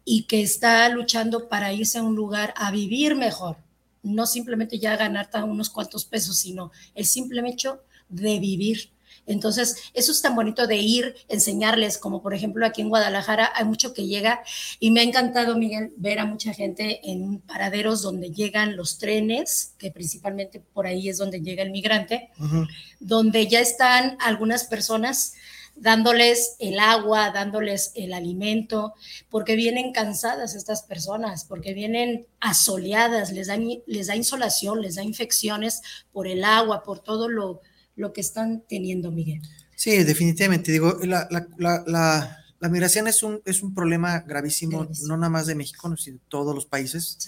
y 0.04 0.24
que 0.24 0.42
está 0.42 0.86
luchando 0.90 1.48
para 1.48 1.72
irse 1.72 1.96
a 1.96 2.02
un 2.02 2.16
lugar 2.16 2.52
a 2.58 2.70
vivir 2.70 3.14
mejor, 3.14 3.56
no 4.02 4.26
simplemente 4.26 4.78
ya 4.78 4.94
ganar 4.98 5.30
unos 5.42 5.70
cuantos 5.70 6.04
pesos, 6.04 6.36
sino 6.36 6.70
el 6.94 7.06
simple 7.06 7.48
hecho 7.48 7.80
de 8.10 8.38
vivir. 8.38 8.90
Entonces, 9.26 9.76
eso 9.92 10.12
es 10.12 10.22
tan 10.22 10.34
bonito 10.34 10.66
de 10.66 10.76
ir, 10.76 11.14
enseñarles, 11.28 11.98
como 11.98 12.22
por 12.22 12.34
ejemplo 12.34 12.64
aquí 12.64 12.80
en 12.80 12.88
Guadalajara 12.88 13.52
hay 13.54 13.64
mucho 13.64 13.92
que 13.92 14.06
llega 14.06 14.40
y 14.78 14.90
me 14.90 15.00
ha 15.00 15.02
encantado, 15.02 15.56
Miguel, 15.56 15.92
ver 15.96 16.20
a 16.20 16.26
mucha 16.26 16.54
gente 16.54 17.00
en 17.04 17.40
paraderos 17.40 18.02
donde 18.02 18.30
llegan 18.30 18.76
los 18.76 18.98
trenes, 18.98 19.74
que 19.78 19.90
principalmente 19.90 20.60
por 20.60 20.86
ahí 20.86 21.08
es 21.08 21.18
donde 21.18 21.40
llega 21.40 21.62
el 21.62 21.70
migrante, 21.70 22.30
uh 22.38 22.44
-huh. 22.44 22.68
donde 23.00 23.46
ya 23.46 23.60
están 23.60 24.16
algunas 24.20 24.64
personas 24.64 25.34
dándoles 25.76 26.56
el 26.58 26.78
agua, 26.78 27.30
dándoles 27.30 27.92
el 27.94 28.14
alimento, 28.14 28.94
porque 29.28 29.56
vienen 29.56 29.92
cansadas 29.92 30.54
estas 30.54 30.82
personas, 30.82 31.44
porque 31.44 31.74
vienen 31.74 32.26
asoleadas, 32.40 33.30
les 33.32 33.48
da, 33.48 33.58
les 33.86 34.06
da 34.06 34.16
insolación, 34.16 34.80
les 34.80 34.94
da 34.96 35.02
infecciones 35.02 35.82
por 36.12 36.26
el 36.26 36.44
agua, 36.44 36.82
por 36.82 37.00
todo 37.00 37.28
lo, 37.28 37.60
lo 37.96 38.12
que 38.12 38.20
están 38.20 38.62
teniendo, 38.68 39.10
Miguel. 39.10 39.42
Sí, 39.74 40.04
definitivamente. 40.04 40.70
Digo, 40.70 40.98
la, 41.02 41.28
la, 41.58 42.68
migración 42.70 43.08
es 43.08 43.22
un, 43.22 43.42
es 43.44 43.62
un 43.62 43.74
problema 43.74 44.20
gravísimo, 44.20 44.88
no 45.06 45.16
nada 45.16 45.30
más 45.30 45.46
de 45.46 45.54
México, 45.54 45.94
sino 45.96 46.18
de 46.18 46.22
todos 46.28 46.54
los 46.54 46.66
países, 46.66 47.18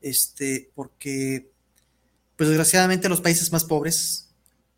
este, 0.00 0.70
porque, 0.74 1.50
pues 2.36 2.48
desgraciadamente 2.48 3.08
los 3.08 3.20
países 3.20 3.52
más 3.52 3.64
pobres 3.64 4.30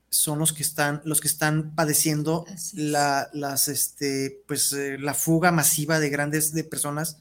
son 0.08 0.38
los 0.38 0.52
que 0.52 0.62
están, 0.62 1.02
los 1.04 1.20
que 1.20 1.28
están 1.28 1.74
padeciendo 1.74 2.46
la, 2.74 3.28
las, 3.32 3.68
este, 3.68 4.42
pues, 4.46 4.72
eh, 4.72 4.96
la 4.98 5.14
fuga 5.14 5.52
masiva 5.52 6.00
de 6.00 6.10
grandes 6.10 6.52
de 6.52 6.64
personas 6.64 7.18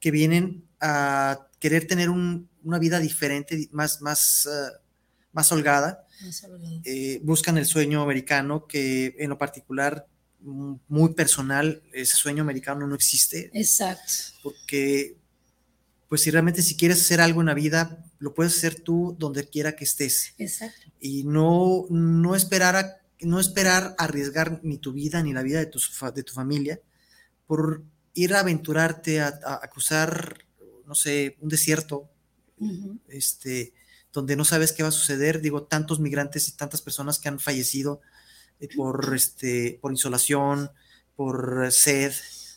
que 0.00 0.10
vienen 0.10 0.64
a 0.80 1.48
querer 1.58 1.86
tener 1.86 2.10
una 2.10 2.78
vida 2.78 2.98
diferente, 2.98 3.68
más, 3.72 4.02
más, 4.02 4.46
uh, 4.46 4.85
más 5.36 5.52
holgada, 5.52 6.06
eh, 6.84 7.20
buscan 7.22 7.58
el 7.58 7.66
sueño 7.66 8.00
americano, 8.00 8.66
que 8.66 9.14
en 9.18 9.28
lo 9.28 9.36
particular, 9.36 10.06
mm, 10.40 10.76
muy 10.88 11.12
personal, 11.12 11.82
ese 11.92 12.16
sueño 12.16 12.42
americano 12.42 12.86
no 12.86 12.94
existe. 12.94 13.50
Exacto. 13.52 14.14
Porque, 14.42 15.18
pues 16.08 16.22
si 16.22 16.30
realmente 16.30 16.62
si 16.62 16.74
quieres 16.74 17.02
hacer 17.02 17.20
algo 17.20 17.42
en 17.42 17.48
la 17.48 17.54
vida, 17.54 18.02
lo 18.18 18.32
puedes 18.32 18.56
hacer 18.56 18.80
tú 18.80 19.14
donde 19.18 19.46
quiera 19.46 19.76
que 19.76 19.84
estés. 19.84 20.32
Exacto. 20.38 20.90
Y 21.00 21.24
no, 21.24 21.84
no 21.90 22.34
esperar 22.34 22.76
a, 22.76 22.96
no 23.20 23.38
esperar 23.38 23.94
arriesgar 23.98 24.60
ni 24.62 24.78
tu 24.78 24.94
vida 24.94 25.22
ni 25.22 25.34
la 25.34 25.42
vida 25.42 25.58
de 25.58 25.66
tu, 25.66 25.78
de 26.14 26.22
tu 26.22 26.32
familia 26.32 26.80
por 27.46 27.84
ir 28.14 28.32
a 28.32 28.40
aventurarte 28.40 29.20
a, 29.20 29.60
cruzar, 29.70 30.38
no 30.86 30.94
sé, 30.94 31.36
un 31.42 31.50
desierto, 31.50 32.08
este, 33.08 33.74
donde 34.16 34.34
no 34.34 34.44
sabes 34.44 34.72
qué 34.72 34.82
va 34.82 34.88
a 34.88 34.92
suceder. 34.92 35.42
Digo, 35.42 35.64
tantos 35.64 36.00
migrantes 36.00 36.48
y 36.48 36.52
tantas 36.52 36.80
personas 36.80 37.18
que 37.18 37.28
han 37.28 37.38
fallecido 37.38 38.00
eh, 38.58 38.68
por, 38.74 39.12
este, 39.14 39.78
por 39.80 39.92
insolación, 39.92 40.70
por 41.14 41.70
sed, 41.70 42.12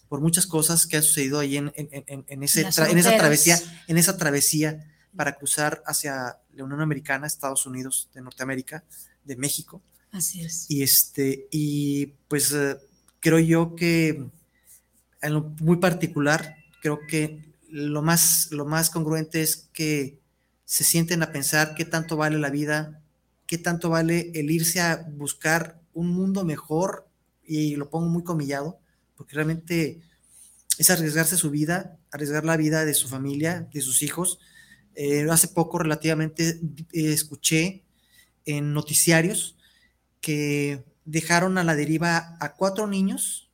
por 0.07 0.21
muchas 0.21 0.47
cosas 0.47 0.87
que 0.87 0.97
han 0.97 1.03
sucedido 1.03 1.37
ahí 1.37 1.57
en, 1.57 1.71
en, 1.75 2.43
ese 2.43 2.61
en 2.61 2.97
esa 2.97 3.17
travesía, 3.17 3.59
en 3.87 3.97
esa 3.97 4.17
travesía 4.17 4.87
para 5.15 5.35
cruzar 5.35 5.83
hacia 5.85 6.37
la 6.53 6.63
Unión 6.63 6.81
Americana, 6.81 7.27
Estados 7.27 7.65
Unidos 7.65 8.09
de 8.13 8.21
Norteamérica, 8.21 8.85
de 9.25 9.35
México. 9.35 9.81
Así 10.11 10.41
es. 10.41 10.65
Y 10.69 10.81
este, 10.81 11.47
y 11.51 12.07
pues 12.29 12.53
eh, 12.53 12.77
creo 13.19 13.39
yo 13.39 13.75
que 13.75 14.29
en 15.21 15.33
lo 15.33 15.41
muy 15.59 15.77
particular, 15.77 16.55
creo 16.81 16.99
que 17.05 17.53
lo 17.69 18.01
más, 18.01 18.47
lo 18.51 18.65
más 18.65 18.89
congruente 18.89 19.41
es 19.41 19.69
que 19.73 20.18
se 20.69 20.83
sienten 20.83 21.23
a 21.23 21.31
pensar 21.31 21.73
qué 21.73 21.83
tanto 21.83 22.15
vale 22.15 22.37
la 22.37 22.51
vida, 22.51 23.01
qué 23.47 23.57
tanto 23.57 23.89
vale 23.89 24.31
el 24.35 24.51
irse 24.51 24.79
a 24.79 24.97
buscar 24.97 25.81
un 25.93 26.09
mundo 26.09 26.45
mejor, 26.45 27.09
y 27.43 27.75
lo 27.75 27.89
pongo 27.89 28.07
muy 28.07 28.23
comillado, 28.23 28.79
porque 29.15 29.33
realmente 29.33 29.99
es 30.77 30.91
arriesgarse 30.91 31.37
su 31.37 31.49
vida, 31.49 31.97
arriesgar 32.11 32.45
la 32.45 32.55
vida 32.55 32.85
de 32.85 32.93
su 32.93 33.07
familia, 33.07 33.67
de 33.73 33.81
sus 33.81 34.03
hijos. 34.03 34.37
Eh, 34.93 35.25
hace 35.31 35.47
poco 35.47 35.79
relativamente 35.79 36.59
eh, 36.93 37.13
escuché 37.13 37.81
en 38.45 38.71
noticiarios 38.71 39.57
que 40.21 40.85
dejaron 41.03 41.57
a 41.57 41.63
la 41.63 41.75
deriva 41.75 42.37
a 42.39 42.53
cuatro 42.53 42.85
niños, 42.85 43.49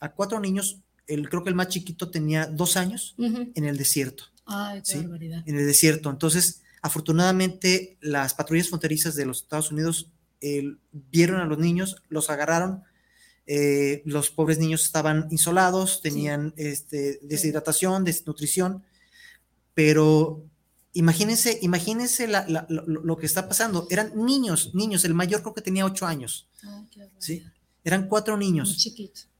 a 0.00 0.10
cuatro 0.10 0.40
niños, 0.40 0.80
el, 1.06 1.28
creo 1.28 1.44
que 1.44 1.50
el 1.50 1.54
más 1.54 1.68
chiquito 1.68 2.10
tenía 2.10 2.46
dos 2.46 2.76
años, 2.76 3.14
en 3.18 3.64
el 3.64 3.76
desierto. 3.76 4.24
Ay, 4.46 4.80
qué 4.82 4.98
barbaridad. 4.98 5.42
En 5.46 5.58
el 5.58 5.66
desierto. 5.66 6.08
Entonces, 6.08 6.62
afortunadamente, 6.80 7.98
las 8.00 8.34
patrullas 8.34 8.68
fronterizas 8.68 9.16
de 9.16 9.26
los 9.26 9.42
Estados 9.42 9.72
Unidos 9.72 10.10
eh, 10.40 10.76
vieron 10.92 11.40
a 11.40 11.44
los 11.46 11.58
niños, 11.58 12.02
los 12.08 12.30
agarraron. 12.30 12.84
Eh, 13.48 14.02
los 14.04 14.30
pobres 14.30 14.58
niños 14.58 14.84
estaban 14.84 15.28
insolados, 15.30 16.00
tenían 16.02 16.52
este, 16.56 17.20
deshidratación, 17.22 18.02
desnutrición, 18.02 18.82
pero 19.72 20.44
imagínense, 20.92 21.58
imagínense 21.62 22.28
lo, 22.28 23.16
que 23.16 23.26
está 23.26 23.48
pasando. 23.48 23.86
Eran 23.90 24.12
niños, 24.16 24.74
niños, 24.74 25.04
el 25.04 25.14
mayor 25.14 25.42
creo 25.42 25.54
que 25.54 25.60
tenía 25.60 25.86
ocho 25.86 26.06
años. 26.06 26.48
¿sí? 27.18 27.44
Eran 27.84 28.08
cuatro 28.08 28.36
niños. 28.36 28.76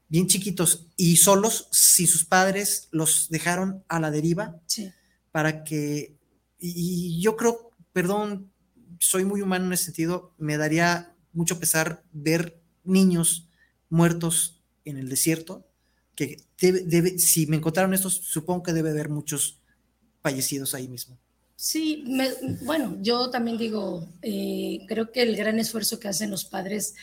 Bien 0.09 0.27
chiquitos 0.27 0.85
y 0.95 1.17
solos 1.17 1.67
si 1.73 2.07
sus 2.07 2.23
padres 2.23 2.87
los 2.91 3.27
dejaron 3.29 3.83
a 3.89 3.99
la 3.99 4.09
deriva 4.09 4.57
sí 4.65 4.89
para 5.37 5.63
que, 5.63 6.17
y, 6.57 7.21
yo 7.21 7.37
creo, 7.37 7.69
perdón, 7.93 8.51
soy 8.97 9.23
muy 9.23 9.43
humano 9.43 9.67
en 9.67 9.73
ese 9.73 9.83
sentido, 9.83 10.33
me 10.39 10.57
daría 10.57 11.15
mucho 11.31 11.59
pesar 11.59 12.03
ver 12.11 12.59
niños 12.83 13.47
muertos 13.87 14.63
en 14.83 14.97
el 14.97 15.09
desierto, 15.09 15.67
que 16.15 16.43
debe, 16.59 17.19
si 17.19 17.45
me 17.45 17.57
encontraron 17.57 17.93
estos, 17.93 18.15
supongo 18.15 18.63
que 18.63 18.73
debe 18.73 18.89
haber 18.89 19.09
muchos 19.09 19.61
fallecidos 20.23 20.73
ahí 20.73 20.87
mismo. 20.87 21.19
Sí, 21.55 22.03
bueno, 22.63 22.97
yo 23.03 23.29
también 23.29 23.59
digo, 23.59 24.09
eh, 24.23 24.79
creo 24.87 25.11
que 25.11 25.21
el 25.21 25.35
gran 25.35 25.59
esfuerzo 25.59 25.99
que 25.99 26.07
hacen 26.07 26.31
los 26.31 26.45
padres 26.45 26.95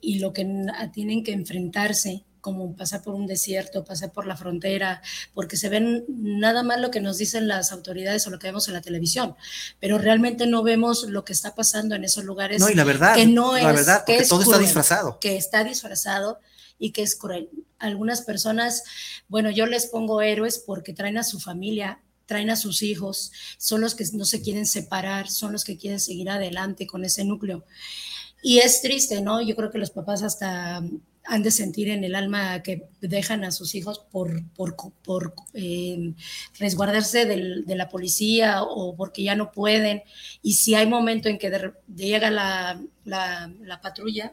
y 0.00 0.20
lo 0.20 0.32
que 0.32 0.46
tienen 0.92 1.24
que 1.24 1.32
enfrentarse 1.32 2.24
como 2.40 2.74
pasar 2.76 3.02
por 3.02 3.14
un 3.14 3.26
desierto, 3.26 3.84
pasar 3.84 4.12
por 4.12 4.26
la 4.26 4.36
frontera, 4.36 5.02
porque 5.34 5.56
se 5.56 5.68
ven 5.68 6.04
nada 6.08 6.62
más 6.62 6.80
lo 6.80 6.90
que 6.90 7.00
nos 7.00 7.18
dicen 7.18 7.48
las 7.48 7.72
autoridades 7.72 8.26
o 8.26 8.30
lo 8.30 8.38
que 8.38 8.48
vemos 8.48 8.68
en 8.68 8.74
la 8.74 8.80
televisión, 8.80 9.36
pero 9.78 9.98
realmente 9.98 10.46
no 10.46 10.62
vemos 10.62 11.04
lo 11.04 11.24
que 11.24 11.32
está 11.32 11.54
pasando 11.54 11.94
en 11.94 12.04
esos 12.04 12.24
lugares. 12.24 12.60
No, 12.60 12.70
y 12.70 12.74
la 12.74 12.84
verdad, 12.84 13.14
que 13.14 13.26
no 13.26 13.56
la 13.56 13.72
verdad, 13.72 14.04
que 14.04 14.24
todo 14.24 14.42
está 14.42 14.58
disfrazado. 14.58 15.18
Que 15.20 15.36
está 15.36 15.64
disfrazado 15.64 16.40
y 16.78 16.92
que 16.92 17.02
es 17.02 17.14
cruel. 17.14 17.50
Algunas 17.78 18.22
personas, 18.22 18.82
bueno, 19.28 19.50
yo 19.50 19.66
les 19.66 19.86
pongo 19.86 20.22
héroes 20.22 20.58
porque 20.58 20.92
traen 20.92 21.18
a 21.18 21.24
su 21.24 21.38
familia, 21.38 22.00
traen 22.26 22.50
a 22.50 22.56
sus 22.56 22.82
hijos, 22.82 23.32
son 23.58 23.80
los 23.80 23.94
que 23.94 24.04
no 24.12 24.24
se 24.24 24.40
quieren 24.40 24.66
separar, 24.66 25.28
son 25.28 25.52
los 25.52 25.64
que 25.64 25.76
quieren 25.76 26.00
seguir 26.00 26.30
adelante 26.30 26.86
con 26.86 27.04
ese 27.04 27.24
núcleo. 27.24 27.64
Y 28.42 28.58
es 28.58 28.80
triste, 28.80 29.20
¿no? 29.20 29.42
Yo 29.42 29.54
creo 29.56 29.70
que 29.70 29.78
los 29.78 29.90
papás 29.90 30.22
hasta 30.22 30.82
han 31.24 31.42
de 31.42 31.50
sentir 31.50 31.88
en 31.88 32.02
el 32.02 32.14
alma 32.14 32.62
que 32.62 32.88
dejan 33.00 33.44
a 33.44 33.50
sus 33.50 33.74
hijos 33.74 34.00
por, 34.10 34.42
por, 34.54 34.74
por 35.04 35.34
eh, 35.54 36.14
resguardarse 36.58 37.24
de 37.24 37.74
la 37.76 37.88
policía 37.88 38.62
o 38.62 38.96
porque 38.96 39.22
ya 39.22 39.36
no 39.36 39.52
pueden. 39.52 40.02
Y 40.42 40.54
si 40.54 40.74
hay 40.74 40.86
momento 40.86 41.28
en 41.28 41.38
que 41.38 41.72
llega 41.94 42.30
la, 42.30 42.80
la, 43.04 43.80
patrulla, 43.82 44.32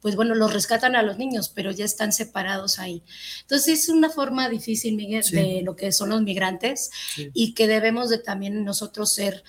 pues 0.00 0.14
bueno, 0.14 0.34
los 0.34 0.52
rescatan 0.52 0.94
a 0.94 1.02
los 1.02 1.18
niños, 1.18 1.48
pero 1.48 1.70
ya 1.70 1.84
están 1.84 2.12
separados 2.12 2.78
ahí. 2.78 3.02
Entonces 3.42 3.84
es 3.84 3.88
una 3.88 4.10
forma 4.10 4.48
difícil, 4.48 4.96
Miguel, 4.96 5.24
de 5.30 5.62
lo 5.62 5.74
que 5.74 5.90
son 5.90 6.10
los 6.10 6.22
migrantes 6.22 6.90
y 7.34 7.54
que 7.54 7.66
debemos 7.66 8.10
de 8.10 8.18
también 8.18 8.64
nosotros 8.64 9.12
ser 9.12 9.42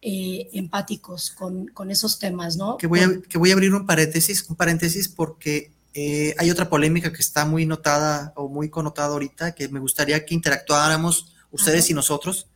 eh, 0.00 0.48
empáticos 0.52 1.30
con, 1.30 1.66
con, 1.68 1.90
esos 1.90 2.20
temas, 2.20 2.56
¿no? 2.56 2.76
Que 2.76 2.86
voy, 2.86 3.00
a, 3.00 3.20
que 3.28 3.36
voy 3.36 3.50
a 3.50 3.54
abrir 3.54 3.74
un 3.74 3.84
paréntesis, 3.84 4.48
un 4.48 4.54
paréntesis 4.54 5.08
porque 5.08 5.72
eh, 5.94 6.34
hay 6.38 6.50
otra 6.50 6.68
polémica 6.68 7.12
que 7.12 7.22
está 7.22 7.44
muy 7.44 7.66
notada 7.66 8.32
o 8.36 8.48
muy 8.48 8.68
connotada 8.68 9.08
ahorita, 9.08 9.54
que 9.54 9.68
me 9.68 9.80
gustaría 9.80 10.24
que 10.24 10.34
interactuáramos 10.34 11.34
ustedes 11.50 11.88
y 11.90 11.94
nosotros. 11.94 12.48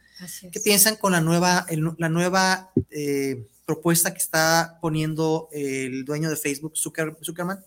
¿Qué 0.53 0.61
piensan 0.61 0.97
con 0.97 1.13
la 1.13 1.21
nueva, 1.21 1.67
la 1.99 2.09
nueva 2.09 2.71
eh, 2.91 3.49
propuesta 3.67 4.13
que 4.13 4.21
está 4.21 4.79
poniendo 4.81 5.49
el 5.53 6.05
dueño 6.05 6.31
de 6.31 6.37
Facebook, 6.37 6.75
Zuckerman, 6.77 7.65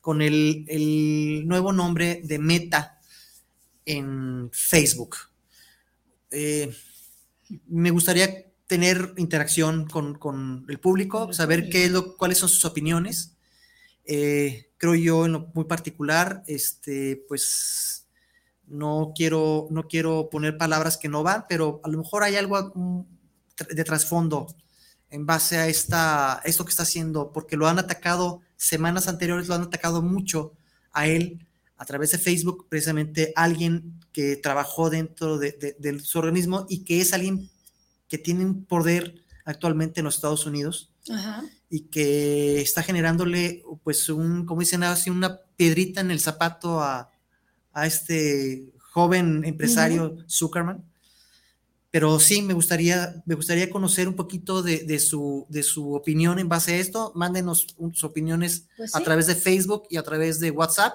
con 0.00 0.20
el, 0.20 0.66
el, 0.68 1.46
nuevo 1.46 1.72
nombre 1.72 2.20
de 2.22 2.38
Meta 2.38 3.00
en 3.86 4.50
Facebook? 4.52 5.16
Eh, 6.30 6.74
me 7.68 7.90
gustaría 7.90 8.44
tener 8.66 9.14
interacción 9.16 9.86
con, 9.86 10.18
con 10.18 10.66
el 10.68 10.78
público, 10.78 11.32
saber 11.32 11.70
qué 11.70 11.84
es 11.84 11.90
lo, 11.90 12.16
cuáles 12.16 12.38
son 12.38 12.48
sus 12.48 12.64
opiniones. 12.64 13.33
Eh, 14.04 14.70
creo 14.76 14.94
yo 14.94 15.26
en 15.26 15.32
lo 15.32 15.50
muy 15.54 15.64
particular, 15.64 16.42
este, 16.46 17.24
pues 17.28 18.06
no 18.66 19.12
quiero, 19.14 19.66
no 19.70 19.84
quiero 19.88 20.28
poner 20.30 20.58
palabras 20.58 20.96
que 20.96 21.08
no 21.08 21.22
van, 21.22 21.46
pero 21.48 21.80
a 21.84 21.88
lo 21.88 21.98
mejor 21.98 22.22
hay 22.22 22.36
algo 22.36 23.06
de 23.70 23.84
trasfondo 23.84 24.46
en 25.10 25.26
base 25.26 25.58
a 25.58 25.68
esta, 25.68 26.40
esto 26.44 26.64
que 26.64 26.70
está 26.70 26.82
haciendo, 26.82 27.32
porque 27.32 27.56
lo 27.56 27.68
han 27.68 27.78
atacado 27.78 28.40
semanas 28.56 29.08
anteriores, 29.08 29.48
lo 29.48 29.54
han 29.54 29.62
atacado 29.62 30.02
mucho 30.02 30.52
a 30.92 31.06
él 31.06 31.46
a 31.76 31.84
través 31.84 32.12
de 32.12 32.18
Facebook, 32.18 32.66
precisamente 32.68 33.32
alguien 33.36 34.00
que 34.12 34.36
trabajó 34.36 34.90
dentro 34.90 35.38
de, 35.38 35.76
de 35.78 36.00
su 36.00 36.18
organismo 36.18 36.66
y 36.68 36.84
que 36.84 37.00
es 37.00 37.12
alguien 37.12 37.50
que 38.08 38.18
tiene 38.18 38.44
un 38.44 38.64
poder 38.64 39.14
actualmente 39.44 40.00
en 40.00 40.04
los 40.04 40.16
Estados 40.16 40.46
Unidos. 40.46 40.90
Ajá 41.10 41.42
y 41.76 41.80
que 41.88 42.60
está 42.60 42.84
generándole, 42.84 43.64
pues, 43.82 44.08
un, 44.08 44.46
como 44.46 44.60
dicen 44.60 44.84
así, 44.84 45.10
una 45.10 45.40
piedrita 45.56 46.00
en 46.02 46.12
el 46.12 46.20
zapato 46.20 46.80
a, 46.80 47.10
a 47.72 47.86
este 47.86 48.72
joven 48.92 49.42
empresario 49.44 50.16
Zuckerman. 50.28 50.84
Pero 51.90 52.20
sí, 52.20 52.42
me 52.42 52.54
gustaría, 52.54 53.22
me 53.26 53.34
gustaría 53.34 53.70
conocer 53.70 54.06
un 54.06 54.14
poquito 54.14 54.62
de, 54.62 54.84
de 54.84 55.00
su, 55.00 55.46
de 55.48 55.64
su 55.64 55.94
opinión 55.94 56.38
en 56.38 56.48
base 56.48 56.74
a 56.74 56.78
esto. 56.78 57.10
Mándenos 57.16 57.66
sus 57.76 58.04
opiniones 58.04 58.68
Pues 58.76 58.94
a 58.94 58.98
sí. 58.98 59.04
través 59.04 59.26
de 59.26 59.34
Facebook 59.34 59.84
y 59.90 59.96
a 59.96 60.02
través 60.04 60.38
de 60.38 60.52
WhatsApp 60.52 60.94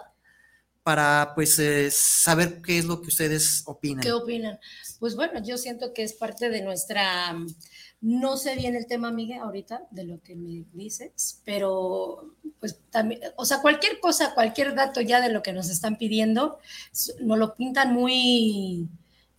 para 0.83 1.33
pues 1.35 1.59
eh, 1.59 1.89
saber 1.91 2.61
qué 2.61 2.77
es 2.77 2.85
lo 2.85 3.01
que 3.01 3.09
ustedes 3.09 3.63
opinan. 3.65 4.01
¿Qué 4.01 4.13
opinan? 4.13 4.59
Pues 4.99 5.15
bueno, 5.15 5.43
yo 5.43 5.57
siento 5.57 5.93
que 5.93 6.03
es 6.03 6.13
parte 6.13 6.49
de 6.49 6.61
nuestra, 6.61 7.37
no 8.01 8.37
sé 8.37 8.55
bien 8.55 8.75
el 8.75 8.85
tema, 8.87 9.11
Miguel, 9.11 9.39
ahorita, 9.39 9.83
de 9.91 10.05
lo 10.05 10.21
que 10.21 10.35
me 10.35 10.65
dices, 10.73 11.41
pero 11.43 12.33
pues 12.59 12.79
también, 12.89 13.21
o 13.35 13.43
sea, 13.45 13.61
cualquier 13.61 13.99
cosa, 13.99 14.33
cualquier 14.33 14.73
dato 14.75 15.01
ya 15.01 15.19
de 15.21 15.29
lo 15.31 15.41
que 15.43 15.51
nos 15.53 15.69
están 15.69 15.97
pidiendo, 15.97 16.59
nos 17.21 17.37
lo 17.37 17.55
pintan 17.55 17.93
muy, 17.93 18.87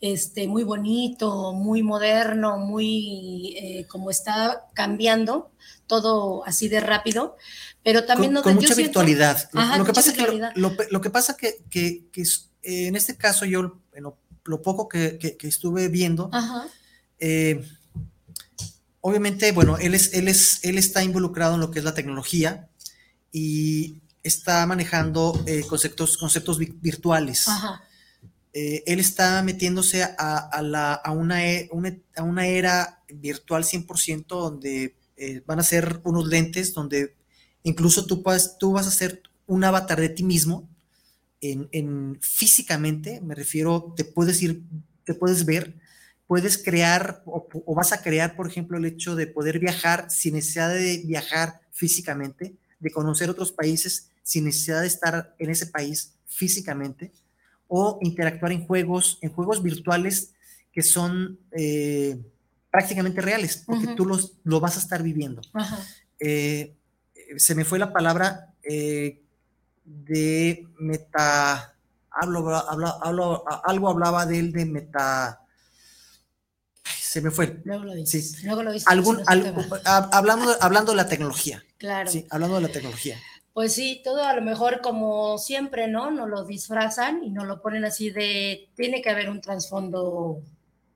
este, 0.01 0.47
muy 0.47 0.63
bonito, 0.63 1.53
muy 1.55 1.83
moderno, 1.83 2.59
muy, 2.59 3.55
eh, 3.59 3.87
como 3.89 4.11
está 4.11 4.67
cambiando 4.75 5.51
todo 5.87 6.47
así 6.47 6.69
de 6.69 6.81
rápido, 6.81 7.37
pero 7.83 8.05
también 8.05 8.31
con, 8.33 8.35
nos- 8.35 8.43
con 8.45 8.55
mucha 8.57 8.75
siento- 8.75 9.01
virtualidad. 9.01 9.49
Lo- 9.53 9.61
Ajá, 9.61 9.79
lo, 9.79 9.85
que 9.85 9.91
mucha 9.91 10.01
pasa 10.01 10.13
que 10.13 10.23
lo, 10.23 10.33
virtualidad. 10.33 10.53
lo, 10.57 10.77
lo 10.91 11.01
que 11.01 11.11
pasa 11.11 11.37
que, 11.37 11.57
que, 11.71 12.07
que 12.13 12.23
eh, 12.63 12.87
en 12.89 12.97
este 12.97 13.17
caso 13.17 13.45
yo, 13.47 13.81
en 13.95 14.03
lo, 14.05 14.19
poco 14.63 14.87
que, 14.89 15.19
que- 15.19 15.37
que 15.39 15.49
estuve 15.49 15.89
viendo, 15.89 16.29
Ajá, 16.33 16.67
eh, 17.19 17.67
obviamente, 19.01 19.53
bueno, 19.53 19.79
él, 19.79 19.95
es, 19.95 20.13
él, 20.15 20.29
es, 20.29 20.61
él 20.63 20.79
está 20.79 21.03
involucrado 21.05 21.55
en 21.55 21.61
lo 21.61 21.71
que 21.71 21.79
es 21.81 21.85
la 21.85 21.95
tecnología 21.95 22.69
y 23.33 24.03
está 24.23 24.67
manejando 24.67 25.43
eh, 25.47 25.63
conceptos, 25.69 26.19
conceptos 26.19 26.59
vi- 26.59 26.75
virtuales. 26.81 27.49
ajá, 27.49 27.83
Eh, 28.53 28.83
él 28.87 28.99
está 28.99 29.43
metiéndose 29.45 30.03
a, 30.03 30.39
a 30.39 30.63
la, 30.63 30.95
a, 30.95 31.13
una, 31.13 31.47
e- 31.49 31.69
una- 31.73 31.97
a 32.17 32.23
una 32.25 32.49
era 32.49 33.03
virtual 33.09 33.65
100% 33.65 34.37
donde 34.41 34.97
eh, 35.17 35.43
van 35.47 35.61
a 35.61 35.63
ser 35.63 36.01
unos 36.05 36.27
lentes 36.27 36.75
donde 36.75 37.15
incluso 37.63 38.07
tú, 38.07 38.23
puedes, 38.25 38.59
tú 38.59 38.73
vas 38.73 38.87
a 38.87 38.89
hacer 38.89 39.23
un 39.47 39.63
avatar 39.65 40.01
de 40.01 40.09
ti 40.09 40.25
mismo 40.25 40.69
en, 41.41 41.69
en 41.73 42.19
físicamente, 42.21 43.21
me 43.23 43.35
refiero, 43.35 43.95
te 43.97 44.05
puedes 44.05 44.43
ir, 44.43 44.63
te 45.05 45.15
puedes 45.15 45.45
ver, 45.47 45.77
puedes 46.31 46.59
crear 46.59 47.23
o, 47.27 47.49
o 47.67 47.75
vas 47.75 47.91
a 47.93 48.03
crear, 48.03 48.37
por 48.37 48.47
ejemplo, 48.47 48.79
el 48.79 48.85
hecho 48.85 49.17
de 49.17 49.27
poder 49.27 49.59
viajar 49.59 50.09
sin 50.11 50.35
necesidad 50.35 50.71
de 50.73 51.03
viajar 51.05 51.61
físicamente, 51.73 52.55
de 52.79 52.91
conocer 52.93 53.29
otros 53.31 53.51
países 53.51 54.11
sin 54.23 54.45
necesidad 54.45 54.81
de 54.83 54.87
estar 54.87 55.35
en 55.41 55.51
ese 55.51 55.67
país 55.67 56.15
físicamente, 56.27 57.11
o 57.67 57.99
interactuar 58.01 58.53
en 58.53 58.65
juegos, 58.65 59.19
en 59.23 59.31
juegos 59.33 59.61
virtuales 59.61 60.33
que 60.73 60.83
son 60.83 61.39
eh, 61.51 62.17
prácticamente 62.71 63.21
reales, 63.21 63.65
porque 63.67 63.89
tú 63.97 64.07
los, 64.07 64.35
lo 64.45 64.61
vas 64.61 64.77
a 64.77 64.81
estar 64.81 65.03
viviendo. 65.03 65.41
ajá. 65.53 65.79
Eh, 66.21 66.77
se 67.39 67.55
me 67.57 67.65
fue 67.65 67.79
la 67.81 67.93
palabra 67.93 68.55
eh, 68.63 69.21
de 69.85 70.65
meta, 70.79 71.75
hablo, 72.11 72.49
hablo, 72.55 72.87
hablo- 73.03 73.45
algo 73.65 73.89
hablaba 73.89 74.27
de 74.27 74.39
él 74.39 74.53
de 74.53 74.65
meta, 74.67 75.40
se 77.11 77.21
me 77.21 77.31
fue. 77.33 77.61
Luego 77.65 77.85
lo 77.85 77.95
dices. 77.95 78.33
Sí. 78.33 78.47
Luego 78.47 78.63
lo 78.63 78.73
dices. 78.73 78.87
Algún, 78.87 79.17
no 79.17 79.23
hab- 79.25 80.09
hablando, 80.13 80.57
hablando 80.61 80.93
de 80.93 80.97
la 80.97 81.09
tecnología, 81.09 81.63
Claro. 81.77 82.09
sí, 82.09 82.25
hablando 82.31 82.57
de 82.57 82.63
la 82.63 82.69
tecnología. 82.69 83.19
Pues 83.53 83.73
sí, 83.75 84.01
todo 84.05 84.23
a 84.25 84.33
lo 84.35 84.43
mejor 84.43 84.81
como 84.81 85.37
siempre, 85.37 85.89
¿no? 85.89 86.13
Nos 86.13 86.29
lo 86.29 86.45
disfrazan 86.45 87.25
y 87.25 87.31
nos 87.31 87.47
lo 87.49 87.61
ponen 87.61 87.85
así 87.85 88.11
de, 88.11 88.69
tiene 88.77 89.03
que 89.03 89.11
haber 89.11 89.29
un 89.29 89.41
trasfondo 89.41 90.41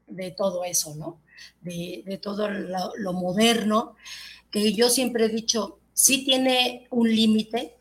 de 0.07 0.31
todo 0.31 0.65
eso, 0.65 0.95
¿no? 0.95 1.19
De, 1.63 2.05
de 2.07 2.17
todo 2.19 2.49
lo, 2.49 2.93
lo 2.97 3.13
moderno, 3.13 3.97
que 4.53 4.73
yo 4.73 4.89
siempre 4.91 5.25
he 5.25 5.29
dicho, 5.29 5.81
sí 5.93 6.25
tiene 6.25 6.87
un 6.91 7.09
límite, 7.11 7.75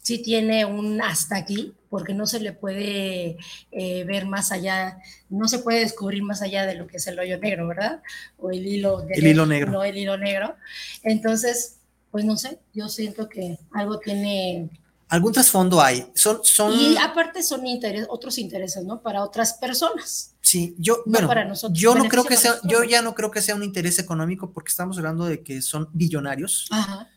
sí 0.00 0.18
tiene 0.22 0.64
un 0.64 1.02
hasta 1.02 1.36
aquí, 1.36 1.74
porque 1.90 2.14
no 2.14 2.26
se 2.26 2.40
le 2.40 2.52
puede 2.52 3.36
eh, 3.72 4.04
ver 4.04 4.24
más 4.24 4.52
allá, 4.52 4.98
no 5.28 5.48
se 5.48 5.58
puede 5.58 5.80
descubrir 5.80 6.22
más 6.22 6.40
allá 6.40 6.64
de 6.64 6.76
lo 6.76 6.86
que 6.86 6.96
es 6.98 7.06
el 7.08 7.18
hoyo 7.18 7.38
negro, 7.38 7.66
¿verdad? 7.66 8.00
O 8.38 8.50
el 8.50 8.64
hilo, 8.64 9.02
de 9.02 9.14
El 9.14 9.26
hilo 9.26 9.44
negro. 9.44 9.72
No, 9.72 9.82
el 9.84 9.96
hilo 9.98 10.16
negro. 10.16 10.54
Entonces, 11.02 11.78
pues 12.12 12.24
no 12.24 12.36
sé, 12.36 12.60
yo 12.72 12.88
siento 12.88 13.28
que 13.28 13.58
algo 13.72 13.98
tiene... 13.98 14.70
Algún 15.08 15.32
trasfondo 15.32 15.80
hay. 15.82 16.06
Son, 16.14 16.38
son, 16.44 16.72
Y 16.72 16.96
aparte 16.96 17.42
son 17.42 17.62
interes- 17.66 18.06
otros 18.08 18.38
intereses, 18.38 18.84
¿no? 18.84 19.02
Para 19.02 19.24
otras 19.24 19.54
personas. 19.54 20.36
sí, 20.40 20.76
yo, 20.78 20.98
no 20.98 21.12
bueno, 21.12 21.26
para 21.26 21.44
nosotros, 21.44 21.76
yo 21.76 21.96
no 21.96 22.04
creo 22.04 22.22
que 22.22 22.36
sea, 22.36 22.54
yo 22.62 22.84
ya 22.84 23.02
no 23.02 23.16
creo 23.16 23.32
que 23.32 23.42
sea 23.42 23.56
un 23.56 23.64
interés 23.64 23.98
económico 23.98 24.52
porque 24.52 24.70
estamos 24.70 24.96
hablando 24.98 25.24
de 25.24 25.42
que 25.42 25.60
son 25.62 25.88
billonarios. 25.92 26.68
Ajá. 26.70 27.08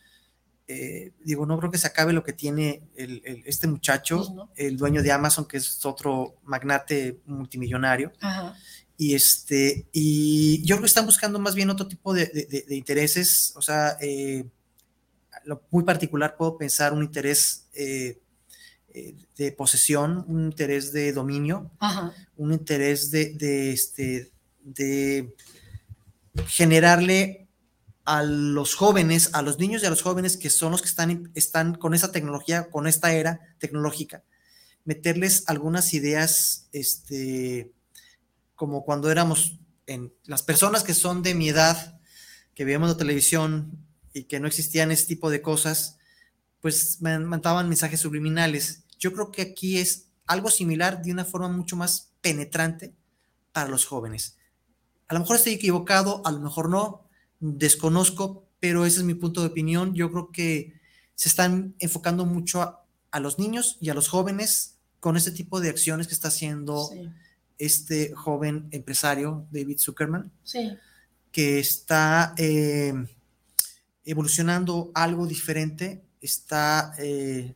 Eh, 0.73 1.12
digo, 1.23 1.45
no 1.45 1.57
creo 1.59 1.71
que 1.71 1.77
se 1.77 1.88
acabe 1.88 2.13
lo 2.13 2.23
que 2.23 2.33
tiene 2.33 2.81
el- 2.95 3.21
el- 3.25 3.43
este 3.45 3.67
muchacho, 3.67 4.17
Pues 4.17 4.31
no. 4.31 4.51
el 4.55 4.77
dueño 4.77 5.01
de 5.03 5.12
Amazon, 5.12 5.45
que 5.47 5.57
es 5.57 5.86
otro 5.86 6.36
magnate 6.43 7.19
multimillonario. 7.25 8.12
Ajá. 8.21 8.55
Y 8.97 9.15
este, 9.15 9.88
y 9.91 10.62
yo 10.63 10.75
creo 10.75 10.81
que 10.83 10.88
están 10.88 11.05
buscando 11.05 11.39
más 11.39 11.55
bien 11.55 11.69
otro 11.69 11.88
tipo 11.88 12.13
de, 12.13 12.25
de- 12.27 12.45
de- 12.45 12.65
de 12.67 12.75
intereses. 12.75 13.53
O 13.55 13.62
sea, 13.62 13.97
eh, 14.01 14.45
lo 15.45 15.62
muy 15.71 15.83
particular 15.83 16.38
puedo 16.38 16.57
pensar 16.57 16.93
un 16.93 17.03
interés 17.03 17.67
eh, 17.73 18.19
eh, 18.93 19.15
de 19.36 19.51
posesión, 19.51 20.23
un 20.27 20.45
interés 20.45 20.93
de 20.93 21.12
dominio, 21.13 21.71
Ajá. 21.79 22.13
un 22.38 22.53
interés 22.53 23.09
de, 23.09 23.33
de, 23.33 23.71
este, 23.73 24.31
de 24.63 25.33
generarle 26.47 27.42
a 28.06 28.24
los 28.24 28.76
jóvenes, 28.76 29.30
a 29.34 29.42
los 29.42 29.60
niños 29.60 29.84
y 29.84 29.86
a 29.86 29.89
los 29.89 30.02
jóvenes 30.02 30.38
que 30.38 30.50
son 30.50 30.72
los 30.72 30.82
que 30.82 30.88
están, 30.88 31.32
están 31.36 31.76
con 31.76 31.94
esa 31.94 32.12
tecnología, 32.12 32.70
con 32.70 32.88
esta 32.88 33.13
era 33.13 33.39
tecnológica, 33.60 34.24
meterles 34.84 35.44
algunas 35.48 35.94
ideas, 35.94 36.68
este, 36.74 37.72
como 38.56 38.84
cuando 38.84 39.10
éramos 39.10 39.60
en 39.88 40.13
las 40.26 40.44
personas 40.44 40.84
que 40.84 40.94
son 40.94 41.24
de 41.24 41.34
mi 41.34 41.50
edad, 41.50 42.00
que 42.56 42.66
veíamos 42.66 42.89
la 42.89 42.98
televisión 42.98 43.86
y 44.13 44.26
que 44.26 44.39
no 44.39 44.48
existían 44.48 44.92
ese 44.92 45.06
tipo 45.06 45.30
de 45.30 45.42
cosas, 45.42 45.98
pues 46.62 47.02
me 47.02 47.18
mandaban 47.20 47.68
mensajes 47.68 48.00
subliminales. 48.00 48.84
Yo 49.00 49.12
creo 49.13 49.32
que 49.32 49.42
aquí 49.42 49.80
es 49.80 50.08
algo 50.26 50.50
similar 50.50 51.02
de 51.02 51.12
una 51.12 51.26
forma 51.26 51.50
mucho 51.50 51.76
más 51.76 52.13
penetrante 52.22 52.94
para 53.52 53.70
los 53.70 53.86
jóvenes. 53.86 54.38
A 55.08 55.13
lo 55.13 55.22
mejor 55.22 55.36
estoy 55.36 55.54
equivocado, 55.54 56.22
a 56.26 56.32
lo 56.32 56.39
mejor 56.39 56.70
no, 56.70 57.03
desconozco, 57.43 58.47
pero 58.60 58.86
ese 58.86 58.99
es 58.99 59.03
mi 59.06 59.13
punto 59.13 59.41
de 59.41 59.47
opinión. 59.47 59.93
Yo 59.93 60.10
creo 60.12 60.32
que 60.32 60.79
se 61.15 61.29
están 61.29 61.75
enfocando 61.79 62.25
mucho 62.25 62.62
a, 62.62 62.86
a 63.12 63.19
los 63.19 63.38
niños 63.38 63.77
y 63.82 63.89
a 63.89 63.93
los 63.93 64.08
jóvenes 64.08 64.77
con 64.99 65.17
este 65.17 65.32
tipo 65.32 65.60
de 65.60 65.69
acciones 65.69 66.08
que 66.08 66.13
está 66.13 66.29
haciendo 66.29 66.88
Sí. 66.88 67.10
este 67.60 68.13
joven 68.13 68.67
empresario, 68.71 69.45
David 69.51 69.77
Zuckerman, 69.79 70.32
Sí. 70.43 70.71
que 71.32 71.60
está 71.60 72.34
eh, 72.38 72.93
evolucionando 74.06 74.91
algo 74.93 75.27
diferente, 75.27 76.01
está 76.21 76.93
eh, 76.99 77.53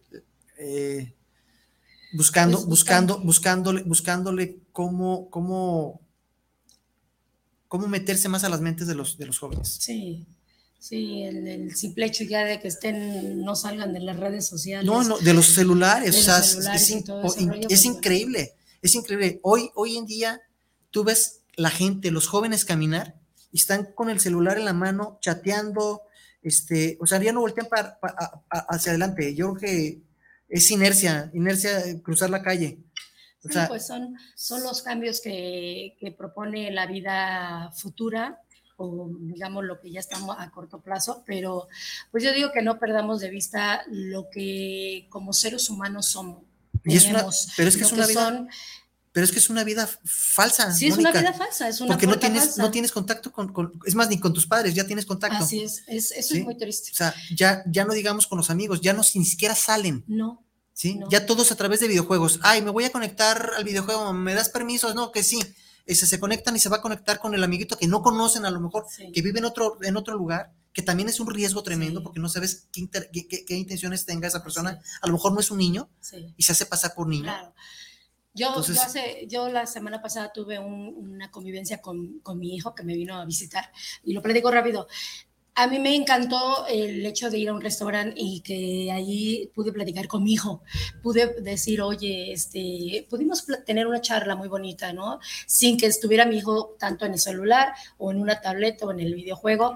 eh, 0.57 1.13
buscando, 2.13 2.57
buscando, 2.65 3.19
buscando. 3.19 3.25
buscándole, 3.25 3.83
buscándole 3.83 4.59
cómo, 4.73 5.29
cómo, 5.29 6.01
cómo 7.67 7.87
meterse 7.87 8.29
más 8.29 8.43
a 8.43 8.49
las 8.49 8.61
mentes 8.61 8.87
de 8.87 8.95
los, 8.95 9.17
de 9.17 9.25
los 9.25 9.39
jóvenes. 9.39 9.77
Sí. 9.81 10.25
Sí, 10.79 11.23
el, 11.23 11.47
el 11.47 11.75
simple 11.75 12.05
hecho 12.05 12.23
ya 12.23 12.45
de 12.45 12.59
que 12.59 12.67
estén, 12.67 13.41
no 13.43 13.55
salgan 13.55 13.93
de 13.93 13.99
las 13.99 14.15
redes 14.17 14.45
sociales. 14.47 14.85
No, 14.85 15.03
no, 15.03 15.17
de 15.17 15.33
los 15.33 15.47
celulares, 15.47 16.13
De 16.13 16.19
o 16.19 16.23
sea, 16.23 16.37
los 16.37 16.45
es- 16.45 16.51
celulares 16.53 16.81
es, 16.83 16.89
y 16.89 16.93
in- 16.93 17.03
todo 17.03 17.21
o- 17.21 17.25
ese 17.25 17.41
in- 17.41 17.49
rollo, 17.49 17.61
es 17.61 17.67
pues, 17.67 17.85
increíble, 17.85 18.53
es 18.83 18.95
increíble. 18.95 19.39
Hoy, 19.41 19.71
hoy 19.73 19.97
en 19.97 20.05
día, 20.05 20.39
tú 20.91 21.03
ves 21.03 21.41
la 21.55 21.71
gente, 21.71 22.11
los 22.11 22.27
jóvenes 22.27 22.63
caminar 22.63 23.15
y 23.51 23.57
están 23.57 23.85
con 23.95 24.11
el 24.11 24.19
celular 24.19 24.59
en 24.59 24.65
la 24.65 24.73
mano, 24.73 25.17
chateando, 25.19 26.03
este, 26.43 26.97
o 27.01 27.07
sea, 27.07 27.21
ya 27.21 27.33
no 27.33 27.39
voltean 27.41 27.67
para, 27.67 27.99
para- 27.99 28.15
hacia 28.69 28.91
adelante. 28.91 29.33
Yo 29.33 29.55
creo 29.55 29.59
que 29.71 30.01
es 30.47 30.69
inercia, 30.69 31.31
inercia 31.33 31.81
cruzar 32.03 32.29
la 32.29 32.43
calle. 32.43 32.77
O 33.49 33.53
sea, 33.53 33.67
pues 33.67 33.85
son, 33.87 34.15
son 34.35 34.63
los 34.63 34.81
cambios 34.81 35.21
que, 35.21 35.95
que 35.99 36.11
propone 36.11 36.71
la 36.71 36.85
vida 36.87 37.71
futura 37.75 38.41
o 38.79 39.09
digamos 39.21 39.63
lo 39.65 39.79
que 39.79 39.89
ya 39.91 39.99
estamos 39.99 40.35
a 40.37 40.51
corto 40.51 40.79
plazo, 40.81 41.23
pero 41.25 41.67
pues 42.11 42.23
yo 42.23 42.31
digo 42.31 42.51
que 42.51 42.61
no 42.61 42.77
perdamos 42.77 43.19
de 43.21 43.29
vista 43.31 43.81
lo 43.87 44.29
que 44.29 45.07
como 45.09 45.33
seres 45.33 45.69
humanos 45.69 46.07
somos. 46.09 46.43
y 46.83 46.95
es 46.95 47.05
una, 47.07 47.25
pero 47.55 47.69
es 47.69 47.75
que 47.77 47.83
es 47.83 47.91
una 47.91 48.05
vida, 48.05 48.23
son- 48.25 48.49
pero 49.11 49.25
es 49.25 49.31
que 49.31 49.39
es 49.39 49.49
una 49.49 49.63
vida 49.63 49.89
falsa. 50.05 50.71
sí, 50.71 50.85
es 50.85 50.91
Mónica, 50.91 51.09
una 51.09 51.19
vida 51.21 51.33
falsa, 51.33 51.67
es 51.67 51.81
una 51.81 51.89
porque 51.95 52.05
no 52.05 52.19
tienes, 52.19 52.43
falsa. 52.43 52.61
no 52.61 52.69
tienes 52.69 52.91
contacto 52.91 53.31
con, 53.31 53.51
con- 53.51 53.73
es 53.83 53.95
más, 53.95 54.09
ni 54.09 54.19
con 54.19 54.31
tus 54.31 54.45
padres, 54.45 54.75
ya 54.75 54.85
tienes 54.85 55.07
contacto. 55.07 55.43
Así 55.43 55.63
es, 55.63 55.83
es 55.87 56.11
eso 56.11 56.33
Sí. 56.35 56.39
es 56.39 56.45
muy 56.45 56.55
triste. 56.55 56.91
O 56.91 56.95
sea, 56.95 57.15
ya, 57.35 57.63
ya 57.65 57.83
no 57.83 57.93
digamos 57.93 58.27
con 58.27 58.37
los 58.37 58.51
amigos, 58.51 58.79
ya 58.81 58.93
no 58.93 59.01
ni 59.15 59.25
siquiera 59.25 59.55
salen. 59.55 60.03
No, 60.05 60.43
¿sí? 60.77 60.95
¿no? 60.95 61.09
Ya 61.09 61.25
todos 61.25 61.51
a 61.51 61.55
través 61.55 61.79
de 61.79 61.87
videojuegos. 61.87 62.39
Ay, 62.43 62.61
me 62.61 62.69
voy 62.69 62.83
a 62.85 62.91
conectar 62.91 63.51
al 63.57 63.63
videojuego, 63.63 64.13
¿me 64.13 64.35
das 64.35 64.49
permisos? 64.49 64.93
No, 64.93 65.11
que 65.11 65.23
sí. 65.23 65.39
Ese, 65.87 66.05
se 66.05 66.19
conectan 66.19 66.55
y 66.55 66.59
se 66.59 66.69
va 66.69 66.77
a 66.77 66.81
conectar 66.81 67.17
con 67.17 67.33
el 67.33 67.43
amiguito 67.43 67.77
que 67.77 67.87
no 67.87 68.01
conocen 68.03 68.45
a 68.45 68.51
lo 68.51 68.59
mejor, 68.59 68.85
Sí. 68.89 69.11
que 69.11 69.21
vive 69.23 69.39
en 69.39 69.45
otro, 69.45 69.77
en 69.81 69.97
otro 69.97 70.15
lugar, 70.15 70.51
que 70.73 70.81
también 70.83 71.09
es 71.09 71.19
un 71.19 71.33
riesgo 71.33 71.63
tremendo 71.63 72.01
Sí. 72.01 72.03
porque 72.03 72.19
no 72.19 72.29
sabes 72.29 72.67
qué, 72.71 72.81
inter- 72.81 73.09
qué- 73.11 73.27
qué- 73.27 73.43
qué 73.45 73.55
intenciones 73.55 74.05
tenga 74.05 74.27
esa 74.27 74.43
persona. 74.43 74.79
A 75.01 75.07
lo 75.07 75.13
mejor 75.13 75.31
no 75.33 75.39
es 75.39 75.49
un 75.49 75.57
niño 75.57 75.89
y 76.35 76.43
se 76.43 76.51
hace 76.51 76.65
pasar 76.67 76.93
por 76.93 77.07
niño. 77.07 77.23
Claro. 77.23 77.53
Yo, 78.35 78.49
Entonces- 78.49 78.75
yo, 78.75 78.81
hace, 78.83 79.25
yo 79.27 79.49
la 79.49 79.65
semana 79.65 79.99
pasada 79.99 80.31
tuve 80.31 80.59
un- 80.59 80.93
una 80.95 81.31
convivencia 81.31 81.81
con, 81.81 82.19
con 82.19 82.37
mi 82.37 82.53
hijo 82.55 82.75
que 82.75 82.83
me 82.83 82.93
vino 82.93 83.15
a 83.15 83.25
visitar 83.25 83.71
y 84.03 84.13
lo 84.13 84.21
platico 84.21 84.51
rápido. 84.51 84.87
A 85.59 85.65
mí 85.65 85.79
me 85.79 85.95
encantó 85.95 86.67
el 86.67 87.03
hecho 87.03 87.31
de 87.31 87.39
ir 87.39 87.49
a 87.49 87.53
un 87.53 87.61
restaurante 87.61 88.13
y 88.15 88.41
que 88.41 88.91
allí 88.91 89.51
pude 89.55 89.71
platicar 89.71 90.07
con 90.07 90.23
mi 90.23 90.33
hijo. 90.33 90.61
Pude 91.01 91.41
decir, 91.41 91.81
oye, 91.81 92.31
este, 92.31 93.07
pudimos 93.09 93.43
tener 93.65 93.87
una 93.87 93.99
charla 93.99 94.35
muy 94.35 94.49
bonita, 94.49 94.93
¿no? 94.93 95.19
Sin 95.47 95.75
que 95.75 95.87
estuviera 95.87 96.27
mi 96.27 96.37
hijo 96.37 96.75
tanto 96.77 97.07
en 97.07 97.13
el 97.13 97.19
celular 97.19 97.73
o 97.97 98.11
en 98.11 98.21
una 98.21 98.39
tableta 98.39 98.85
o 98.85 98.91
en 98.91 98.99
el 98.99 99.15
videojuego. 99.15 99.73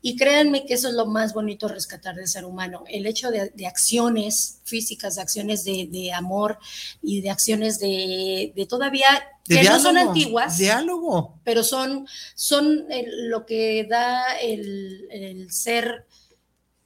Y 0.00 0.14
créanme 0.14 0.66
que 0.66 0.74
eso 0.74 0.86
es 0.86 0.94
lo 0.94 1.06
más 1.06 1.34
bonito 1.34 1.66
rescatar 1.66 2.14
del 2.14 2.28
ser 2.28 2.44
humano. 2.44 2.84
El 2.88 3.04
hecho 3.04 3.32
de, 3.32 3.66
acciones 3.66 4.60
físicas, 4.62 5.16
de 5.16 5.22
acciones 5.22 5.64
de, 5.64 6.12
amor 6.12 6.60
y 7.02 7.22
de 7.22 7.30
acciones 7.30 7.80
de 7.80 8.66
todavía 8.68 9.08
Que 9.46 9.62
no 9.62 9.78
son 9.78 9.96
antiguas 9.98 10.56
Diálogo. 10.58 11.38
pero 11.44 11.62
son, 11.62 12.06
son 12.34 12.86
el- 12.90 13.28
lo 13.28 13.44
que 13.44 13.84
da 13.84 14.36
el, 14.38 15.06
el 15.10 15.50
ser 15.52 16.06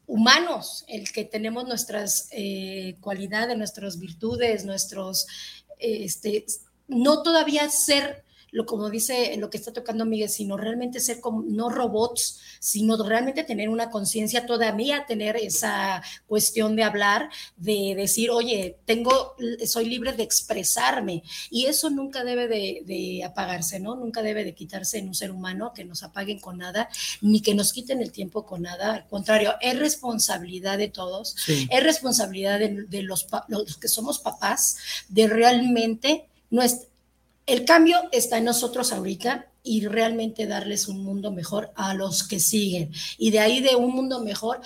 humanos, 0.06 0.84
el 0.88 1.12
que 1.12 1.24
tenemos 1.24 1.66
nuestras 1.66 2.28
eh, 2.32 2.96
cualidades, 3.00 3.56
nuestras 3.56 3.98
virtudes, 3.98 4.64
nuestros, 4.64 5.26
eh, 5.78 6.04
este, 6.04 6.46
no 6.88 7.22
todavía 7.22 7.68
ser 7.68 8.24
lo 8.50 8.64
como 8.66 8.88
dice 8.90 9.36
lo 9.38 9.50
que 9.50 9.58
está 9.58 9.72
tocando 9.72 10.04
Miguel, 10.04 10.28
sino 10.28 10.56
realmente 10.56 11.00
ser 11.00 11.20
como 11.20 11.42
no 11.42 11.68
robots, 11.68 12.40
sino 12.60 12.96
realmente 13.02 13.44
tener 13.44 13.68
una 13.68 13.90
conciencia 13.90 14.46
todavía, 14.46 15.04
tener 15.06 15.36
esa 15.36 16.02
cuestión 16.26 16.74
de 16.76 16.82
hablar, 16.82 17.30
de 17.56 17.94
decir, 17.96 18.30
oye, 18.30 18.76
tengo, 18.84 19.34
soy 19.66 19.86
libre 19.86 20.12
de 20.12 20.22
expresarme, 20.22 21.22
y 21.50 21.66
eso 21.66 21.90
nunca 21.90 22.24
debe 22.24 22.48
de, 22.48 22.82
de 22.86 23.24
apagarse, 23.24 23.80
¿no? 23.80 23.96
Nunca 23.96 24.22
debe 24.22 24.44
de 24.44 24.54
quitarse 24.54 24.98
en 24.98 25.08
un 25.08 25.14
ser 25.14 25.30
humano 25.30 25.72
que 25.74 25.84
nos 25.84 26.02
apaguen 26.02 26.40
con 26.40 26.58
nada, 26.58 26.88
ni 27.20 27.40
que 27.40 27.54
nos 27.54 27.72
quiten 27.72 28.00
el 28.00 28.12
tiempo 28.12 28.46
con 28.46 28.62
nada, 28.62 28.94
al 28.94 29.06
contrario, 29.08 29.54
es 29.60 29.78
responsabilidad 29.78 30.78
de 30.78 30.88
todos, 30.88 31.34
Sí. 31.38 31.68
es 31.70 31.82
responsabilidad 31.82 32.58
de, 32.58 32.84
de 32.88 33.02
los, 33.02 33.26
los 33.48 33.76
que 33.76 33.88
somos 33.88 34.18
papás 34.18 34.76
de 35.08 35.26
realmente 35.28 36.26
nuestra, 36.50 36.88
el 37.48 37.64
cambio 37.64 37.98
está 38.12 38.38
en 38.38 38.44
nosotros 38.44 38.92
ahorita 38.92 39.46
y 39.64 39.86
realmente 39.86 40.46
darles 40.46 40.86
un 40.86 41.02
mundo 41.02 41.32
mejor 41.32 41.72
a 41.74 41.94
los 41.94 42.22
que 42.22 42.40
siguen. 42.40 42.92
Y 43.16 43.30
de 43.30 43.40
ahí 43.40 43.60
de 43.60 43.74
un 43.74 43.90
mundo 43.92 44.20
mejor, 44.22 44.60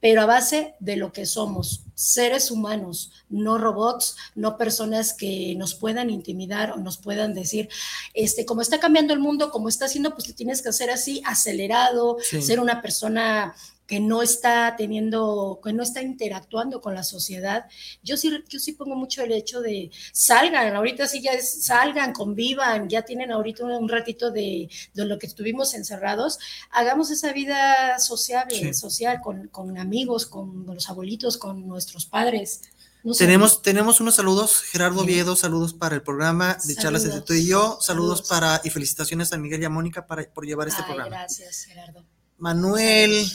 pero 0.00 0.22
a 0.22 0.26
base 0.26 0.74
de 0.78 0.96
lo 0.96 1.12
que 1.12 1.26
somos, 1.26 1.82
seres 1.96 2.52
humanos, 2.52 3.10
no 3.28 3.58
robots, 3.58 4.16
no 4.36 4.56
personas 4.56 5.12
que 5.12 5.54
nos 5.56 5.74
puedan 5.74 6.08
intimidar 6.10 6.70
o 6.70 6.76
nos 6.76 6.98
puedan 6.98 7.34
decir, 7.34 7.68
este, 8.14 8.46
como 8.46 8.62
está 8.62 8.78
cambiando 8.78 9.12
el 9.12 9.18
mundo, 9.18 9.50
como 9.50 9.68
está 9.68 9.86
haciendo, 9.86 10.14
pues 10.14 10.28
te 10.28 10.32
tienes 10.32 10.62
que 10.62 10.68
hacer 10.68 10.90
así, 10.90 11.20
acelerado, 11.24 12.18
Sí. 12.22 12.40
ser 12.40 12.60
una 12.60 12.80
persona 12.80 13.56
que 13.88 14.00
no 14.00 14.22
está 14.22 14.76
teniendo, 14.76 15.60
que 15.64 15.72
no 15.72 15.82
está 15.82 16.02
interactuando 16.02 16.82
con 16.82 16.94
la 16.94 17.02
sociedad. 17.02 17.64
Yo 18.02 18.18
sí, 18.18 18.30
yo 18.48 18.58
sí 18.60 18.72
pongo 18.74 18.94
mucho 18.94 19.22
el 19.22 19.32
hecho 19.32 19.62
de 19.62 19.90
salgan, 20.12 20.76
ahorita 20.76 21.08
sí 21.08 21.22
ya 21.22 21.32
es, 21.32 21.64
salgan, 21.64 22.12
convivan, 22.12 22.90
ya 22.90 23.00
tienen 23.02 23.32
ahorita 23.32 23.64
un, 23.64 23.72
un 23.72 23.88
ratito 23.88 24.30
de, 24.30 24.68
de 24.92 25.04
lo 25.06 25.18
que 25.18 25.26
estuvimos 25.26 25.72
encerrados, 25.72 26.38
hagamos 26.70 27.10
esa 27.10 27.32
vida 27.32 27.98
sociable, 27.98 28.56
Sí. 28.58 28.74
social, 28.74 29.20
con, 29.22 29.48
con 29.48 29.78
amigos, 29.78 30.26
con 30.26 30.66
los 30.66 30.90
abuelitos, 30.90 31.38
con 31.38 31.66
nuestros 31.66 32.04
padres. 32.04 32.60
No 33.04 33.14
sé. 33.14 33.24
Tenemos, 33.24 33.62
tenemos 33.62 34.00
unos 34.02 34.16
saludos, 34.16 34.60
Gerardo 34.70 35.00
Sí. 35.00 35.06
Viedo, 35.06 35.34
saludos 35.34 35.72
para 35.72 35.94
el 35.94 36.02
programa 36.02 36.58
de 36.64 36.74
charlas 36.74 37.04
entre 37.04 37.20
Saludos. 37.20 37.24
tú 37.26 37.32
y 37.32 37.46
yo, 37.46 37.78
saludos, 37.80 38.18
Saludos. 38.18 38.28
para 38.28 38.60
y 38.64 38.68
felicitaciones 38.70 39.32
a 39.32 39.38
Miguel 39.38 39.62
y 39.62 39.64
a 39.64 39.70
Mónica 39.70 40.06
para, 40.06 40.28
por 40.30 40.44
llevar 40.44 40.68
este 40.68 40.82
Ay, 40.82 40.86
programa. 40.88 41.08
Gracias, 41.16 41.64
Gerardo. 41.64 42.04
Manuel 42.36 43.26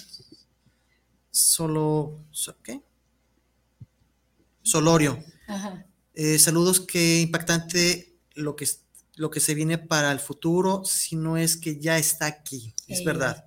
Solo, 1.34 2.24
so- 2.30 2.56
¿qué? 2.62 2.80
Solorio. 4.62 5.18
Ajá. 5.48 5.86
Eh, 6.14 6.38
saludos, 6.38 6.80
qué 6.80 7.22
impactante 7.22 8.16
lo 8.36 8.56
que, 8.56 8.68
lo 9.16 9.32
que 9.32 9.40
se 9.40 9.56
viene 9.56 9.80
para 9.80 10.12
el 10.12 10.20
futuro, 10.20 10.86
si 10.86 11.16
no 11.16 11.36
es 11.38 11.58
que 11.58 11.80
ya 11.80 11.98
está 11.98 12.28
aquí, 12.28 12.74
es 12.88 13.04
verdad. 13.04 13.46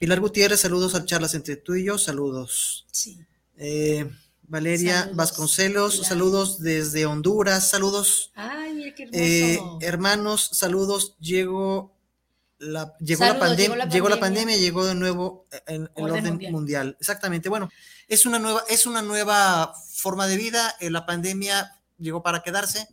Pilar 0.00 0.20
Gutiérrez, 0.20 0.58
saludos 0.60 0.96
a 0.96 1.04
charlas 1.04 1.34
entre 1.34 1.56
tú 1.56 1.76
y 1.76 1.84
yo, 1.84 1.98
saludos. 1.98 2.84
Sí. 2.90 3.20
Eh, 3.56 4.10
Valeria 4.42 5.00
Saludos, 5.02 5.16
Vasconcelos, 5.16 5.92
Pilar. 5.94 6.08
saludos 6.08 6.58
desde 6.60 7.06
Honduras, 7.06 7.68
saludos. 7.70 8.32
Ay, 8.34 8.74
mira 8.74 8.94
qué 8.94 9.04
hermoso. 9.04 9.78
Eh, 9.80 9.86
hermanos, 9.86 10.50
saludos. 10.52 11.16
Llegó 11.20 11.94
la, 12.58 12.94
llegó, 12.98 13.20
la 13.24 13.28
Saludos, 13.28 13.48
pandem- 13.50 13.56
llegó 13.56 13.76
la 13.76 13.88
llegó 13.88 14.08
la 14.08 14.20
pandemia. 14.20 14.44
pandemia, 14.46 14.56
llegó 14.56 14.84
de 14.86 14.94
nuevo 14.94 15.46
en 15.66 15.82
el 15.82 15.90
Orden 15.94 16.12
orden 16.16 16.24
mundial. 16.32 16.52
mundial. 16.52 16.96
Exactamente. 17.00 17.48
Bueno, 17.48 17.70
es 18.08 18.26
una 18.26 18.38
nueva, 18.38 18.64
es 18.68 18.86
una 18.86 19.02
nueva 19.02 19.74
forma 19.94 20.26
de 20.26 20.36
vida. 20.36 20.74
eh, 20.80 20.90
la 20.90 21.06
pandemia 21.06 21.80
llegó 21.98 22.22
para 22.22 22.42
quedarse, 22.42 22.88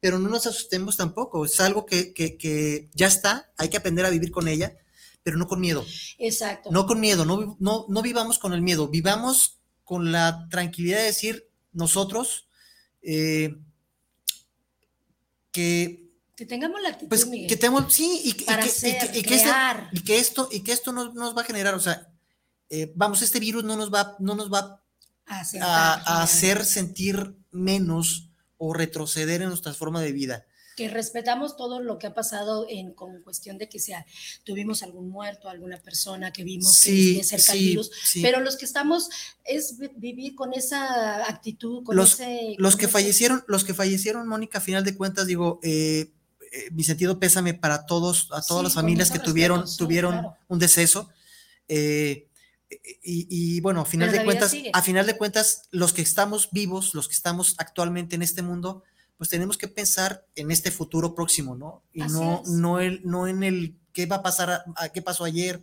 pero 0.00 0.18
no 0.18 0.28
nos 0.28 0.46
asustemos 0.46 0.96
tampoco. 0.96 1.44
Es 1.44 1.60
algo 1.60 1.86
que, 1.86 2.12
que- 2.12 2.36
que 2.36 2.90
ya 2.94 3.06
está. 3.06 3.50
Hay 3.56 3.68
que 3.68 3.76
aprender 3.76 4.04
a 4.04 4.10
vivir 4.10 4.30
con 4.30 4.48
ella, 4.48 4.76
pero 5.22 5.36
no 5.36 5.46
con 5.46 5.60
miedo. 5.60 5.84
Exacto. 6.18 6.70
No 6.72 6.86
con 6.86 7.00
miedo. 7.00 7.24
No, 7.24 7.56
no, 7.60 7.86
no 7.88 8.02
vivamos 8.02 8.38
con 8.38 8.52
el 8.52 8.62
miedo. 8.62 8.88
Vivamos 8.88 9.58
con 9.84 10.12
la 10.12 10.48
tranquilidad 10.50 10.98
de 10.98 11.04
decir 11.04 11.48
nosotros 11.72 12.48
eh, 13.02 13.56
que 15.52 16.03
que 16.36 16.46
tengamos 16.46 16.80
la 16.82 16.88
actitud, 16.90 17.08
pues 17.08 17.26
Miguel, 17.26 17.48
que 17.48 17.56
tenemos, 17.56 17.92
sí, 17.94 18.20
y, 18.24 18.32
que- 18.32 18.44
que, 18.44 18.52
que- 19.12 19.22
que 19.22 20.02
que 20.04 20.18
esto, 20.18 20.48
y 20.50 20.60
que 20.60 20.72
esto 20.72 20.92
nos, 20.92 21.14
nos 21.14 21.36
va 21.36 21.42
a 21.42 21.44
generar, 21.44 21.74
o 21.74 21.80
sea, 21.80 22.08
eh, 22.70 22.92
vamos, 22.96 23.22
este 23.22 23.38
virus 23.40 23.62
no 23.64 23.76
nos 23.76 23.92
va, 23.92 24.16
no 24.18 24.34
nos 24.34 24.52
va 24.52 24.82
a, 25.26 25.42
a, 25.60 26.22
hacer 26.22 26.64
sentir 26.64 27.36
menos 27.50 28.30
o 28.56 28.72
retroceder 28.74 29.42
en 29.42 29.48
nuestra 29.48 29.72
forma 29.74 30.00
de 30.02 30.12
vida. 30.12 30.44
que 30.76 30.88
respetamos 30.88 31.56
todo 31.56 31.78
lo 31.80 31.98
que 31.98 32.08
ha 32.08 32.14
pasado 32.14 32.66
en 32.68 32.94
con 32.94 33.22
cuestión 33.22 33.58
de 33.58 33.68
que 33.68 33.78
sea 33.78 34.04
tuvimos 34.42 34.82
algún 34.82 35.08
muerto, 35.08 35.48
alguna 35.48 35.80
persona 35.80 36.32
que 36.32 36.42
vimos 36.42 36.80
que 36.82 36.90
Sí, 36.90 37.14
de 37.18 37.22
cerca 37.24 37.52
el 37.52 37.58
sí, 37.60 37.64
virus, 37.68 37.90
sí. 38.04 38.22
pero 38.22 38.40
los 38.40 38.56
que 38.56 38.64
estamos 38.64 39.08
es 39.44 39.78
vi- 39.78 39.90
vivir 39.94 40.34
con 40.34 40.52
esa 40.52 41.28
actitud, 41.30 41.84
con 41.84 41.94
Los- 41.94 42.14
ese 42.14 42.56
Los 42.58 42.72
con 42.72 42.80
que 42.80 42.86
ese- 42.86 42.92
fallecieron, 42.92 43.44
los 43.46 43.62
que 43.62 43.72
fallecieron, 43.72 44.26
Mónica, 44.26 44.58
a 44.58 44.60
final 44.60 44.82
de 44.82 44.96
cuentas, 44.96 45.28
digo, 45.28 45.60
eh, 45.62 46.10
eh, 46.54 46.70
mi 46.72 46.84
sentido 46.84 47.18
pésame 47.18 47.54
para 47.54 47.84
todos, 47.86 48.28
a 48.32 48.40
todas 48.42 48.60
Sí, 48.60 48.62
las 48.64 48.74
familias 48.74 49.10
que 49.10 49.18
tuvieron, 49.18 49.60
respeto, 49.60 49.72
sí, 49.72 49.78
tuvieron 49.78 50.12
claro. 50.12 50.36
un 50.48 50.58
deceso. 50.58 51.10
eh, 51.68 52.28
y, 53.02 53.26
y 53.56 53.60
bueno, 53.60 53.82
a 53.82 53.84
final 53.84 54.08
Pero 54.10 54.20
de 54.20 54.24
cuentas, 54.24 54.50
sigue. 54.50 54.70
a 54.72 54.82
final 54.82 55.06
de 55.06 55.16
cuentas, 55.16 55.68
los 55.70 55.92
que 55.92 56.02
estamos 56.02 56.48
vivos, 56.50 56.94
los 56.94 57.06
que 57.08 57.14
estamos 57.14 57.54
actualmente 57.58 58.16
en 58.16 58.22
este 58.22 58.42
mundo, 58.42 58.82
pues 59.16 59.30
tenemos 59.30 59.56
que 59.56 59.68
pensar 59.68 60.26
en 60.34 60.50
este 60.50 60.70
futuro 60.72 61.14
próximo, 61.14 61.54
¿no? 61.54 61.84
Y 61.92 62.02
Así 62.02 62.14
no, 62.14 62.42
es. 62.42 62.48
no, 62.50 62.80
el, 62.80 63.00
no 63.04 63.28
en 63.28 63.44
el 63.44 63.76
qué 63.92 64.06
va 64.06 64.16
a 64.16 64.22
pasar, 64.22 64.50
a- 64.50 64.64
a 64.76 64.88
qué 64.88 65.02
pasó 65.02 65.24
ayer, 65.24 65.62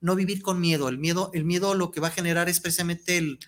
no 0.00 0.14
vivir 0.14 0.40
con 0.40 0.60
miedo. 0.60 0.88
El 0.88 0.96
miedo, 0.98 1.30
el 1.34 1.44
miedo 1.44 1.74
lo 1.74 1.90
que 1.90 2.00
va 2.00 2.08
a 2.08 2.12
generar 2.12 2.48
es 2.48 2.60
precisamente 2.60 3.18
el, 3.18 3.38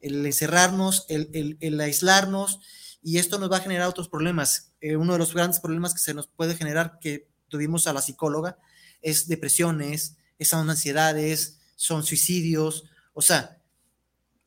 el 0.00 0.26
encerrarnos, 0.26 1.04
el, 1.08 1.30
el- 1.34 1.56
el 1.60 1.80
aislarnos, 1.80 2.58
y 3.06 3.18
esto 3.18 3.38
nos 3.38 3.52
va 3.52 3.58
a 3.58 3.60
generar 3.60 3.86
otros 3.88 4.08
problemas. 4.08 4.72
Eh, 4.80 4.96
uno 4.96 5.12
de 5.12 5.20
los 5.20 5.32
grandes 5.32 5.60
problemas 5.60 5.92
que 5.94 6.00
se 6.00 6.12
nos 6.12 6.26
puede 6.26 6.56
generar, 6.56 6.98
que 7.00 7.28
tuvimos 7.48 7.86
a 7.86 7.92
la 7.92 8.02
psicóloga, 8.02 8.58
es 9.00 9.28
depresiones, 9.28 10.16
es- 10.38 10.48
son 10.48 10.68
ansiedades, 10.68 11.58
son 11.76 12.02
suicidios, 12.02 12.82
o 13.14 13.22
sea, 13.22 13.62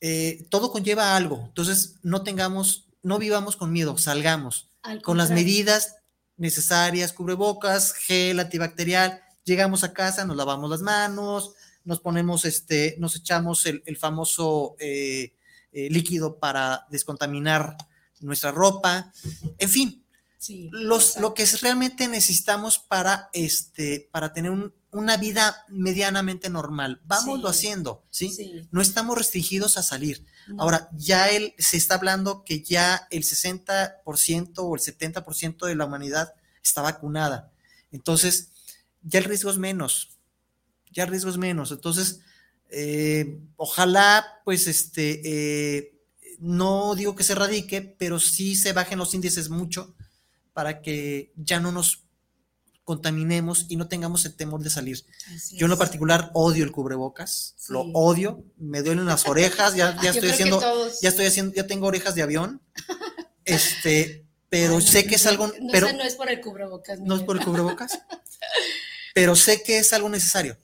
eh, 0.01 0.45
todo 0.49 0.71
conlleva 0.73 1.15
algo. 1.15 1.43
Entonces, 1.47 1.95
no 2.03 2.21
tengamos, 2.23 2.89
no 3.01 3.17
vivamos 3.17 3.55
con 3.55 3.71
miedo, 3.71 3.97
salgamos 3.97 4.69
al 4.81 5.01
con 5.01 5.17
las 5.17 5.29
medidas 5.35 5.95
necesarias, 6.35 7.13
cubrebocas, 7.13 7.93
gel 7.93 8.39
antibacterial, 8.41 9.21
llegamos 9.45 9.85
a 9.85 9.93
casa, 9.93 10.25
nos 10.25 10.35
lavamos 10.35 10.69
las 10.69 10.81
manos, 10.81 11.53
nos 11.85 12.01
ponemos, 12.01 12.43
este, 12.43 12.95
nos 12.99 13.15
echamos 13.15 13.65
el, 13.65 13.83
el 13.85 13.95
famoso 13.95 14.75
eh, 14.79 15.33
eh, 15.71 15.89
líquido 15.89 16.39
para 16.39 16.85
descontaminar 16.91 17.77
nuestra 18.19 18.51
ropa, 18.51 19.11
en 19.57 19.69
fin, 19.69 20.05
Sí, 20.41 20.69
los, 20.71 21.17
lo 21.17 21.33
que 21.33 21.43
es 21.43 21.61
realmente 21.61 22.07
necesitamos 22.07 22.79
para, 22.79 23.29
este, 23.33 24.07
para 24.09 24.31
tener 24.31 24.51
un, 24.51 24.73
una 24.91 25.17
vida 25.17 25.65
medianamente 25.67 26.49
normal. 26.49 27.01
Vámonos 27.03 27.57
Sí. 27.57 27.67
haciendo, 27.67 28.05
¿sí? 28.09 28.29
Sí. 28.29 28.65
No 28.71 28.81
estamos 28.81 29.17
restringidos 29.17 29.77
a 29.77 29.83
salir. 29.83 30.25
No. 30.47 30.63
Ahora, 30.63 30.89
ya 30.93 31.29
él 31.29 31.53
se 31.57 31.75
está 31.75 31.95
hablando 31.95 32.45
que 32.45 32.63
ya 32.63 33.05
el 33.11 33.23
60% 33.23 34.53
o 34.59 34.75
el 34.75 34.81
70% 34.81 35.65
de 35.65 35.75
la 35.75 35.83
humanidad 35.85 36.33
está 36.63 36.81
vacunada. 36.81 37.51
Entonces, 37.91 38.51
ya 39.01 39.19
el 39.19 39.25
riesgo 39.25 39.51
es 39.51 39.57
menos. 39.57 40.11
Ya 40.89 41.03
el 41.03 41.09
riesgo 41.09 41.31
es 41.31 41.37
menos. 41.37 41.71
Entonces, 41.71 42.21
eh, 42.69 43.41
ojalá, 43.57 44.25
pues, 44.45 44.67
este, 44.67 45.21
eh, 45.25 45.98
no 46.39 46.95
digo 46.95 47.15
que 47.15 47.23
se 47.23 47.33
erradique, 47.33 47.81
pero 47.81 48.19
sí 48.19 48.55
se 48.55 48.73
bajen 48.73 48.97
los 48.99 49.13
índices 49.13 49.49
mucho 49.49 49.95
para 50.53 50.81
que 50.81 51.31
ya 51.35 51.59
no 51.59 51.71
nos 51.71 52.03
contaminemos 52.83 53.65
y 53.69 53.75
no 53.75 53.87
tengamos 53.87 54.25
el 54.25 54.35
temor 54.35 54.61
de 54.63 54.69
salir. 54.71 55.05
Así 55.35 55.55
Yo 55.57 55.67
en 55.67 55.69
lo 55.69 55.77
particular 55.77 56.31
odio 56.33 56.63
el 56.63 56.71
cubrebocas, 56.71 57.53
Sí. 57.57 57.71
lo 57.73 57.81
odio, 57.93 58.43
me 58.57 58.81
duelen 58.81 59.05
las 59.05 59.27
orejas, 59.27 59.75
ya, 59.75 59.95
ya 59.97 60.01
Yo 60.05 60.09
estoy 60.11 60.29
haciendo, 60.31 60.59
ya 61.01 61.09
estoy 61.09 61.25
haciendo, 61.27 61.53
ya 61.53 61.67
tengo 61.67 61.85
orejas 61.87 62.15
de 62.15 62.23
avión, 62.23 62.61
este, 63.45 64.25
pero 64.49 64.73
Ay, 64.77 64.79
no, 64.79 64.81
sé 64.81 65.05
que 65.05 65.15
es 65.15 65.25
algo, 65.27 65.47
no, 65.47 65.53
pero 65.71 65.91
no 65.93 66.01
es 66.03 66.15
por 66.15 66.29
el 66.31 66.41
cubrebocas. 66.41 66.99
no 66.99 67.15
es 67.15 67.21
por 67.23 67.37
el 67.37 67.45
cubrebocas, 67.45 67.99
pero 69.13 69.35
sé 69.35 69.61
que 69.61 69.77
es 69.79 69.93
algo 69.93 70.09
necesario, 70.09 70.57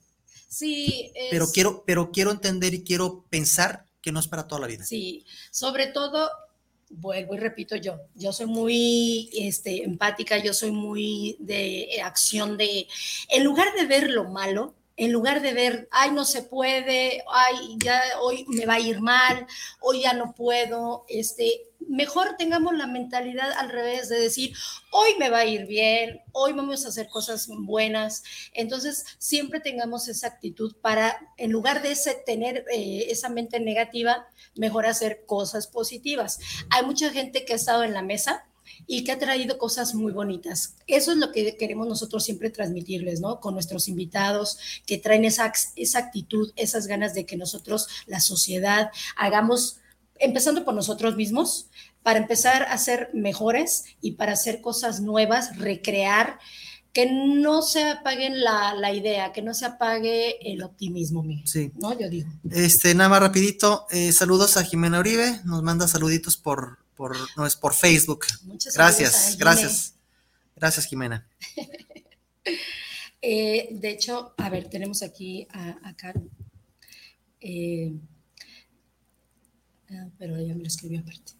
Sí, 0.49 1.11
es- 1.13 1.27
pero 1.29 1.51
quiero, 1.51 1.83
pero 1.85 2.11
quiero 2.11 2.31
entender 2.31 2.73
y 2.73 2.83
quiero 2.83 3.25
pensar 3.29 3.84
que 4.05 4.11
no 4.11 4.19
es 4.19 4.27
para 4.27 4.47
toda 4.47 4.61
la 4.61 4.67
vida. 4.67 4.85
Sí, 4.85 5.25
sobre 5.49 5.87
todo, 5.87 6.29
vuelvo 6.91 7.33
y 7.33 7.39
repito 7.39 7.75
yo, 7.75 7.99
yo 8.13 8.31
soy 8.31 8.45
muy 8.45 9.31
este, 9.33 9.83
empática, 9.83 10.37
yo 10.37 10.53
soy 10.53 10.69
muy 10.69 11.37
de 11.39 11.99
acción 12.03 12.55
de, 12.55 12.87
en 13.29 13.43
lugar 13.43 13.73
de 13.73 13.87
ver 13.87 14.11
lo 14.11 14.25
malo, 14.25 14.75
en 14.97 15.11
lugar 15.11 15.41
de 15.41 15.53
ver, 15.53 15.87
ay, 15.91 16.11
no 16.11 16.25
se 16.25 16.41
puede, 16.41 17.23
ay, 17.31 17.77
ya 17.83 18.01
hoy 18.21 18.45
me 18.47 18.65
va 18.65 18.75
a 18.75 18.79
ir 18.79 19.01
mal, 19.01 19.45
hoy 19.81 20.03
ya 20.03 20.13
no 20.13 20.33
puedo, 20.33 21.05
este, 21.09 21.63
mejor 21.87 22.35
tengamos 22.37 22.75
la 22.75 22.87
mentalidad 22.87 23.51
al 23.51 23.69
revés 23.69 24.09
de 24.09 24.19
decir, 24.19 24.55
hoy 24.91 25.15
me 25.19 25.29
va 25.29 25.39
a 25.39 25.45
ir 25.45 25.65
bien, 25.65 26.21
hoy 26.31 26.53
vamos 26.53 26.85
a 26.85 26.89
hacer 26.89 27.07
cosas 27.09 27.47
buenas. 27.47 28.23
Entonces, 28.53 29.05
siempre 29.17 29.59
tengamos 29.59 30.07
esa 30.07 30.27
actitud 30.27 30.75
para, 30.81 31.19
en 31.37 31.51
lugar 31.51 31.81
de 31.81 31.95
tener 32.25 32.65
eh, 32.71 33.07
esa 33.09 33.29
mente 33.29 33.59
negativa, 33.59 34.27
mejor 34.55 34.85
hacer 34.85 35.25
cosas 35.25 35.67
positivas. 35.67 36.39
Hay 36.69 36.85
mucha 36.85 37.09
gente 37.11 37.45
que 37.45 37.53
ha 37.53 37.57
estado 37.57 37.83
en 37.83 37.93
la 37.93 38.01
mesa 38.01 38.45
y 38.87 39.03
que 39.03 39.11
ha 39.11 39.19
traído 39.19 39.57
cosas 39.57 39.93
muy 39.93 40.11
bonitas. 40.11 40.75
Eso 40.87 41.11
es 41.11 41.17
lo 41.17 41.31
que 41.31 41.57
queremos 41.57 41.87
nosotros 41.87 42.23
siempre 42.23 42.49
transmitirles, 42.49 43.21
¿no? 43.21 43.39
Con 43.39 43.53
nuestros 43.53 43.87
invitados 43.87 44.57
que 44.85 44.97
traen 44.97 45.25
esa, 45.25 45.51
esa 45.75 45.99
actitud, 45.99 46.51
esas 46.55 46.87
ganas 46.87 47.13
de 47.13 47.25
que 47.25 47.37
nosotros, 47.37 47.87
la 48.05 48.19
sociedad, 48.19 48.91
hagamos, 49.15 49.77
empezando 50.19 50.63
por 50.63 50.73
nosotros 50.73 51.15
mismos, 51.15 51.69
para 52.03 52.19
empezar 52.19 52.63
a 52.63 52.77
ser 52.77 53.09
mejores 53.13 53.85
y 53.99 54.11
para 54.11 54.33
hacer 54.33 54.61
cosas 54.61 55.01
nuevas, 55.01 55.57
recrear, 55.57 56.37
que 56.95 57.11
no 57.11 57.61
se 57.61 57.83
apaguen 57.83 58.41
la, 58.41 58.73
la 58.73 58.93
idea, 58.93 59.33
que 59.33 59.41
no 59.41 59.53
se 59.53 59.65
apague 59.65 60.37
el 60.49 60.63
optimismo, 60.63 61.23
Miguel. 61.23 61.45
Sí. 61.45 61.71
¿No? 61.75 61.97
Yo 61.99 62.09
digo. 62.09 62.29
Este, 62.51 62.95
nada 62.95 63.09
más 63.09 63.19
rapidito, 63.19 63.85
eh, 63.89 64.13
saludos 64.13 64.55
a 64.55 64.63
Jimena 64.63 65.01
Uribe, 65.01 65.41
nos 65.43 65.61
manda 65.61 65.89
saluditos 65.89 66.37
por, 66.37 66.84
por, 66.95 67.15
no 67.37 67.45
es 67.45 67.55
por 67.55 67.73
Facebook. 67.73 68.25
Muchas 68.43 68.73
Gracias, 68.75 69.37
gracias. 69.37 69.95
Gracias, 70.55 70.85
Jimena. 70.87 71.27
Eh, 73.27 73.69
de 73.71 73.89
hecho, 73.89 74.35
a 74.37 74.49
ver, 74.51 74.69
tenemos 74.69 75.01
aquí 75.01 75.47
a, 75.51 75.69
a. 75.83 75.95
Eh, 77.41 77.91
ah, 79.89 80.07
pero 80.19 80.35
ella 80.37 80.53
me 80.53 80.61
lo 80.61 80.67
escribió 80.67 80.99
aparte. 80.99 81.33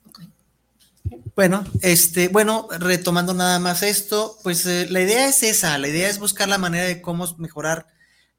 Bueno, 1.36 1.64
este, 1.82 2.30
bueno, 2.30 2.68
retomando 2.80 3.36
nada 3.36 3.60
más 3.60 3.84
esto, 3.84 4.39
pues 4.41 4.66
eh, 4.66 4.88
la 4.89 5.01
idea 5.01 5.28
es 5.30 5.43
esa, 5.43 5.78
la 5.78 5.88
idea 5.88 6.10
es 6.10 6.18
buscar 6.18 6.47
la 6.49 6.58
manera 6.58 6.86
de 6.86 7.01
cómo 7.03 7.28
mejorar 7.38 7.86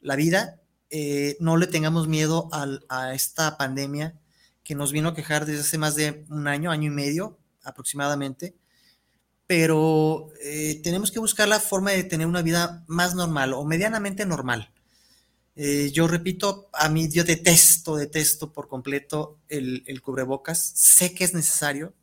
la 0.00 0.16
vida. 0.16 0.60
Eh, 0.90 1.36
no 1.38 1.56
le 1.56 1.68
tengamos 1.68 2.08
miedo 2.08 2.48
al- 2.52 2.84
a 2.88 3.14
esta 3.14 3.56
pandemia 3.56 4.18
que 4.66 4.74
nos 4.74 4.90
vino 4.90 5.10
a 5.10 5.14
quejar 5.14 5.46
desde 5.46 5.60
hace 5.60 5.78
más 5.78 5.94
de 5.94 6.24
un 6.28 6.48
año, 6.48 6.72
año 6.72 6.88
y 6.88 6.94
medio 6.94 7.38
aproximadamente, 7.62 8.56
pero 9.46 10.32
eh, 10.42 10.80
tenemos 10.82 11.12
que 11.12 11.20
buscar 11.20 11.46
la 11.46 11.60
forma 11.60 11.92
de 11.92 12.02
tener 12.02 12.26
una 12.26 12.42
vida 12.42 12.82
más 12.88 13.14
normal 13.14 13.52
o 13.52 13.64
medianamente 13.64 14.26
normal. 14.26 14.72
Eh, 15.54 15.92
yo 15.92 16.08
repito, 16.08 16.68
a 16.72 16.88
mí 16.88 17.08
yo 17.08 17.22
detesto, 17.22 17.94
detesto 17.94 18.52
por 18.52 18.66
completo 18.66 19.38
el, 19.48 19.84
el 19.86 20.02
cubrebocas, 20.02 20.72
sé 20.74 21.14
que 21.14 21.22
es 21.22 21.32
necesario, 21.32 21.94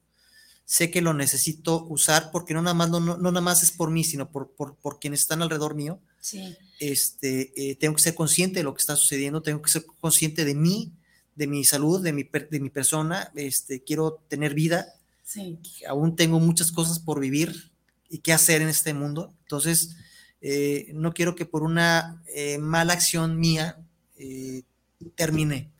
sé 0.63 0.89
que 0.89 1.01
lo 1.01 1.13
necesito 1.13 1.83
usar 1.89 2.31
porque 2.31 2.53
no 2.53 2.61
nada 2.61 2.75
más, 2.75 2.89
no, 2.89 3.01
no, 3.01 3.17
no 3.17 3.31
nada 3.31 3.41
más 3.41 3.61
es 3.61 3.71
por 3.71 3.91
mí, 3.91 4.05
sino 4.05 4.31
por, 4.31 4.55
por, 4.55 4.77
por 4.77 5.01
quienes 5.01 5.19
están 5.19 5.41
alrededor 5.41 5.75
mío. 5.75 5.99
Sí, 6.21 6.55
Este, 6.79 7.51
eh, 7.57 7.75
tengo 7.75 7.95
que 7.95 8.01
ser 8.03 8.15
consciente 8.15 8.61
de 8.61 8.63
lo 8.63 8.73
que 8.73 8.79
está 8.79 8.95
sucediendo, 8.95 9.41
tengo 9.41 9.61
que 9.61 9.69
ser 9.69 9.85
consciente 9.99 10.45
de 10.45 10.55
mí, 10.55 10.93
de 11.35 11.47
mi 11.47 11.63
salud, 11.63 12.03
de 12.03 12.13
mi, 12.13 12.23
de 12.23 12.59
mi 12.59 12.69
persona. 12.69 13.31
Este, 13.35 13.83
quiero 13.83 14.23
tener 14.27 14.53
vida, 14.53 14.87
sí. 15.23 15.59
aún 15.87 16.15
tengo 16.15 16.39
muchas 16.39 16.71
cosas 16.71 16.99
por 16.99 17.19
vivir 17.19 17.71
y 18.09 18.19
qué 18.19 18.33
hacer 18.33 18.61
en 18.61 18.69
este 18.69 18.93
mundo. 18.93 19.33
Entonces, 19.41 19.95
eh, 20.41 20.91
no 20.93 21.13
quiero 21.13 21.35
que 21.35 21.45
por 21.45 21.63
una 21.63 22.21
eh, 22.27 22.57
mala 22.57 22.93
acción 22.93 23.39
mía 23.39 23.77
eh, 24.17 24.63
termine 25.15 25.71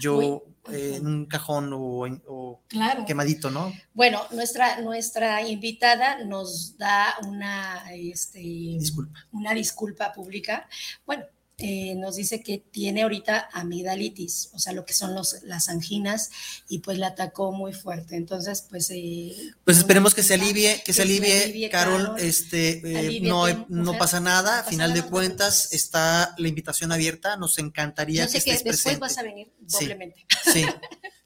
yo 0.00 0.16
Uy, 0.18 0.74
eh, 0.74 0.96
en 0.96 1.06
un 1.06 1.26
cajón 1.26 1.70
o, 1.74 2.06
en- 2.06 2.22
o 2.26 2.60
Claro. 2.68 3.04
quemadito, 3.06 3.50
¿no? 3.50 3.72
Bueno, 3.94 4.20
nuestra, 4.32 4.80
nuestra 4.82 5.40
invitada 5.48 6.24
nos 6.24 6.76
da 6.76 7.14
una, 7.26 7.90
este, 7.94 8.38
Disculpa. 8.40 9.18
una 9.32 9.54
disculpa 9.54 10.12
pública. 10.12 10.68
Bueno, 11.06 11.24
eh, 11.60 11.94
nos 11.96 12.14
dice 12.14 12.40
que 12.42 12.58
tiene 12.58 13.02
ahorita 13.02 13.48
amigdalitis, 13.52 14.50
o 14.52 14.58
sea, 14.60 14.72
lo 14.72 14.84
que 14.84 14.92
son 14.92 15.14
los, 15.14 15.42
las 15.42 15.68
anginas, 15.68 16.30
y 16.68 16.78
pues 16.78 16.98
la 16.98 17.08
atacó 17.08 17.50
muy 17.52 17.72
fuerte. 17.72 18.14
Entonces, 18.16 18.62
pues... 18.70 18.88
eh, 18.90 19.34
Pues 19.64 19.78
esperemos 19.78 20.14
que 20.14 20.22
se 20.22 20.34
alivie, 20.34 20.82
que 20.84 20.92
se 20.92 21.02
alivie, 21.02 21.68
Carol. 21.70 22.14
Este, 22.18 22.80
eh, 23.16 23.20
no, 23.22 23.44
no 23.68 23.98
pasa 23.98 24.20
nada. 24.20 24.60
A 24.60 24.62
pasa 24.62 24.70
final 24.70 24.94
de 24.94 25.00
no 25.02 25.10
cuentas, 25.10 25.72
está 25.72 26.34
la 26.38 26.46
invitación 26.48 26.92
abierta. 26.92 27.36
Nos 27.36 27.58
encantaría 27.58 28.24
Yo 28.24 28.30
sé 28.30 28.38
que 28.38 28.44
que 28.44 28.50
estés 28.52 28.64
después 28.64 28.98
presente. 28.98 29.00
vas 29.00 29.18
a 29.18 29.22
venir 29.22 29.52
Sí. 29.66 29.84
doblemente. 29.84 30.26
Sí, 30.52 30.64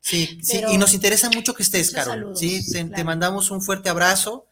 sí, 0.01 0.39
sí. 0.43 0.53
Pero- 0.59 0.73
Y 0.73 0.79
nos 0.79 0.95
interesa 0.95 1.29
mucho 1.31 1.55
que 1.55 1.63
estés, 1.63 1.91
Carol. 1.91 2.15
saludos, 2.15 2.39
sí, 2.41 2.65
te, 2.73 2.85
te 2.85 3.05
mandamos 3.05 3.51
un 3.51 3.61
fuerte 3.61 3.91
abrazo. 3.91 4.47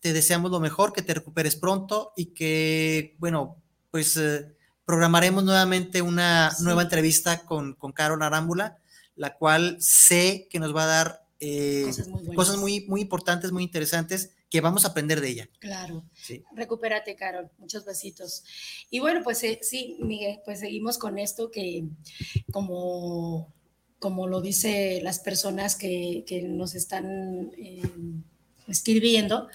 Te 0.00 0.12
deseamos 0.12 0.50
lo 0.50 0.60
mejor, 0.60 0.92
que 0.92 1.02
te 1.02 1.14
recuperes 1.14 1.54
pronto 1.56 2.12
y 2.16 2.26
que, 2.34 3.14
bueno, 3.18 3.62
pues 3.90 4.16
eh, 4.16 4.56
programaremos 4.90 5.44
nuevamente 5.44 6.02
una 6.02 6.50
Sí. 6.50 6.64
nueva 6.64 6.82
entrevista 6.82 7.42
con, 7.44 7.74
con 7.74 7.92
Carol 7.92 8.22
Arámbula, 8.24 8.76
la 9.14 9.34
cual 9.36 9.76
sé 9.78 10.48
que 10.50 10.58
nos 10.58 10.74
va 10.74 10.82
a 10.82 10.86
dar 10.86 11.24
eh, 11.38 11.84
Cosas 11.86 12.08
muy 12.08 12.34
cosas 12.34 12.56
muy, 12.56 12.80
muy 12.88 13.00
importantes, 13.02 13.52
muy 13.52 13.62
interesantes, 13.62 14.30
que 14.50 14.60
vamos 14.60 14.84
a 14.84 14.88
aprender 14.88 15.20
de 15.20 15.28
ella. 15.28 15.48
Claro. 15.60 16.04
Sí. 16.12 16.42
Recupérate, 16.56 17.14
Carol. 17.14 17.48
Muchos 17.58 17.84
besitos. 17.84 18.42
Y 18.90 18.98
bueno, 18.98 19.20
pues 19.22 19.42
eh, 19.44 19.60
sí, 19.62 19.96
Miguel, 20.00 20.40
pues 20.44 20.58
seguimos 20.58 20.98
con 20.98 21.18
esto 21.18 21.52
que 21.52 21.84
como, 22.50 23.52
como 24.00 24.26
lo 24.26 24.40
dice 24.40 25.00
las 25.04 25.20
personas 25.20 25.76
que, 25.76 26.24
que 26.26 26.42
nos 26.42 26.74
están 26.74 27.52
eh, 27.56 27.80
escribiendo, 28.66 29.48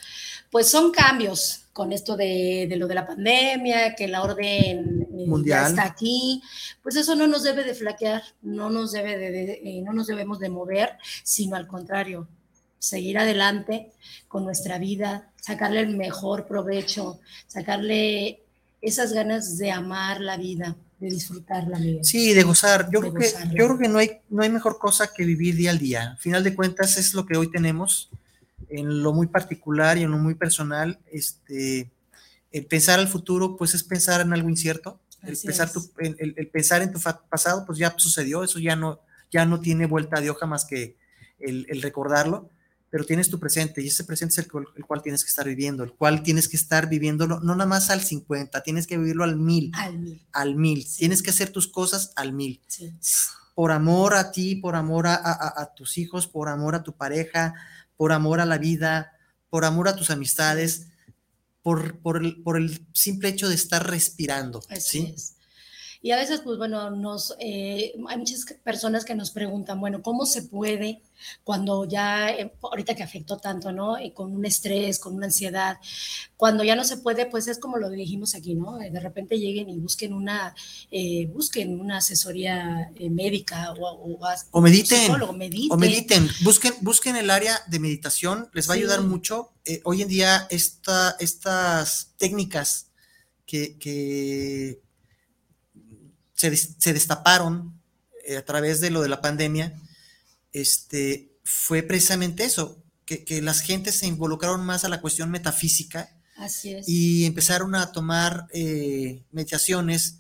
pues 0.50 0.70
son 0.70 0.92
cambios 0.92 1.64
con 1.74 1.92
esto 1.92 2.16
de, 2.16 2.66
de 2.70 2.78
lo 2.78 2.88
de 2.88 2.96
la 2.96 3.06
pandemia, 3.06 3.96
que 3.96 4.08
la 4.08 4.24
orden 4.24 5.05
Mundial. 5.26 5.68
está 5.70 5.86
aquí, 5.86 6.42
pues 6.84 6.96
eso 6.96 7.16
no 7.16 7.28
nos 7.28 7.44
debe 7.44 7.64
de 7.64 7.74
flaquear, 7.74 8.22
no 8.42 8.70
nos 8.70 8.92
debe 8.92 9.18
de, 9.18 9.32
de- 9.32 9.62
eh, 9.64 9.82
no 9.82 9.94
nos 9.94 10.08
debemos 10.08 10.40
de 10.40 10.50
mover, 10.50 10.98
sino 11.24 11.56
al 11.56 11.68
contrario, 11.68 12.28
seguir 12.80 13.18
adelante 13.18 13.92
con 14.28 14.44
nuestra 14.44 14.78
vida, 14.78 15.32
sacarle 15.42 15.80
el 15.80 15.96
mejor 15.98 16.46
provecho, 16.48 17.20
sacarle 17.48 18.42
esas 18.82 19.14
ganas 19.14 19.58
de 19.58 19.72
amar 19.72 20.22
la 20.22 20.38
vida, 20.38 20.76
de 21.00 21.10
disfrutarla, 21.10 21.80
Miguel. 21.80 22.06
Sí, 22.06 22.34
de 22.34 22.44
gozar. 22.44 22.90
Yo, 22.92 23.02
De 23.02 23.12
creo, 23.12 23.22
que, 23.22 23.56
yo 23.56 23.66
creo 23.66 23.78
que 23.80 23.88
no 23.88 23.98
hay, 24.00 24.20
no 24.30 24.44
hay 24.44 24.50
mejor 24.50 24.78
cosa 24.78 25.12
que 25.14 25.26
vivir 25.26 25.56
día 25.56 25.72
al 25.72 25.80
día. 25.80 26.12
Al 26.12 26.18
final 26.20 26.44
de 26.44 26.54
cuentas 26.54 26.98
es 26.98 27.14
lo 27.14 27.26
que 27.26 27.38
hoy 27.38 27.50
tenemos 27.50 28.10
en 28.70 29.02
lo 29.04 29.14
muy 29.14 29.28
particular 29.28 29.98
y 29.98 30.04
en 30.04 30.12
lo 30.12 30.18
muy 30.18 30.36
personal. 30.36 31.00
Este, 31.12 31.90
el 32.52 32.66
pensar 32.68 33.00
al 33.00 33.08
futuro, 33.08 33.58
pues 33.58 33.74
es 33.74 33.84
pensar 33.84 34.22
en 34.22 34.32
algo 34.34 34.50
incierto. 34.50 35.00
El 35.28 35.38
pensar, 35.38 35.68
es. 35.68 35.74
tu- 35.74 35.92
el, 36.00 36.16
el- 36.20 36.34
el 36.38 36.48
pensar 36.50 36.82
en 36.82 36.92
tu 36.94 37.00
pasado, 37.30 37.66
pues 37.66 37.78
ya 37.78 37.94
sucedió. 37.98 38.44
Eso 38.44 38.60
ya 38.60 38.76
no, 38.76 39.00
ya 39.32 39.46
no 39.46 39.60
tiene 39.60 39.86
vuelta 39.86 40.22
de 40.22 40.30
hoja 40.30 40.46
más 40.46 40.66
que 40.66 40.98
el, 41.40 41.66
el 41.70 41.82
recordarlo. 41.82 42.50
pero 42.92 43.04
tienes 43.04 43.30
tu 43.30 43.40
presente 43.42 43.82
y 43.82 43.88
ese 43.88 44.06
presente 44.06 44.32
es 44.34 44.38
el, 44.38 44.50
cual- 44.50 44.68
el 44.78 44.86
cual 44.86 45.02
tienes 45.02 45.24
que 45.26 45.30
estar 45.30 45.46
viviendo, 45.46 45.84
el 45.84 45.92
cual 45.92 46.24
tienes 46.24 46.48
que 46.48 46.56
estar 46.56 46.88
viviéndolo 46.88 47.42
no 47.42 47.54
nada 47.54 47.68
más 47.68 47.90
al 47.90 48.00
50, 48.02 48.64
tienes 48.64 48.88
que 48.88 48.98
vivirlo 48.98 49.26
al 49.26 49.36
mil, 49.36 49.72
Al 49.76 49.98
mil. 50.00 50.26
al 50.32 50.56
mil, 50.56 50.88
tienes 50.98 51.22
que 51.22 51.32
hacer 51.32 51.50
tus 51.50 51.68
cosas 51.68 52.14
al 52.16 52.32
mil. 52.32 52.62
Sí. 52.68 52.94
por 53.54 53.72
amor 53.74 54.14
a 54.16 54.32
ti, 54.32 54.56
por 54.56 54.76
amor 54.78 55.08
a, 55.08 55.16
a- 55.16 55.62
a 55.62 55.74
tus 55.76 55.98
hijos, 55.98 56.28
por 56.28 56.48
amor 56.48 56.74
a 56.76 56.84
tu 56.84 56.94
pareja, 56.96 57.54
por 57.98 58.14
amor 58.14 58.40
a 58.40 58.46
la 58.46 58.58
vida, 58.60 59.12
por 59.50 59.66
amor 59.66 59.90
a 59.90 59.96
tus 59.98 60.10
amistades, 60.10 60.88
por, 61.66 61.98
por, 61.98 62.24
el, 62.24 62.44
por 62.44 62.58
el 62.58 62.86
simple 62.94 63.30
hecho 63.30 63.50
de 63.50 63.56
estar 63.56 63.90
respirando. 63.90 64.62
Así 64.70 65.00
¿sí? 65.00 65.14
es. 65.16 65.36
Y 66.06 66.12
a 66.12 66.18
veces, 66.18 66.42
pues 66.44 66.60
bueno, 66.60 66.92
nos, 66.92 67.34
eh, 67.40 67.96
hay 68.08 68.18
muchas 68.20 68.46
personas 68.64 69.04
que 69.06 69.16
nos 69.16 69.32
preguntan, 69.32 69.80
bueno, 69.80 70.04
¿cómo 70.04 70.28
se 70.28 70.44
puede 70.44 71.02
cuando 71.44 71.86
ya, 71.86 72.30
eh, 72.30 72.54
ahorita 72.62 72.94
que 72.94 73.02
afectó 73.02 73.38
tanto, 73.38 73.72
¿no? 73.72 73.98
Eh, 73.98 74.14
con 74.14 74.32
un 74.32 74.46
estrés, 74.46 75.00
con 75.00 75.16
una 75.16 75.26
ansiedad, 75.26 75.78
cuando 76.38 76.64
ya 76.64 76.76
no 76.76 76.84
se 76.84 76.98
puede, 76.98 77.26
pues 77.26 77.48
es 77.48 77.58
como 77.58 77.78
lo 77.78 77.90
dijimos 77.90 78.36
aquí, 78.36 78.54
¿no? 78.54 78.78
De 78.78 79.00
repente 79.00 79.40
lleguen 79.40 79.68
y 79.68 79.80
busquen 79.80 80.14
una, 80.14 80.54
eh, 80.92 81.26
busquen 81.34 81.80
una 81.80 81.98
asesoría 81.98 82.92
médica 83.10 83.72
o, 83.72 84.20
o, 84.52 84.62
mediten, 84.62 85.00
psicólogo, 85.00 85.34
mediten. 85.34 85.72
O 85.72 85.76
mediten, 85.76 86.30
busquen, 86.44 86.76
busquen 86.82 87.16
el 87.16 87.32
área 87.32 87.60
de 87.66 87.80
meditación, 87.80 88.48
les 88.54 88.70
va 88.70 88.76
a 88.76 88.78
ayudar 88.78 89.02
mucho. 89.02 89.54
Hoy 89.84 90.04
en 90.04 90.08
día 90.08 90.46
esta, 90.52 91.16
estas 91.20 92.14
técnicas 92.20 92.92
que, 93.48 93.80
que 93.80 94.86
se, 96.36 96.52
des- 96.52 96.76
se 96.78 96.94
destaparon 96.94 97.80
eh, 98.28 98.38
a 98.38 98.46
través 98.46 98.80
de 98.82 98.92
lo 98.92 99.02
de 99.02 99.10
la 99.10 99.22
pandemia, 99.22 99.74
este, 100.54 101.32
fue 101.44 101.84
precisamente 101.84 102.44
eso, 102.46 102.82
que, 103.06 103.24
que 103.24 103.42
las 103.42 103.62
gentes 103.62 103.96
se 104.00 104.08
involucraron 104.08 104.66
más 104.66 104.84
a 104.84 104.90
la 104.90 105.02
cuestión 105.02 105.30
metafísica 105.30 106.10
Así 106.38 106.74
es. 106.74 106.88
y 106.90 107.26
empezaron 107.26 107.76
a 107.76 107.92
tomar 107.92 108.48
eh, 108.54 109.24
meditaciones. 109.32 110.18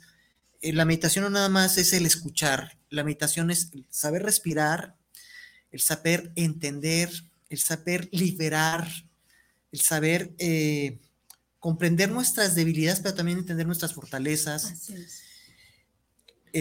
Eh, 0.61 0.71
la 0.73 0.85
meditación 0.85 1.23
no 1.23 1.29
nada 1.31 1.49
más 1.49 1.77
es 1.77 1.93
el 1.93 2.05
escuchar, 2.05 2.77
la 2.89 3.03
meditación 3.03 3.49
es 3.51 3.69
el 3.73 3.85
saber 3.89 4.23
respirar, 4.23 4.95
el 5.71 5.81
saber 5.81 6.31
entender, 6.35 7.09
el 7.49 7.59
saber 7.59 8.07
liberar, 8.11 8.87
el 9.71 9.81
saber 9.81 10.33
eh, 10.37 10.99
comprender 11.59 12.11
nuestras 12.11 12.55
debilidades, 12.55 12.99
pero 13.01 13.15
también 13.15 13.39
entender 13.39 13.65
nuestras 13.65 13.93
fortalezas, 13.93 14.65
Así 14.65 14.93
es. 14.93 15.21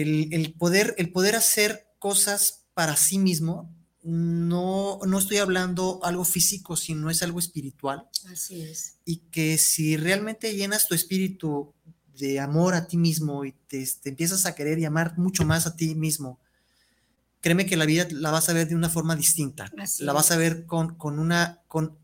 El, 0.01 0.29
el 0.33 0.53
poder, 0.53 0.93
el 0.97 1.11
poder 1.11 1.35
hacer 1.35 1.87
cosas 1.99 2.65
para 2.73 2.95
sí 2.95 3.17
mismo. 3.19 3.73
No, 4.03 4.99
no 5.07 5.17
estoy 5.17 5.37
hablando 5.37 5.99
algo 6.03 6.25
físico, 6.25 6.75
sino 6.75 7.09
es 7.09 7.23
algo 7.23 7.39
espiritual 7.39 8.07
Así 8.31 8.61
es. 8.61 8.97
y 9.03 9.17
que 9.31 9.57
si 9.57 9.97
realmente 9.97 10.55
llenas 10.55 10.87
tu 10.87 10.93
espíritu 10.93 11.73
de 12.19 12.39
amor 12.39 12.75
a 12.75 12.85
ti 12.87 12.97
mismo 12.97 13.45
y 13.45 13.53
te, 13.53 13.83
te 14.03 14.09
empiezas 14.09 14.45
a 14.45 14.53
querer 14.53 14.77
y 14.77 14.85
amar 14.85 15.17
mucho 15.17 15.43
más 15.43 15.65
a 15.65 15.75
ti 15.75 15.95
mismo, 15.95 16.39
créeme 17.41 17.65
que 17.65 17.77
la 17.77 17.85
vida 17.85 18.07
la 18.11 18.29
vas 18.29 18.47
a 18.49 18.53
ver 18.53 18.67
de 18.67 18.75
una 18.75 18.89
forma 18.89 19.15
distinta. 19.15 19.71
Así 19.77 20.03
la 20.03 20.13
vas 20.13 20.29
a 20.29 20.37
ver 20.37 20.65
con, 20.67 20.95
con 20.95 21.17
una, 21.17 21.61
con, 21.67 21.97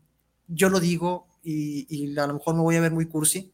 yo 0.48 0.70
lo 0.70 0.80
digo 0.80 1.28
y, 1.44 1.86
y 1.88 2.18
a 2.18 2.26
lo 2.26 2.34
mejor 2.34 2.56
me 2.56 2.62
voy 2.62 2.74
a 2.76 2.80
ver 2.80 2.90
muy 2.92 3.06
cursi, 3.06 3.52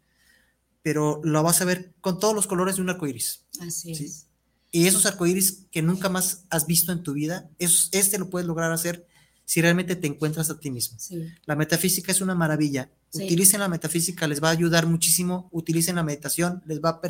pero 0.83 1.21
lo 1.23 1.43
vas 1.43 1.61
a 1.61 1.67
ver 1.67 1.93
con 2.01 2.19
todos 2.19 2.35
los 2.35 2.47
colores 2.47 2.77
de 2.77 2.83
un 2.83 2.89
arco 2.91 3.07
iris. 3.07 3.45
Así 3.61 3.95
Sí. 3.95 4.05
es. 4.07 4.27
Y 4.71 4.87
esos 4.87 5.07
arcoíris 5.07 5.67
que 5.71 5.81
nunca 5.83 6.09
más 6.09 6.45
has 6.51 6.67
visto 6.67 6.93
en 6.93 7.03
tu 7.03 7.15
vida, 7.15 7.49
esos- 7.59 7.89
este 7.93 8.19
lo 8.19 8.29
puedes 8.31 8.47
lograr 8.47 8.71
hacer 8.73 9.07
si 9.45 9.63
realmente 9.63 9.97
te 9.97 10.07
encuentras 10.07 10.51
a 10.51 10.61
ti 10.61 10.71
mismo. 10.71 10.99
Sí. 11.01 11.25
La 11.47 11.57
metafísica 11.57 12.13
es 12.13 12.21
una 12.21 12.35
maravilla. 12.35 12.91
Sí. 13.11 13.25
Utilicen 13.25 13.61
la 13.61 13.69
metafísica, 13.69 14.27
les 14.29 14.43
va 14.43 14.49
a 14.49 14.53
ayudar 14.53 14.87
muchísimo. 14.87 15.49
Utilicen 15.53 15.97
la 15.97 16.03
meditación, 16.03 16.63
les 16.67 16.81
va 16.81 16.91
a 16.91 17.01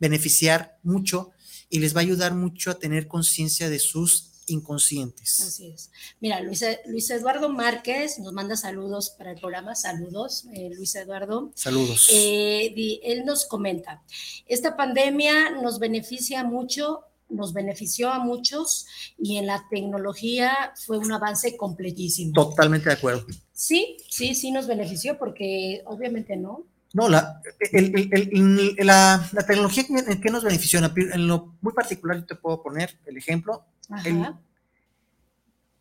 beneficiar 0.00 0.78
mucho 0.82 1.30
y 1.68 1.78
les 1.80 1.94
va 1.94 1.98
a 2.00 2.02
ayudar 2.02 2.34
mucho 2.34 2.70
a 2.70 2.78
tener 2.78 3.06
conciencia 3.06 3.68
de 3.68 3.78
sus 3.78 4.30
inconscientes. 4.46 5.40
Así 5.40 5.68
es. 5.68 5.90
Mira, 6.20 6.40
Luis, 6.40 6.64
Luis 6.86 7.10
Eduardo 7.10 7.48
Márquez 7.48 8.18
nos 8.18 8.32
manda 8.32 8.56
saludos 8.56 9.10
para 9.10 9.32
el 9.32 9.40
programa. 9.40 9.74
Saludos, 9.74 10.46
eh, 10.54 10.70
Luis 10.74 10.94
Eduardo. 10.94 11.52
Saludos. 11.54 12.08
Eh, 12.12 12.72
di- 12.74 13.00
él 13.04 13.24
nos 13.24 13.44
comenta, 13.46 14.02
esta 14.46 14.76
pandemia 14.76 15.50
nos 15.62 15.78
beneficia 15.78 16.44
mucho, 16.44 17.00
nos 17.28 17.52
benefició 17.52 18.10
a 18.10 18.18
muchos 18.18 18.86
y 19.18 19.38
en 19.38 19.46
la 19.46 19.64
tecnología 19.70 20.72
fue 20.86 20.98
un 20.98 21.10
avance 21.10 21.56
completísimo. 21.56 22.32
Totalmente 22.34 22.88
de 22.90 22.94
acuerdo. 22.94 23.26
Sí, 23.52 23.96
sí, 24.10 24.34
sí 24.34 24.50
nos 24.50 24.66
benefició 24.66 25.18
porque 25.18 25.82
obviamente 25.86 26.36
no. 26.36 26.66
No, 26.94 27.08
la, 27.08 27.42
el- 27.72 27.94
el- 27.94 28.08
el- 28.12 28.74
el- 28.78 28.86
la, 28.86 29.28
la 29.32 29.44
tecnología 29.46 29.84
que, 29.86 29.92
en 30.12 30.20
qué 30.20 30.30
nos 30.30 30.44
benefició, 30.44 30.78
en, 30.78 31.26
lo 31.26 31.56
muy 31.60 31.72
particular, 31.74 32.16
yo 32.18 32.24
te 32.24 32.36
puedo 32.36 32.62
poner 32.62 32.98
el 33.04 33.16
ejemplo, 33.18 33.66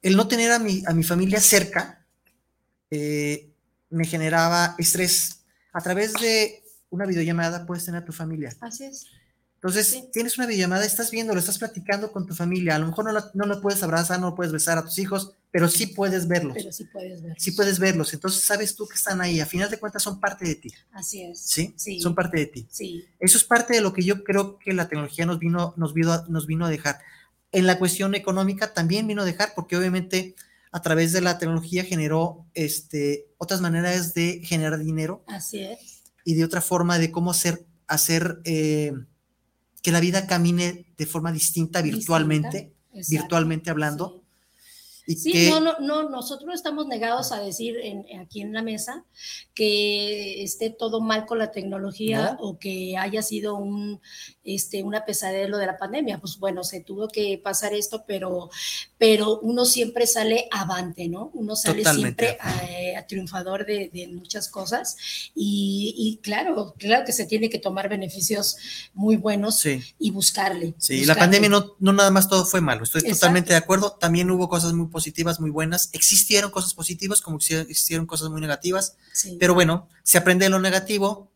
el, 0.01 0.15
no 0.17 0.27
tener 0.27 0.51
a 0.51 0.59
mi, 0.59 0.83
a 0.85 0.93
mi 0.93 1.03
familia 1.03 1.39
cerca 1.39 2.05
eh, 2.91 3.49
me 3.89 4.05
generaba 4.05 4.75
estrés. 4.77 5.45
A 5.71 5.81
través 5.81 6.13
de 6.13 6.63
una 6.89 7.05
videollamada 7.05 7.65
puedes 7.65 7.85
tener 7.85 8.01
a 8.03 8.05
tu 8.05 8.11
familia. 8.11 8.55
Así 8.61 8.83
es. 8.85 9.05
Entonces, 9.55 9.87
Sí. 9.87 10.09
tienes 10.11 10.37
una 10.37 10.45
videollamada, 10.47 10.83
estás 10.85 11.09
viendo, 11.09 11.33
lo 11.33 11.39
estás 11.39 11.57
platicando 11.57 12.11
con 12.11 12.25
tu 12.27 12.35
familia. 12.35 12.75
A 12.75 12.79
lo 12.79 12.87
mejor 12.87 13.05
no, 13.05 13.11
la- 13.13 13.31
no 13.33 13.45
lo 13.45 13.61
puedes 13.61 13.81
abrazar, 13.81 14.19
no 14.19 14.35
puedes 14.35 14.51
besar 14.51 14.77
a 14.77 14.83
tus 14.83 14.99
hijos, 14.99 15.33
pero 15.53 15.67
sí 15.69 15.85
puedes 15.85 16.27
verlos. 16.27 16.55
Pero 16.55 16.71
sí 16.71 16.85
puedes 16.85 17.21
ver. 17.21 17.35
Sí 17.37 17.51
puedes 17.51 17.77
verlos. 17.77 18.11
Entonces, 18.15 18.41
sabes 18.41 18.75
tú 18.75 18.87
que 18.87 18.95
están 18.95 19.21
ahí. 19.21 19.39
A 19.39 19.45
final 19.45 19.69
de 19.69 19.77
cuentas, 19.77 20.01
son 20.01 20.19
parte 20.19 20.45
de 20.45 20.55
ti. 20.55 20.73
Así 20.91 21.21
es. 21.21 21.39
¿Sí? 21.39 21.75
Sí. 21.77 22.01
Son 22.01 22.15
parte 22.15 22.39
de 22.39 22.47
ti. 22.47 22.67
Sí. 22.71 23.05
Eso 23.19 23.37
es 23.37 23.43
parte 23.43 23.75
de 23.75 23.81
lo 23.81 23.93
que 23.93 24.01
yo 24.01 24.23
creo 24.23 24.57
que 24.57 24.73
la 24.73 24.87
tecnología 24.89 25.27
nos 25.27 25.37
vino, 25.37 25.75
nos 25.77 25.93
vino, 25.93 26.25
nos 26.27 26.47
vino 26.47 26.65
a 26.65 26.71
dejar. 26.71 26.97
En 27.51 27.67
la 27.67 27.77
cuestión 27.77 28.15
económica 28.15 28.73
también 28.73 29.05
vino 29.05 29.21
a 29.21 29.25
dejar, 29.25 29.53
porque 29.55 29.77
obviamente 29.77 30.33
a 30.71 30.81
través 30.81 31.11
de 31.11 31.21
la 31.21 31.37
tecnología 31.37 31.83
generó 31.83 32.47
este, 32.55 33.27
otras 33.37 33.61
maneras 33.61 34.15
de 34.15 34.41
generar 34.43 34.79
dinero 34.79 35.23
Así 35.27 35.59
es. 35.59 36.01
y 36.25 36.33
de 36.33 36.45
otra 36.45 36.61
forma 36.61 36.97
de 36.97 37.11
cómo 37.11 37.29
hacer, 37.29 37.63
hacer 37.85 38.41
eh, 38.43 38.91
que 39.83 39.91
la 39.91 39.99
vida 39.99 40.25
camine 40.25 40.87
de 40.97 41.05
forma 41.05 41.31
distinta 41.31 41.83
virtualmente, 41.83 42.73
Exacto. 42.91 43.11
virtualmente 43.11 43.69
hablando. 43.69 44.17
Sí. 44.17 44.22
Y 45.05 45.15
Sí, 45.15 45.31
que, 45.33 45.49
no, 45.49 45.59
no, 45.59 45.79
no, 45.79 46.09
nosotros 46.09 46.53
estamos 46.53 46.87
negados 46.87 47.31
a 47.31 47.41
decir 47.41 47.77
en- 47.81 48.05
aquí 48.19 48.41
en 48.41 48.53
la 48.53 48.61
mesa 48.61 49.03
que 49.53 50.43
esté 50.43 50.69
todo 50.69 51.01
mal 51.01 51.25
con 51.25 51.37
la 51.39 51.51
tecnología 51.51 52.37
No. 52.39 52.47
o 52.47 52.59
que 52.59 52.97
haya 52.97 53.21
sido 53.21 53.55
un, 53.55 54.01
este, 54.43 54.81
una 54.83 55.05
pesadilla 55.05 55.47
lo 55.47 55.57
de 55.57 55.65
la 55.67 55.77
pandemia. 55.77 56.19
Pues 56.19 56.37
bueno, 56.39 56.63
se 56.63 56.81
tuvo 56.81 57.07
que 57.07 57.39
pasar 57.43 57.73
esto, 57.73 58.03
pero, 58.07 58.49
pero 58.97 59.39
uno 59.41 59.65
siempre 59.65 60.07
sale 60.07 60.47
avante, 60.51 61.07
¿no? 61.07 61.31
Uno 61.33 61.55
sale 61.55 61.79
Totalmente. 61.83 62.37
siempre 62.39 62.95
a, 62.95 62.99
a 62.99 63.07
triunfador 63.07 63.65
de, 63.65 63.89
de 63.93 64.07
muchas 64.07 64.47
cosas 64.49 64.95
y, 65.35 65.93
y 65.97 66.17
claro, 66.23 66.73
claro 66.77 67.05
que 67.05 67.11
se 67.13 67.25
tiene 67.25 67.49
que 67.49 67.59
tomar 67.59 67.89
beneficios 67.89 68.57
muy 68.93 69.17
buenos 69.17 69.59
sí. 69.59 69.81
y 69.99 70.11
buscarle. 70.11 70.73
Sí, 70.77 71.05
la 71.05 71.15
pandemia 71.15 71.49
no, 71.49 71.75
no 71.79 71.93
nada 71.93 72.09
más 72.11 72.27
todo 72.29 72.45
fue 72.45 72.61
malo, 72.61 72.83
estoy 72.83 72.99
Exacto. 72.99 73.17
totalmente 73.19 73.51
de 73.51 73.57
acuerdo. 73.57 73.91
También 73.99 74.31
hubo 74.31 74.49
cosas 74.49 74.73
muy 74.73 74.87
positivas, 74.93 75.41
muy 75.41 75.49
buenas. 75.49 75.89
Existieron 75.91 76.49
cosas 76.51 76.73
positivas 76.73 77.19
como 77.19 77.39
exi- 77.39 77.59
existieron 77.59 78.05
cosas 78.05 78.29
muy 78.29 78.39
negativas, 78.39 78.95
Sí. 79.11 79.35
pero 79.37 79.53
bueno, 79.53 79.89
se 80.03 80.17
aprende 80.17 80.45
de 80.45 80.49
lo 80.51 80.59
negativo 80.59 81.29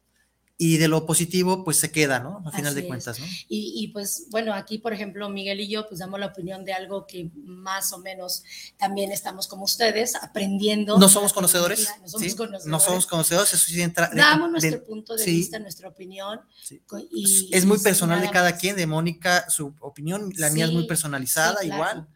y 0.59 0.77
de 0.77 0.87
lo 0.87 1.05
positivo 1.05 1.63
pues 1.63 1.77
se 1.77 1.91
queda, 1.91 2.17
¿no? 2.19 2.41
A 2.43 2.49
final 2.51 2.71
Así 2.73 2.81
de 2.81 2.87
cuentas, 2.87 3.19
¿no? 3.19 3.27
Y, 3.47 3.73
y, 3.75 3.89
pues 3.89 4.25
bueno, 4.31 4.55
aquí 4.55 4.79
por 4.79 4.91
ejemplo 4.91 5.29
Miguel 5.29 5.59
y 5.59 5.67
yo 5.67 5.87
pues 5.87 5.99
damos 5.99 6.19
la 6.19 6.25
opinión 6.25 6.65
de 6.65 6.73
algo 6.73 7.05
que 7.05 7.29
más 7.45 7.93
o 7.93 7.99
menos 7.99 8.41
también 8.75 9.11
estamos 9.11 9.47
como 9.47 9.65
ustedes 9.65 10.15
aprendiendo. 10.15 10.97
No 10.97 11.09
somos 11.09 11.31
conocedores, 11.31 11.87
No 12.01 12.09
somos 12.09 12.27
¿sí? 12.31 12.35
conocedores. 12.35 12.65
no 12.65 12.79
somos 12.79 13.05
conocedores, 13.05 13.53
eso 13.53 13.65
sí 13.67 13.79
entra. 13.79 14.07
de- 14.09 14.15
Damos 14.15 14.47
de- 14.47 14.51
nuestro 14.71 14.83
punto 14.87 15.15
de 15.15 15.23
sí. 15.25 15.31
vista, 15.35 15.59
nuestra 15.59 15.89
opinión. 15.89 16.39
Sí. 16.63 16.81
co- 16.87 16.97
y- 16.97 17.49
es 17.53 17.65
muy 17.65 17.77
personal 17.77 18.19
de 18.19 18.31
cada 18.31 18.49
más. 18.49 18.59
quien, 18.59 18.75
de 18.75 18.87
Mónica 18.87 19.47
su 19.51 19.75
opinión, 19.79 20.33
la 20.37 20.49
mía 20.49 20.65
es 20.65 20.71
muy 20.71 20.87
personalizada, 20.87 21.59
Sí, 21.61 21.67
claro, 21.67 21.75
igual. 21.91 22.07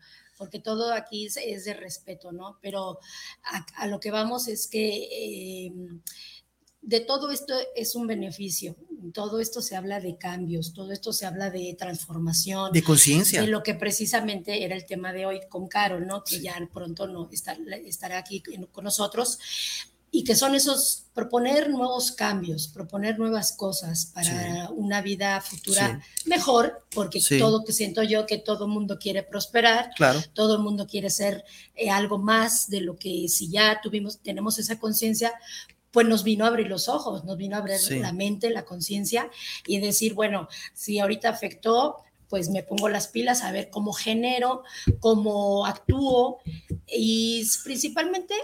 Porque 0.42 0.58
todo 0.60 0.92
aquí 0.92 1.28
es, 1.28 1.38
es 1.38 1.66
de 1.66 1.76
respeto, 1.76 2.32
¿no? 2.32 2.58
Pero 2.64 2.98
a, 3.44 3.64
a 3.76 3.86
lo 3.86 4.00
que 4.00 4.10
vamos 4.10 4.48
es 4.48 4.68
que 4.68 4.88
eh, 5.68 5.72
de 6.82 7.00
todo 7.02 7.30
esto 7.30 7.54
es 7.76 7.94
un 7.94 8.08
beneficio. 8.08 8.76
Todo 9.14 9.40
esto 9.40 9.62
se 9.62 9.76
habla 9.76 10.00
de 10.00 10.18
cambios, 10.18 10.74
todo 10.74 10.92
esto 10.92 11.14
se 11.14 11.28
habla 11.28 11.52
de 11.52 11.76
transformación. 11.78 12.72
De 12.72 12.82
conciencia. 12.84 13.42
de 13.42 13.48
lo 13.48 13.62
que 13.62 13.76
precisamente 13.76 14.64
era 14.64 14.76
el 14.76 14.86
tema 14.88 15.14
de 15.14 15.28
hoy 15.28 15.42
con 15.48 15.68
Carol, 15.68 16.08
¿no? 16.08 16.24
Que 16.24 16.40
ya 16.40 16.56
pronto 16.74 17.08
no 17.08 17.30
estar- 17.30 17.60
estará 17.86 18.18
aquí 18.18 18.42
con 18.72 18.84
nosotros. 18.84 19.38
Y 20.14 20.26
que 20.26 20.36
son 20.36 20.56
esos, 20.56 21.06
proponer 21.14 21.70
nuevos 21.70 22.12
cambios, 22.12 22.68
proponer 22.68 23.18
nuevas 23.18 23.54
cosas 23.54 24.08
para 24.08 24.70
una 24.72 25.02
vida 25.02 25.40
futura 25.40 26.02
mejor, 26.26 26.86
porque 26.94 27.22
todo 27.40 27.64
que 27.64 27.72
siento 27.72 28.04
yo 28.04 28.26
que 28.26 28.38
todo 28.38 28.66
el 28.66 28.72
mundo 28.72 29.00
quiere 29.00 29.24
prosperar, 29.24 29.92
claro. 29.96 30.22
todo 30.34 30.58
el 30.58 30.62
mundo 30.62 30.86
quiere 30.86 31.10
ser 31.10 31.46
eh, 31.76 31.90
algo 31.90 32.18
más 32.18 32.70
de 32.70 32.82
lo 32.82 32.98
que 32.98 33.30
si 33.30 33.50
ya 33.50 33.80
tuvimos, 33.82 34.20
tenemos 34.22 34.60
esa 34.60 34.78
conciencia, 34.80 35.32
pues 35.92 36.06
nos 36.06 36.26
vino 36.26 36.44
a 36.44 36.50
abrir 36.50 36.68
los 36.68 36.90
ojos, 36.90 37.24
nos 37.24 37.38
vino 37.38 37.56
a 37.56 37.60
abrir 37.60 37.80
la 37.92 38.12
mente, 38.12 38.50
la 38.50 38.66
conciencia 38.66 39.30
y 39.66 39.80
decir, 39.80 40.14
bueno, 40.14 40.50
si 40.74 41.00
ahorita 41.00 41.30
afectó, 41.30 41.98
pues 42.28 42.50
me 42.50 42.64
pongo 42.64 42.90
las 42.90 43.08
pilas 43.08 43.44
a 43.44 43.52
ver 43.52 43.70
cómo 43.70 43.94
genero, 43.94 44.64
cómo 45.00 45.66
actúo 45.66 46.40
y 46.88 47.46
principalmente 47.64 48.36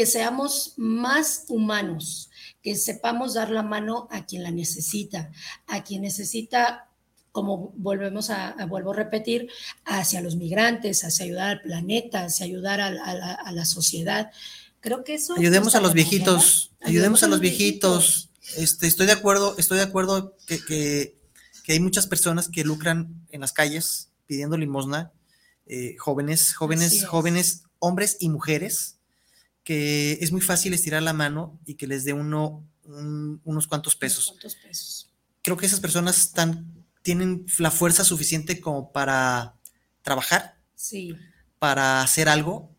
que 0.00 0.06
seamos 0.06 0.72
más 0.78 1.44
humanos, 1.48 2.30
que 2.62 2.74
sepamos 2.74 3.34
dar 3.34 3.50
la 3.50 3.62
mano 3.62 4.08
a 4.10 4.24
quien 4.24 4.42
la 4.42 4.50
necesita, 4.50 5.30
a 5.66 5.84
quien 5.84 6.00
necesita 6.00 6.88
como 7.32 7.74
volvemos 7.76 8.30
a, 8.30 8.56
vuelvo 8.64 8.92
a 8.92 8.96
repetir, 8.96 9.48
hacia 9.84 10.22
los 10.22 10.36
migrantes, 10.36 11.04
hacia 11.04 11.26
ayudar 11.26 11.50
al 11.50 11.60
planeta, 11.60 12.24
hacia 12.24 12.46
ayudar 12.46 12.80
a, 12.80 13.52
la 13.52 13.64
sociedad. 13.66 14.30
Creo 14.80 15.04
que 15.04 15.16
eso. 15.16 15.34
Ayudemos 15.34 15.74
a 15.74 15.82
los 15.82 15.92
viejitos, 15.92 16.72
ayudemos, 16.80 17.22
a 17.22 17.28
los 17.28 17.40
viejitos. 17.40 18.30
Este, 18.56 18.86
estoy 18.86 19.04
de 19.04 19.12
acuerdo, 19.12 19.54
estoy 19.58 19.76
de 19.76 19.84
acuerdo 19.84 20.34
que, 20.46 20.64
que, 20.64 21.18
hay 21.68 21.80
muchas 21.80 22.06
personas 22.06 22.48
que 22.48 22.64
lucran 22.64 23.26
en 23.28 23.42
las 23.42 23.52
calles 23.52 24.12
pidiendo 24.24 24.56
limosna, 24.56 25.12
eh, 25.66 25.94
jóvenes, 25.98 26.54
jóvenes, 26.54 27.04
jóvenes, 27.04 27.64
hombres 27.80 28.16
y 28.18 28.30
mujeres, 28.30 28.96
que 29.64 30.18
es 30.20 30.32
muy 30.32 30.40
fácil 30.40 30.72
estirar 30.72 31.02
la 31.02 31.12
mano 31.12 31.60
y 31.66 31.74
que 31.74 31.86
les 31.86 32.04
dé 32.04 32.12
uno 32.12 32.66
unos 33.44 33.66
cuantos 33.66 33.94
pesos. 33.96 34.34
Creo 35.42 35.56
que 35.56 35.66
esas 35.66 35.80
personas 35.80 36.18
están, 36.18 36.84
tienen 37.02 37.46
la 37.58 37.70
fuerza 37.70 38.04
suficiente 38.04 38.60
como 38.60 38.92
para 38.92 39.54
trabajar, 40.02 40.60
sí. 40.74 41.14
para 41.58 42.02
hacer 42.02 42.28
algo 42.28 42.74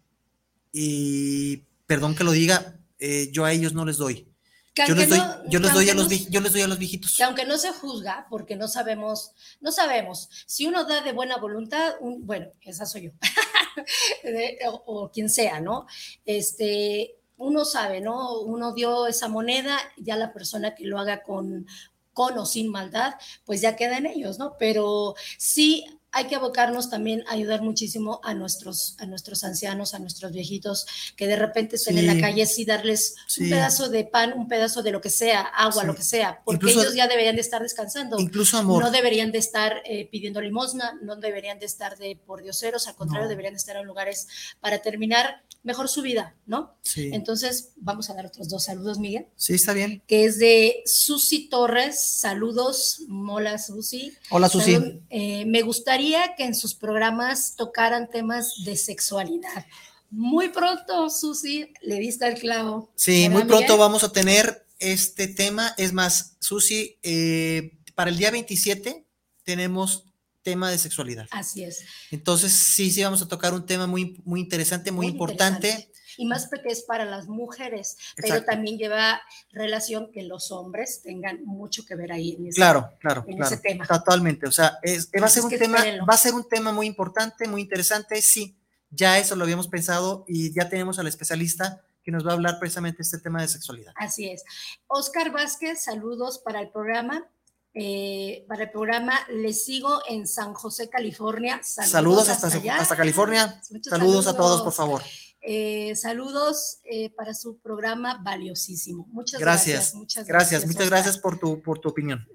y 0.72 1.64
perdón 1.86 2.16
que 2.16 2.24
lo 2.24 2.32
diga, 2.32 2.80
eh, 3.00 3.30
yo 3.32 3.46
a 3.46 3.52
ellos 3.52 3.74
no 3.74 3.86
les 3.86 3.98
doy. 3.98 4.31
Yo 4.74 4.96
les, 4.96 5.10
doy, 5.10 5.20
yo, 5.50 5.60
les 5.60 5.74
doy 5.74 5.90
a 5.90 5.94
los, 5.94 6.08
yo 6.30 6.40
les 6.40 6.54
doy 6.54 6.62
a 6.62 6.68
los 6.68 6.80
viejitos. 6.80 7.18
Que 7.18 7.24
aunque 7.24 7.46
no 7.46 7.58
se 7.58 7.74
juzga, 7.74 8.28
porque 8.30 8.56
no 8.56 8.70
sabemos, 8.70 9.32
no 9.60 9.70
sabemos, 9.70 10.30
si 10.46 10.66
uno 10.66 10.86
da 10.86 11.02
de 11.02 11.12
buena 11.12 11.38
voluntad, 11.38 11.96
bueno, 12.00 12.48
esa 12.62 12.86
soy 12.86 13.04
yo, 13.04 13.12
o, 14.86 15.12
quien 15.12 15.30
sea, 15.30 15.60
¿no? 15.60 15.88
Este, 16.26 17.18
uno 17.36 17.66
sabe, 17.66 18.00
¿no? 18.00 18.40
Uno 18.40 18.74
dio 18.74 19.08
esa 19.08 19.28
moneda, 19.28 19.78
ya 19.98 20.16
la 20.16 20.32
persona 20.32 20.74
que 20.74 20.86
lo 20.86 21.00
haga 21.00 21.22
con, 21.22 21.68
con 22.14 22.38
o 22.38 22.46
sin 22.46 22.70
maldad, 22.70 23.16
pues 23.44 23.60
ya 23.60 23.76
queda 23.76 23.98
en 23.98 24.06
ellos, 24.06 24.40
¿no? 24.40 24.56
Pero 24.58 25.16
sí 25.38 25.86
hay 26.14 26.28
que 26.28 26.36
abocarnos 26.36 26.90
también 26.90 27.24
a 27.28 27.34
ayudar 27.34 27.62
muchísimo 27.62 28.20
a 28.24 28.34
nuestros, 28.34 28.96
a 29.00 29.06
nuestros 29.06 29.44
ancianos, 29.44 29.94
a 29.94 30.00
nuestros 30.00 30.32
viejitos, 30.34 30.86
que 31.16 31.26
de 31.26 31.38
repente 31.38 31.78
estén 31.78 31.98
en 31.98 32.08
la 32.08 32.20
calle, 32.20 32.46
sí 32.46 32.66
darles 32.66 33.16
un 33.40 33.50
pedazo 33.50 33.90
de 33.90 34.04
pan, 34.04 34.34
un 34.36 34.48
pedazo 34.50 34.84
de 34.84 34.92
lo 34.92 35.00
que 35.00 35.10
sea, 35.10 35.42
agua, 35.42 35.86
lo 35.86 35.96
que 35.96 36.04
sea, 36.04 36.42
porque 36.44 36.72
ellos 36.72 36.94
ya 36.94 37.08
deberían 37.08 37.36
de 37.36 37.42
estar 37.42 37.62
descansando. 37.62 38.20
Incluso 38.20 38.58
amor. 38.58 38.84
No 38.84 38.92
deberían 38.92 39.32
de 39.32 39.38
estar 39.38 39.82
eh, 39.86 40.08
pidiendo 40.12 40.42
limosna, 40.42 41.00
no 41.02 41.16
deberían 41.16 41.60
de 41.60 41.66
estar 41.66 41.98
de 41.98 42.18
por 42.26 42.42
dioseros, 42.42 42.88
al 42.88 42.96
contrario, 42.96 43.30
deberían 43.30 43.54
de 43.54 43.60
estar 43.60 43.78
en 43.78 43.86
lugares 43.86 44.28
para 44.60 44.80
terminar 44.80 45.44
mejor 45.64 45.88
su 45.88 46.02
vida, 46.02 46.36
¿no? 46.46 46.76
Sí. 46.82 47.12
Entonces, 47.14 47.70
vamos 47.78 48.10
a 48.10 48.16
dar 48.16 48.26
otros 48.26 48.50
dos 48.50 48.64
saludos, 48.66 49.00
Miguel. 49.00 49.28
Sí, 49.36 49.54
está 49.54 49.74
bien. 49.74 50.02
Que 50.08 50.26
es 50.26 50.40
de 50.40 50.82
Susi 50.86 51.48
Torres. 51.48 52.02
Saludos, 52.02 53.04
mola 53.08 53.58
Susi. 53.60 54.12
Hola, 54.32 54.50
Susi. 54.50 55.02
Eh, 55.10 55.46
me 55.46 55.62
gustaría 55.62 56.01
que 56.38 56.44
en 56.44 56.56
sus 56.56 56.74
programas 56.74 57.56
tocaran 57.56 58.10
temas 58.10 58.64
de 58.66 58.76
sexualidad. 58.76 59.66
Muy 60.10 60.50
pronto, 60.50 61.10
Susi, 61.10 61.72
le 61.82 62.00
diste 62.00 62.28
el 62.28 62.40
clavo. 62.40 62.92
Sí, 62.96 63.30
muy 63.30 63.46
pronto 63.46 63.78
vamos 63.78 64.04
a 64.04 64.12
tener 64.12 64.66
este 64.80 65.28
tema. 65.28 65.74
Es 65.78 65.94
más, 65.94 66.36
Susi, 66.40 66.98
eh, 67.04 67.78
para 67.96 68.10
el 68.10 68.18
día 68.18 68.32
27 68.32 69.06
tenemos 69.44 70.11
tema 70.44 70.70
de 70.70 70.78
sexualidad. 70.78 71.28
Así 71.32 71.64
es. 71.64 71.86
Entonces, 72.12 72.52
sí, 72.52 72.92
sí, 72.92 73.04
vamos 73.04 73.22
a 73.22 73.28
tocar 73.28 73.54
un 73.54 73.66
tema 73.66 73.88
muy, 73.88 74.22
muy 74.26 74.40
interesante, 74.40 74.92
muy, 74.92 75.08
importante. 75.08 75.92
Y 76.18 76.26
más 76.26 76.48
porque 76.48 76.70
es 76.70 76.84
para 76.84 77.06
las 77.06 77.28
mujeres, 77.28 77.98
pero 78.18 78.44
también 78.44 78.78
lleva 78.78 79.22
relación 79.52 80.12
que 80.12 80.24
los 80.24 80.52
hombres 80.52 81.02
tengan 81.02 81.44
mucho 81.46 81.86
que 81.86 81.96
ver 81.96 82.12
ahí 82.12 82.36
en 82.38 82.48
ese, 82.48 82.58
claro, 82.58 82.92
claro, 83.00 83.24
en 83.28 83.38
claro, 83.38 83.54
ese 83.54 83.62
tema. 83.62 83.88
Totalmente. 83.88 84.46
O 84.46 84.52
sea, 84.52 84.78
es, 84.84 85.10
va 85.10 85.26
a 85.26 85.30
ser 85.30 85.44
un 85.44 85.50
tema, 85.50 85.80
va 86.08 86.14
a 86.14 86.18
ser 86.18 86.34
un 86.34 86.48
tema 86.48 86.74
muy 86.74 86.86
importante, 86.86 87.48
muy 87.48 87.62
interesante. 87.62 88.22
Sí, 88.22 88.58
ya 88.90 89.20
eso 89.20 89.36
lo 89.36 89.44
habíamos 89.44 89.68
pensado 89.68 90.26
y 90.28 90.54
ya 90.54 90.68
tenemos 90.68 91.00
al 91.00 91.08
especialista 91.08 91.82
que 92.04 92.12
nos 92.12 92.26
va 92.26 92.32
a 92.32 92.34
hablar 92.34 92.60
precisamente 92.60 93.02
este 93.04 93.20
tema 93.20 93.42
de 93.42 93.48
sexualidad. 93.48 93.94
Así 93.96 94.30
es. 94.30 94.44
Oscar 94.88 95.32
Vázquez, 95.32 95.84
saludos 95.84 96.40
para 96.40 96.62
el 96.62 96.70
programa. 96.70 97.30
Eh, 97.74 98.44
para 98.50 98.64
el 98.64 98.72
programa. 98.72 99.14
Les 99.30 99.64
sigo 99.64 100.02
en 100.08 100.28
San 100.28 100.54
José, 100.54 100.90
California. 100.90 101.62
Saludos, 101.64 102.28
hasta, 102.28 102.48
hasta, 102.48 102.96
California. 102.96 103.62
saludos, 103.82 104.28
a 104.28 104.36
todos, 104.36 104.62
por 104.62 104.74
favor. 104.74 105.02
Eh, 105.42 105.96
saludos 105.96 106.80
eh, 106.84 107.10
para 107.12 107.34
su 107.34 107.60
programa 107.60 108.20
valiosísimo. 108.22 109.08
Muchas 109.12 109.40
gracias. 109.40 109.76
gracias 109.76 109.96
muchas 109.96 110.28
gracias. 110.28 110.68
Muchas 110.68 110.90
gracias 110.90 111.18
por 111.18 111.40
tu, 111.40 111.62
por 111.62 111.80
tu 111.80 111.90
opinión. 111.90 112.28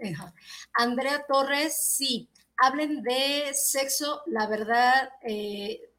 Andrea 0.73 1.25
Torres, 1.29 1.77
sí. 1.77 2.31
Hablen 2.59 3.03
de 3.03 3.53
sexo, 3.53 4.23
la 4.27 4.47
verdad, 4.47 5.11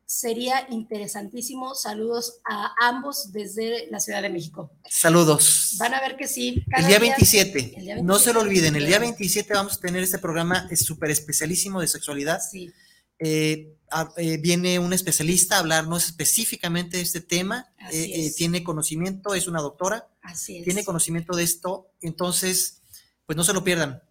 sería 0.08 0.66
interesantísimo. 0.70 1.76
Saludos 1.76 2.39
a 2.49 2.74
ambos 2.80 3.34
desde 3.34 3.88
la 3.91 3.99
Ciudad 3.99 4.22
de 4.22 4.30
México. 4.30 4.72
Saludos. 4.89 5.76
Van 5.78 5.93
a 5.93 5.99
ver 5.99 6.16
que 6.16 6.28
sí. 6.28 6.64
El 6.76 6.88
día, 6.88 6.97
27, 6.97 8.01
no 8.01 8.18
se 8.18 8.34
lo 8.34 8.39
olviden, 8.39 8.78
el 8.78 8.88
día 8.88 8.99
27 8.99 9.53
vamos 9.53 9.78
a 9.78 9.82
tener 9.82 10.01
este 10.01 10.18
programa 10.18 10.68
súper 10.76 11.12
especialísimo 11.12 11.82
de 11.82 11.88
sexualidad. 11.88 12.39
Sí. 12.41 12.72
Eh, 13.20 13.74
eh, 14.18 14.38
viene 14.38 14.80
un 14.80 14.93
especialista 14.93 15.58
a 15.58 15.60
hablarnos 15.60 16.05
específicamente 16.05 16.97
de 16.97 17.03
este 17.03 17.20
tema. 17.20 17.68
Eh, 17.91 18.32
tiene 18.38 18.64
conocimiento, 18.64 19.34
es 19.34 19.47
una 19.47 19.60
doctora. 19.60 20.08
Así 20.22 20.60
es. 20.60 20.64
Tiene 20.64 20.86
conocimiento 20.86 21.36
de 21.36 21.43
esto. 21.43 21.91
Entonces, 21.99 22.82
pues 23.26 23.36
no 23.36 23.43
se 23.43 23.53
lo 23.53 23.64
pierdan. 23.64 24.01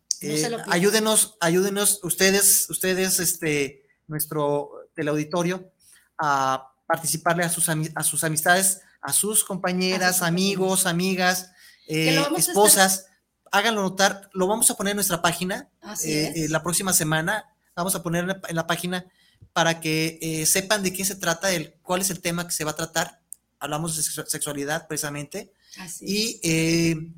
ayúdenos, 0.68 1.38
ayúdenos 1.40 2.01
ustedes, 2.03 2.68
ustedes, 2.68 3.18
este, 3.18 3.86
nuestro 4.09 4.70
teleauditorio, 4.94 5.72
a 6.18 6.72
participarle 6.86 7.44
a 7.44 7.48
sus, 7.48 7.68
a 7.68 8.02
sus 8.02 8.24
amistades, 8.24 8.80
a 9.00 9.12
sus 9.12 9.44
compañeras, 9.44 10.22
amigos, 10.22 10.86
amigas, 10.86 11.50
eh, 11.88 12.24
esposas. 12.36 13.06
Háganlo 13.52 13.82
notar, 13.82 14.28
lo 14.32 14.46
vamos 14.46 14.70
a 14.70 14.76
poner 14.76 14.92
en 14.92 14.96
nuestra 14.96 15.22
página 15.22 15.68
eh, 16.04 16.32
eh, 16.34 16.48
la 16.48 16.62
próxima 16.62 16.92
semana. 16.92 17.44
Vamos 17.74 17.94
a 17.94 18.02
poner 18.02 18.40
en 18.48 18.56
la 18.56 18.66
página 18.66 19.06
para 19.52 19.80
que 19.80 20.44
sepan 20.46 20.82
de 20.82 20.92
qué 20.92 21.04
se 21.04 21.14
trata, 21.14 21.52
el, 21.52 21.74
cuál 21.82 22.00
es 22.00 22.10
el 22.10 22.20
tema 22.20 22.46
que 22.46 22.52
se 22.52 22.64
va 22.64 22.72
a 22.72 22.76
tratar. 22.76 23.20
Hablamos 23.58 23.96
de 23.96 24.02
sexualidad 24.02 24.86
precisamente. 24.86 25.52
Así 25.78 26.40
y 26.42 27.12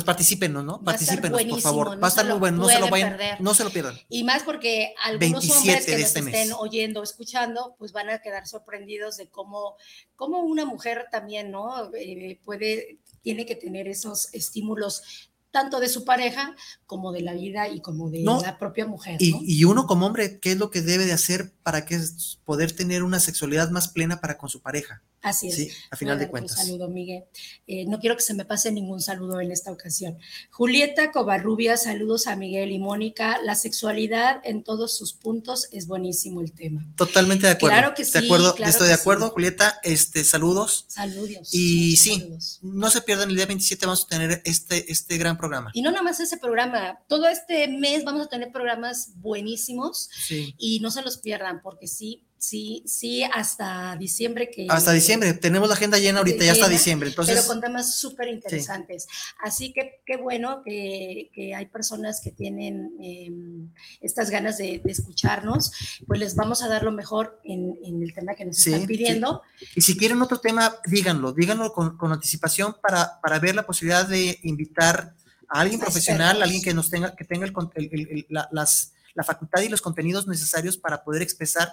pues 0.00 0.06
particípenos, 0.06 0.64
¿no? 0.64 0.82
Particípenos, 0.82 1.44
por 1.44 1.60
favor. 1.60 2.02
Va 2.02 2.06
a 2.06 2.08
estar 2.08 2.26
muy 2.26 2.38
bueno, 2.38 2.58
no 2.58 2.68
se 2.68 2.80
lo 2.80 2.88
vayan, 2.88 3.18
no 3.38 3.54
se 3.54 3.64
lo 3.64 3.70
pierdan. 3.70 3.98
Y 4.08 4.24
más 4.24 4.42
porque 4.42 4.94
algunos 5.04 5.50
hombres 5.50 5.84
que 5.84 5.92
nos 5.92 6.00
este 6.00 6.20
estén 6.20 6.52
oyendo, 6.52 7.02
escuchando, 7.02 7.74
pues 7.78 7.92
van 7.92 8.08
a 8.08 8.20
quedar 8.20 8.46
sorprendidos 8.46 9.18
de 9.18 9.28
cómo, 9.28 9.76
cómo 10.16 10.40
una 10.40 10.64
mujer 10.64 11.06
también, 11.10 11.50
¿no? 11.50 11.90
Eh, 11.94 12.40
puede, 12.44 12.98
tiene 13.22 13.44
que 13.44 13.56
tener 13.56 13.88
esos 13.88 14.32
estímulos 14.32 15.30
tanto 15.50 15.80
de 15.80 15.88
su 15.88 16.04
pareja 16.04 16.54
como 16.86 17.12
de 17.12 17.22
la 17.22 17.34
vida 17.34 17.68
y 17.68 17.80
como 17.80 18.08
de 18.08 18.22
la 18.22 18.58
propia 18.58 18.86
mujer. 18.86 19.16
Y, 19.18 19.36
y, 19.40 19.64
uno 19.64 19.86
como 19.86 20.06
hombre, 20.06 20.38
¿qué 20.38 20.52
es 20.52 20.58
lo 20.58 20.70
que 20.70 20.80
debe 20.80 21.04
de 21.04 21.12
hacer 21.12 21.52
para 21.62 21.84
que 21.84 22.00
poder 22.44 22.72
tener 22.72 23.02
una 23.02 23.20
sexualidad 23.20 23.70
más 23.70 23.88
plena 23.88 24.20
para 24.20 24.38
con 24.38 24.48
su 24.48 24.60
pareja? 24.60 25.02
Así 25.22 25.48
es. 25.48 25.54
Sí, 25.54 25.70
a 25.90 25.96
final 25.96 26.18
de 26.18 26.28
cuentas. 26.28 26.58
Un 26.58 26.64
saludo, 26.64 26.88
Miguel. 26.88 27.24
Eh, 27.66 27.84
no 27.86 28.00
quiero 28.00 28.16
que 28.16 28.22
se 28.22 28.32
me 28.32 28.46
pase 28.46 28.72
ningún 28.72 29.02
saludo 29.02 29.40
en 29.40 29.52
esta 29.52 29.70
ocasión. 29.70 30.18
Julieta 30.50 31.12
Covarrubia, 31.12 31.76
saludos 31.76 32.26
a 32.26 32.36
Miguel 32.36 32.72
y 32.72 32.78
Mónica. 32.78 33.38
La 33.44 33.54
sexualidad 33.54 34.40
en 34.44 34.62
todos 34.64 34.96
sus 34.96 35.12
puntos 35.12 35.68
es 35.72 35.86
buenísimo 35.86 36.40
el 36.40 36.52
tema. 36.52 36.86
Totalmente 36.96 37.46
de 37.46 37.52
acuerdo. 37.52 37.76
Claro 37.76 37.94
que 37.94 38.06
sí. 38.06 38.12
De 38.12 38.18
acuerdo, 38.20 38.54
estoy 38.56 38.88
de 38.88 38.94
acuerdo, 38.94 39.28
Julieta. 39.30 39.78
Este, 39.82 40.24
saludos. 40.24 40.86
Saludos. 40.88 41.52
Y 41.52 41.98
sí, 41.98 42.30
no 42.62 42.88
se 42.88 43.02
pierdan 43.02 43.28
el 43.28 43.36
día 43.36 43.46
27, 43.46 43.84
vamos 43.84 44.04
a 44.04 44.08
tener 44.08 44.40
este, 44.46 44.90
este 44.90 45.18
gran 45.18 45.36
programa. 45.36 45.70
Y 45.74 45.82
no 45.82 45.90
nada 45.90 46.02
más 46.02 46.20
ese 46.20 46.38
programa, 46.38 46.98
todo 47.08 47.28
este 47.28 47.68
mes 47.68 48.04
vamos 48.04 48.26
a 48.26 48.28
tener 48.30 48.50
programas 48.52 49.10
buenísimos 49.16 50.08
sí. 50.26 50.54
y 50.56 50.80
no 50.80 50.90
se 50.90 51.02
los 51.02 51.18
pierdan 51.18 51.49
porque 51.58 51.88
sí 51.88 52.30
Sí, 52.40 52.82
sí, 52.86 53.22
hasta 53.22 53.94
diciembre 53.96 54.50
que... 54.50 54.66
Hasta 54.70 54.92
diciembre, 54.92 55.34
tenemos 55.34 55.68
la 55.68 55.74
agenda 55.74 55.98
llena 55.98 56.20
ahorita, 56.20 56.42
ya 56.42 56.52
hasta 56.52 56.70
diciembre. 56.70 57.10
Entonces, 57.10 57.34
pero 57.36 57.46
con 57.46 57.60
temas 57.60 57.96
súper 57.96 58.28
interesantes. 58.28 59.06
Así 59.42 59.74
que 59.74 60.00
qué 60.06 60.16
bueno 60.16 60.62
que, 60.64 61.28
hay 61.54 61.66
personas 61.66 62.22
que 62.24 62.30
tienen 62.30 62.92
em, 62.98 63.70
estas 64.00 64.30
ganas 64.30 64.56
de, 64.56 64.80
escucharnos, 64.86 65.70
pues 66.06 66.18
les 66.18 66.34
vamos 66.34 66.62
a 66.62 66.68
dar 66.68 66.82
lo 66.82 66.92
mejor 66.92 67.38
en, 67.44 67.76
el 68.02 68.14
tema 68.14 68.34
que 68.34 68.46
nos 68.46 68.66
están 68.66 68.86
pidiendo. 68.86 69.42
Y 69.76 69.82
si 69.82 69.98
quieren 69.98 70.22
otro 70.22 70.40
tema, 70.40 70.76
díganlo, 70.86 71.34
díganlo 71.34 71.74
con, 71.74 71.98
anticipación 72.10 72.74
para, 72.80 73.20
para 73.20 73.38
ver 73.38 73.54
la 73.54 73.66
posibilidad 73.66 74.08
de 74.08 74.38
invitar 74.44 75.14
a 75.46 75.60
alguien 75.60 75.78
profesional, 75.78 76.42
alguien 76.42 76.62
que 76.62 76.72
nos 76.72 76.88
tenga, 76.88 77.14
que 77.14 77.24
tenga 77.26 77.44
el, 77.44 78.26
la, 78.30 78.48
las, 78.50 78.94
la 79.14 79.24
facultad 79.24 79.62
y 79.62 79.68
los 79.68 79.82
contenidos 79.82 80.26
necesarios 80.26 80.76
para 80.76 81.04
poder 81.04 81.22
expresar 81.22 81.72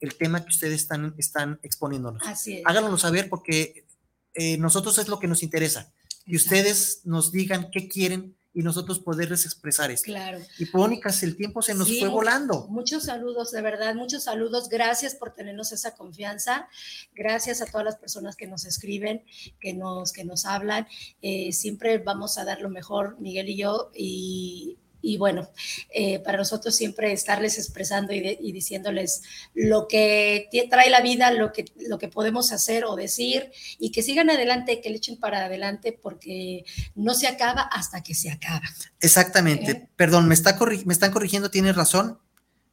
el 0.00 0.16
tema 0.16 0.42
que 0.42 0.50
ustedes 0.50 0.80
están, 0.82 1.14
están 1.18 1.58
exponiéndonos. 1.62 2.22
Así 2.26 2.58
es. 2.58 2.62
Háganoslo 2.66 2.98
saber 2.98 3.28
porque 3.28 3.86
eh, 4.34 4.58
nosotros 4.58 4.98
es 4.98 5.08
lo 5.08 5.18
que 5.18 5.28
nos 5.28 5.42
interesa. 5.42 5.92
Y 6.26 6.36
ustedes 6.36 7.02
nos 7.04 7.32
digan 7.32 7.70
qué 7.70 7.88
quieren 7.88 8.36
y 8.54 8.62
nosotros 8.62 9.00
poderles 9.00 9.44
expresar 9.44 9.90
esto. 9.90 10.06
Claro. 10.06 10.38
Y 10.58 10.66
Pónicas, 10.66 11.22
el 11.24 11.36
tiempo 11.36 11.60
se 11.60 11.74
nos 11.74 11.88
fue 11.98 12.08
volando. 12.08 12.68
Muchos 12.68 13.04
saludos, 13.04 13.50
de 13.50 13.60
verdad, 13.60 13.96
muchos 13.96 14.24
saludos. 14.24 14.68
Gracias 14.68 15.16
por 15.16 15.34
tenernos 15.34 15.72
esa 15.72 15.96
confianza. 15.96 16.68
Gracias 17.14 17.60
a 17.60 17.66
todas 17.66 17.84
las 17.84 17.96
personas 17.96 18.36
que 18.36 18.46
nos 18.46 18.64
escriben, 18.64 19.24
que 19.60 19.74
nos, 19.74 20.12
que 20.12 20.24
nos 20.24 20.46
hablan. 20.46 20.86
Eh, 21.20 21.52
siempre 21.52 21.98
vamos 21.98 22.38
a 22.38 22.44
dar 22.44 22.60
lo 22.60 22.70
mejor, 22.70 23.18
Miguel 23.18 23.48
y 23.48 23.56
yo, 23.56 23.90
y 23.92 24.78
y 25.04 25.18
bueno, 25.18 25.50
eh, 25.90 26.18
para 26.20 26.38
nosotros 26.38 26.74
siempre 26.74 27.12
estarles 27.12 27.58
expresando 27.58 28.14
y, 28.14 28.52
diciéndoles 28.52 29.22
lo 29.52 29.86
que 29.86 30.48
trae 30.70 30.88
la 30.88 31.02
vida, 31.02 31.30
lo 31.30 31.52
que, 31.52 31.66
lo 31.86 31.98
que 31.98 32.08
podemos 32.08 32.52
hacer 32.52 32.84
o 32.86 32.96
decir 32.96 33.50
y 33.78 33.92
que 33.92 34.02
sigan 34.02 34.30
adelante, 34.30 34.80
que 34.80 34.88
le 34.88 34.96
echen 34.96 35.18
para 35.18 35.44
adelante 35.44 35.98
porque 36.00 36.64
no 36.94 37.12
se 37.14 37.26
acaba 37.26 37.62
hasta 37.62 38.02
que 38.02 38.14
se 38.14 38.30
acaba. 38.30 38.62
Exactamente. 39.00 39.70
¿Eh? 39.72 39.88
Perdón, 39.94 40.26
me, 40.26 40.34
está 40.34 40.58
me 40.86 40.94
están 40.94 41.12
corrigiendo, 41.12 41.50
tienes 41.50 41.76
razón. 41.76 42.18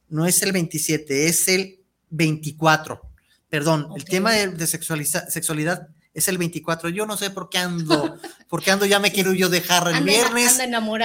No 0.08 0.26
es 0.26 0.42
el 0.42 0.52
27, 0.52 1.26
es 1.26 1.48
el 1.48 1.80
24. 2.08 3.02
Perdón, 3.50 3.88
el 3.94 4.04
tema 4.06 4.32
de, 4.32 4.48
de 4.48 4.66
sexualidad 4.66 5.88
es 6.14 6.28
el 6.28 6.38
24. 6.38 6.88
Yo 6.90 7.06
no 7.06 7.16
sé 7.16 7.30
por 7.30 7.48
qué 7.48 7.58
ando, 7.58 8.18
por 8.48 8.62
qué 8.62 8.70
ando, 8.70 8.86
ya 8.86 8.98
me 8.98 9.12
quiero 9.12 9.32
yo 9.32 9.48
dejar 9.48 9.88
el 9.88 10.04
viernes. 10.04 10.58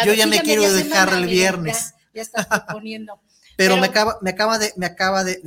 Yo 0.05 0.13
ya 0.13 0.27
me 0.27 0.41
quiero 0.41 0.71
dejar 0.71 1.13
el 1.13 1.25
viernes. 1.25 1.93
Ya, 2.13 2.21
estás 2.21 2.47
poniendo. 2.71 3.19
Pero, 3.57 3.77
me 3.77 3.87
acaba, 3.87 4.19
me 4.21 4.29
acaba 4.29 4.59
de, 4.59 4.71
me 4.75 4.85
acaba 4.85 5.23
de, 5.23 5.41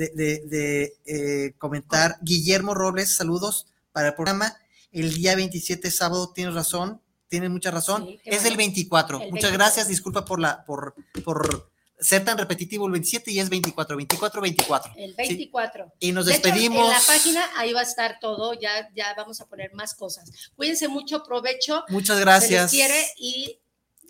eh, 1.07 1.55
comentar 1.59 2.19
Guillermo 2.23 2.75
Robles, 2.75 3.15
saludos 3.15 3.69
para 3.93 4.09
el 4.09 4.15
programa. 4.15 4.57
El 4.91 5.15
día 5.15 5.37
27, 5.37 5.89
sábado, 5.93 6.33
tienes 6.33 6.55
razón, 6.55 7.01
tienes 7.29 7.51
mucha 7.51 7.71
razón. 7.71 8.09
es 8.25 8.45
el 8.45 8.57
24. 8.57 9.21
Muchas 9.31 9.53
gracias, 9.53 9.87
disculpa 9.87 10.25
por 10.25 10.41
la, 10.41 10.65
por, 10.65 10.97
por 11.25 11.70
ser 12.01 12.25
tan 12.25 12.39
repetitivo 12.39 12.87
el 12.87 12.93
27 12.93 13.31
y 13.31 13.41
es 13.41 13.49
24, 13.49 13.97
24, 13.97 14.41
24. 14.41 14.93
El 14.97 15.15
24. 15.15 15.93
Y 16.01 16.13
nos 16.13 16.27
despedimos. 16.27 16.85
en 16.85 16.89
la 16.89 17.01
página 17.07 17.45
ahí 17.57 17.73
va 17.73 17.81
a 17.81 17.85
estar 17.85 18.19
todo, 18.21 18.55
ya, 18.55 18.91
ya 18.95 19.15
vamos 19.17 19.41
a 19.41 19.47
poner 19.47 19.73
más 19.75 19.95
cosas. 19.95 20.31
Cuídense 20.57 20.89
mucho, 20.89 21.23
provecho. 21.23 21.85
Muchas 21.89 22.19
gracias. 22.21 22.71
Se 22.71 22.77
les 22.77 22.85
quiere 22.89 23.07
y 23.19 23.59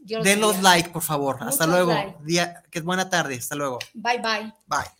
Denos 0.03 0.63
like, 0.63 0.91
por 0.91 1.03
favor. 1.03 1.39
hasta 1.41 1.67
luego. 1.67 1.93
Día, 2.25 2.63
que 2.71 2.81
buena 2.81 3.11
tarde. 3.11 3.37
Hasta 3.37 3.55
luego. 3.55 3.79
Bye, 3.95 4.19
bye. 4.19 4.53
Bye. 4.67 5.00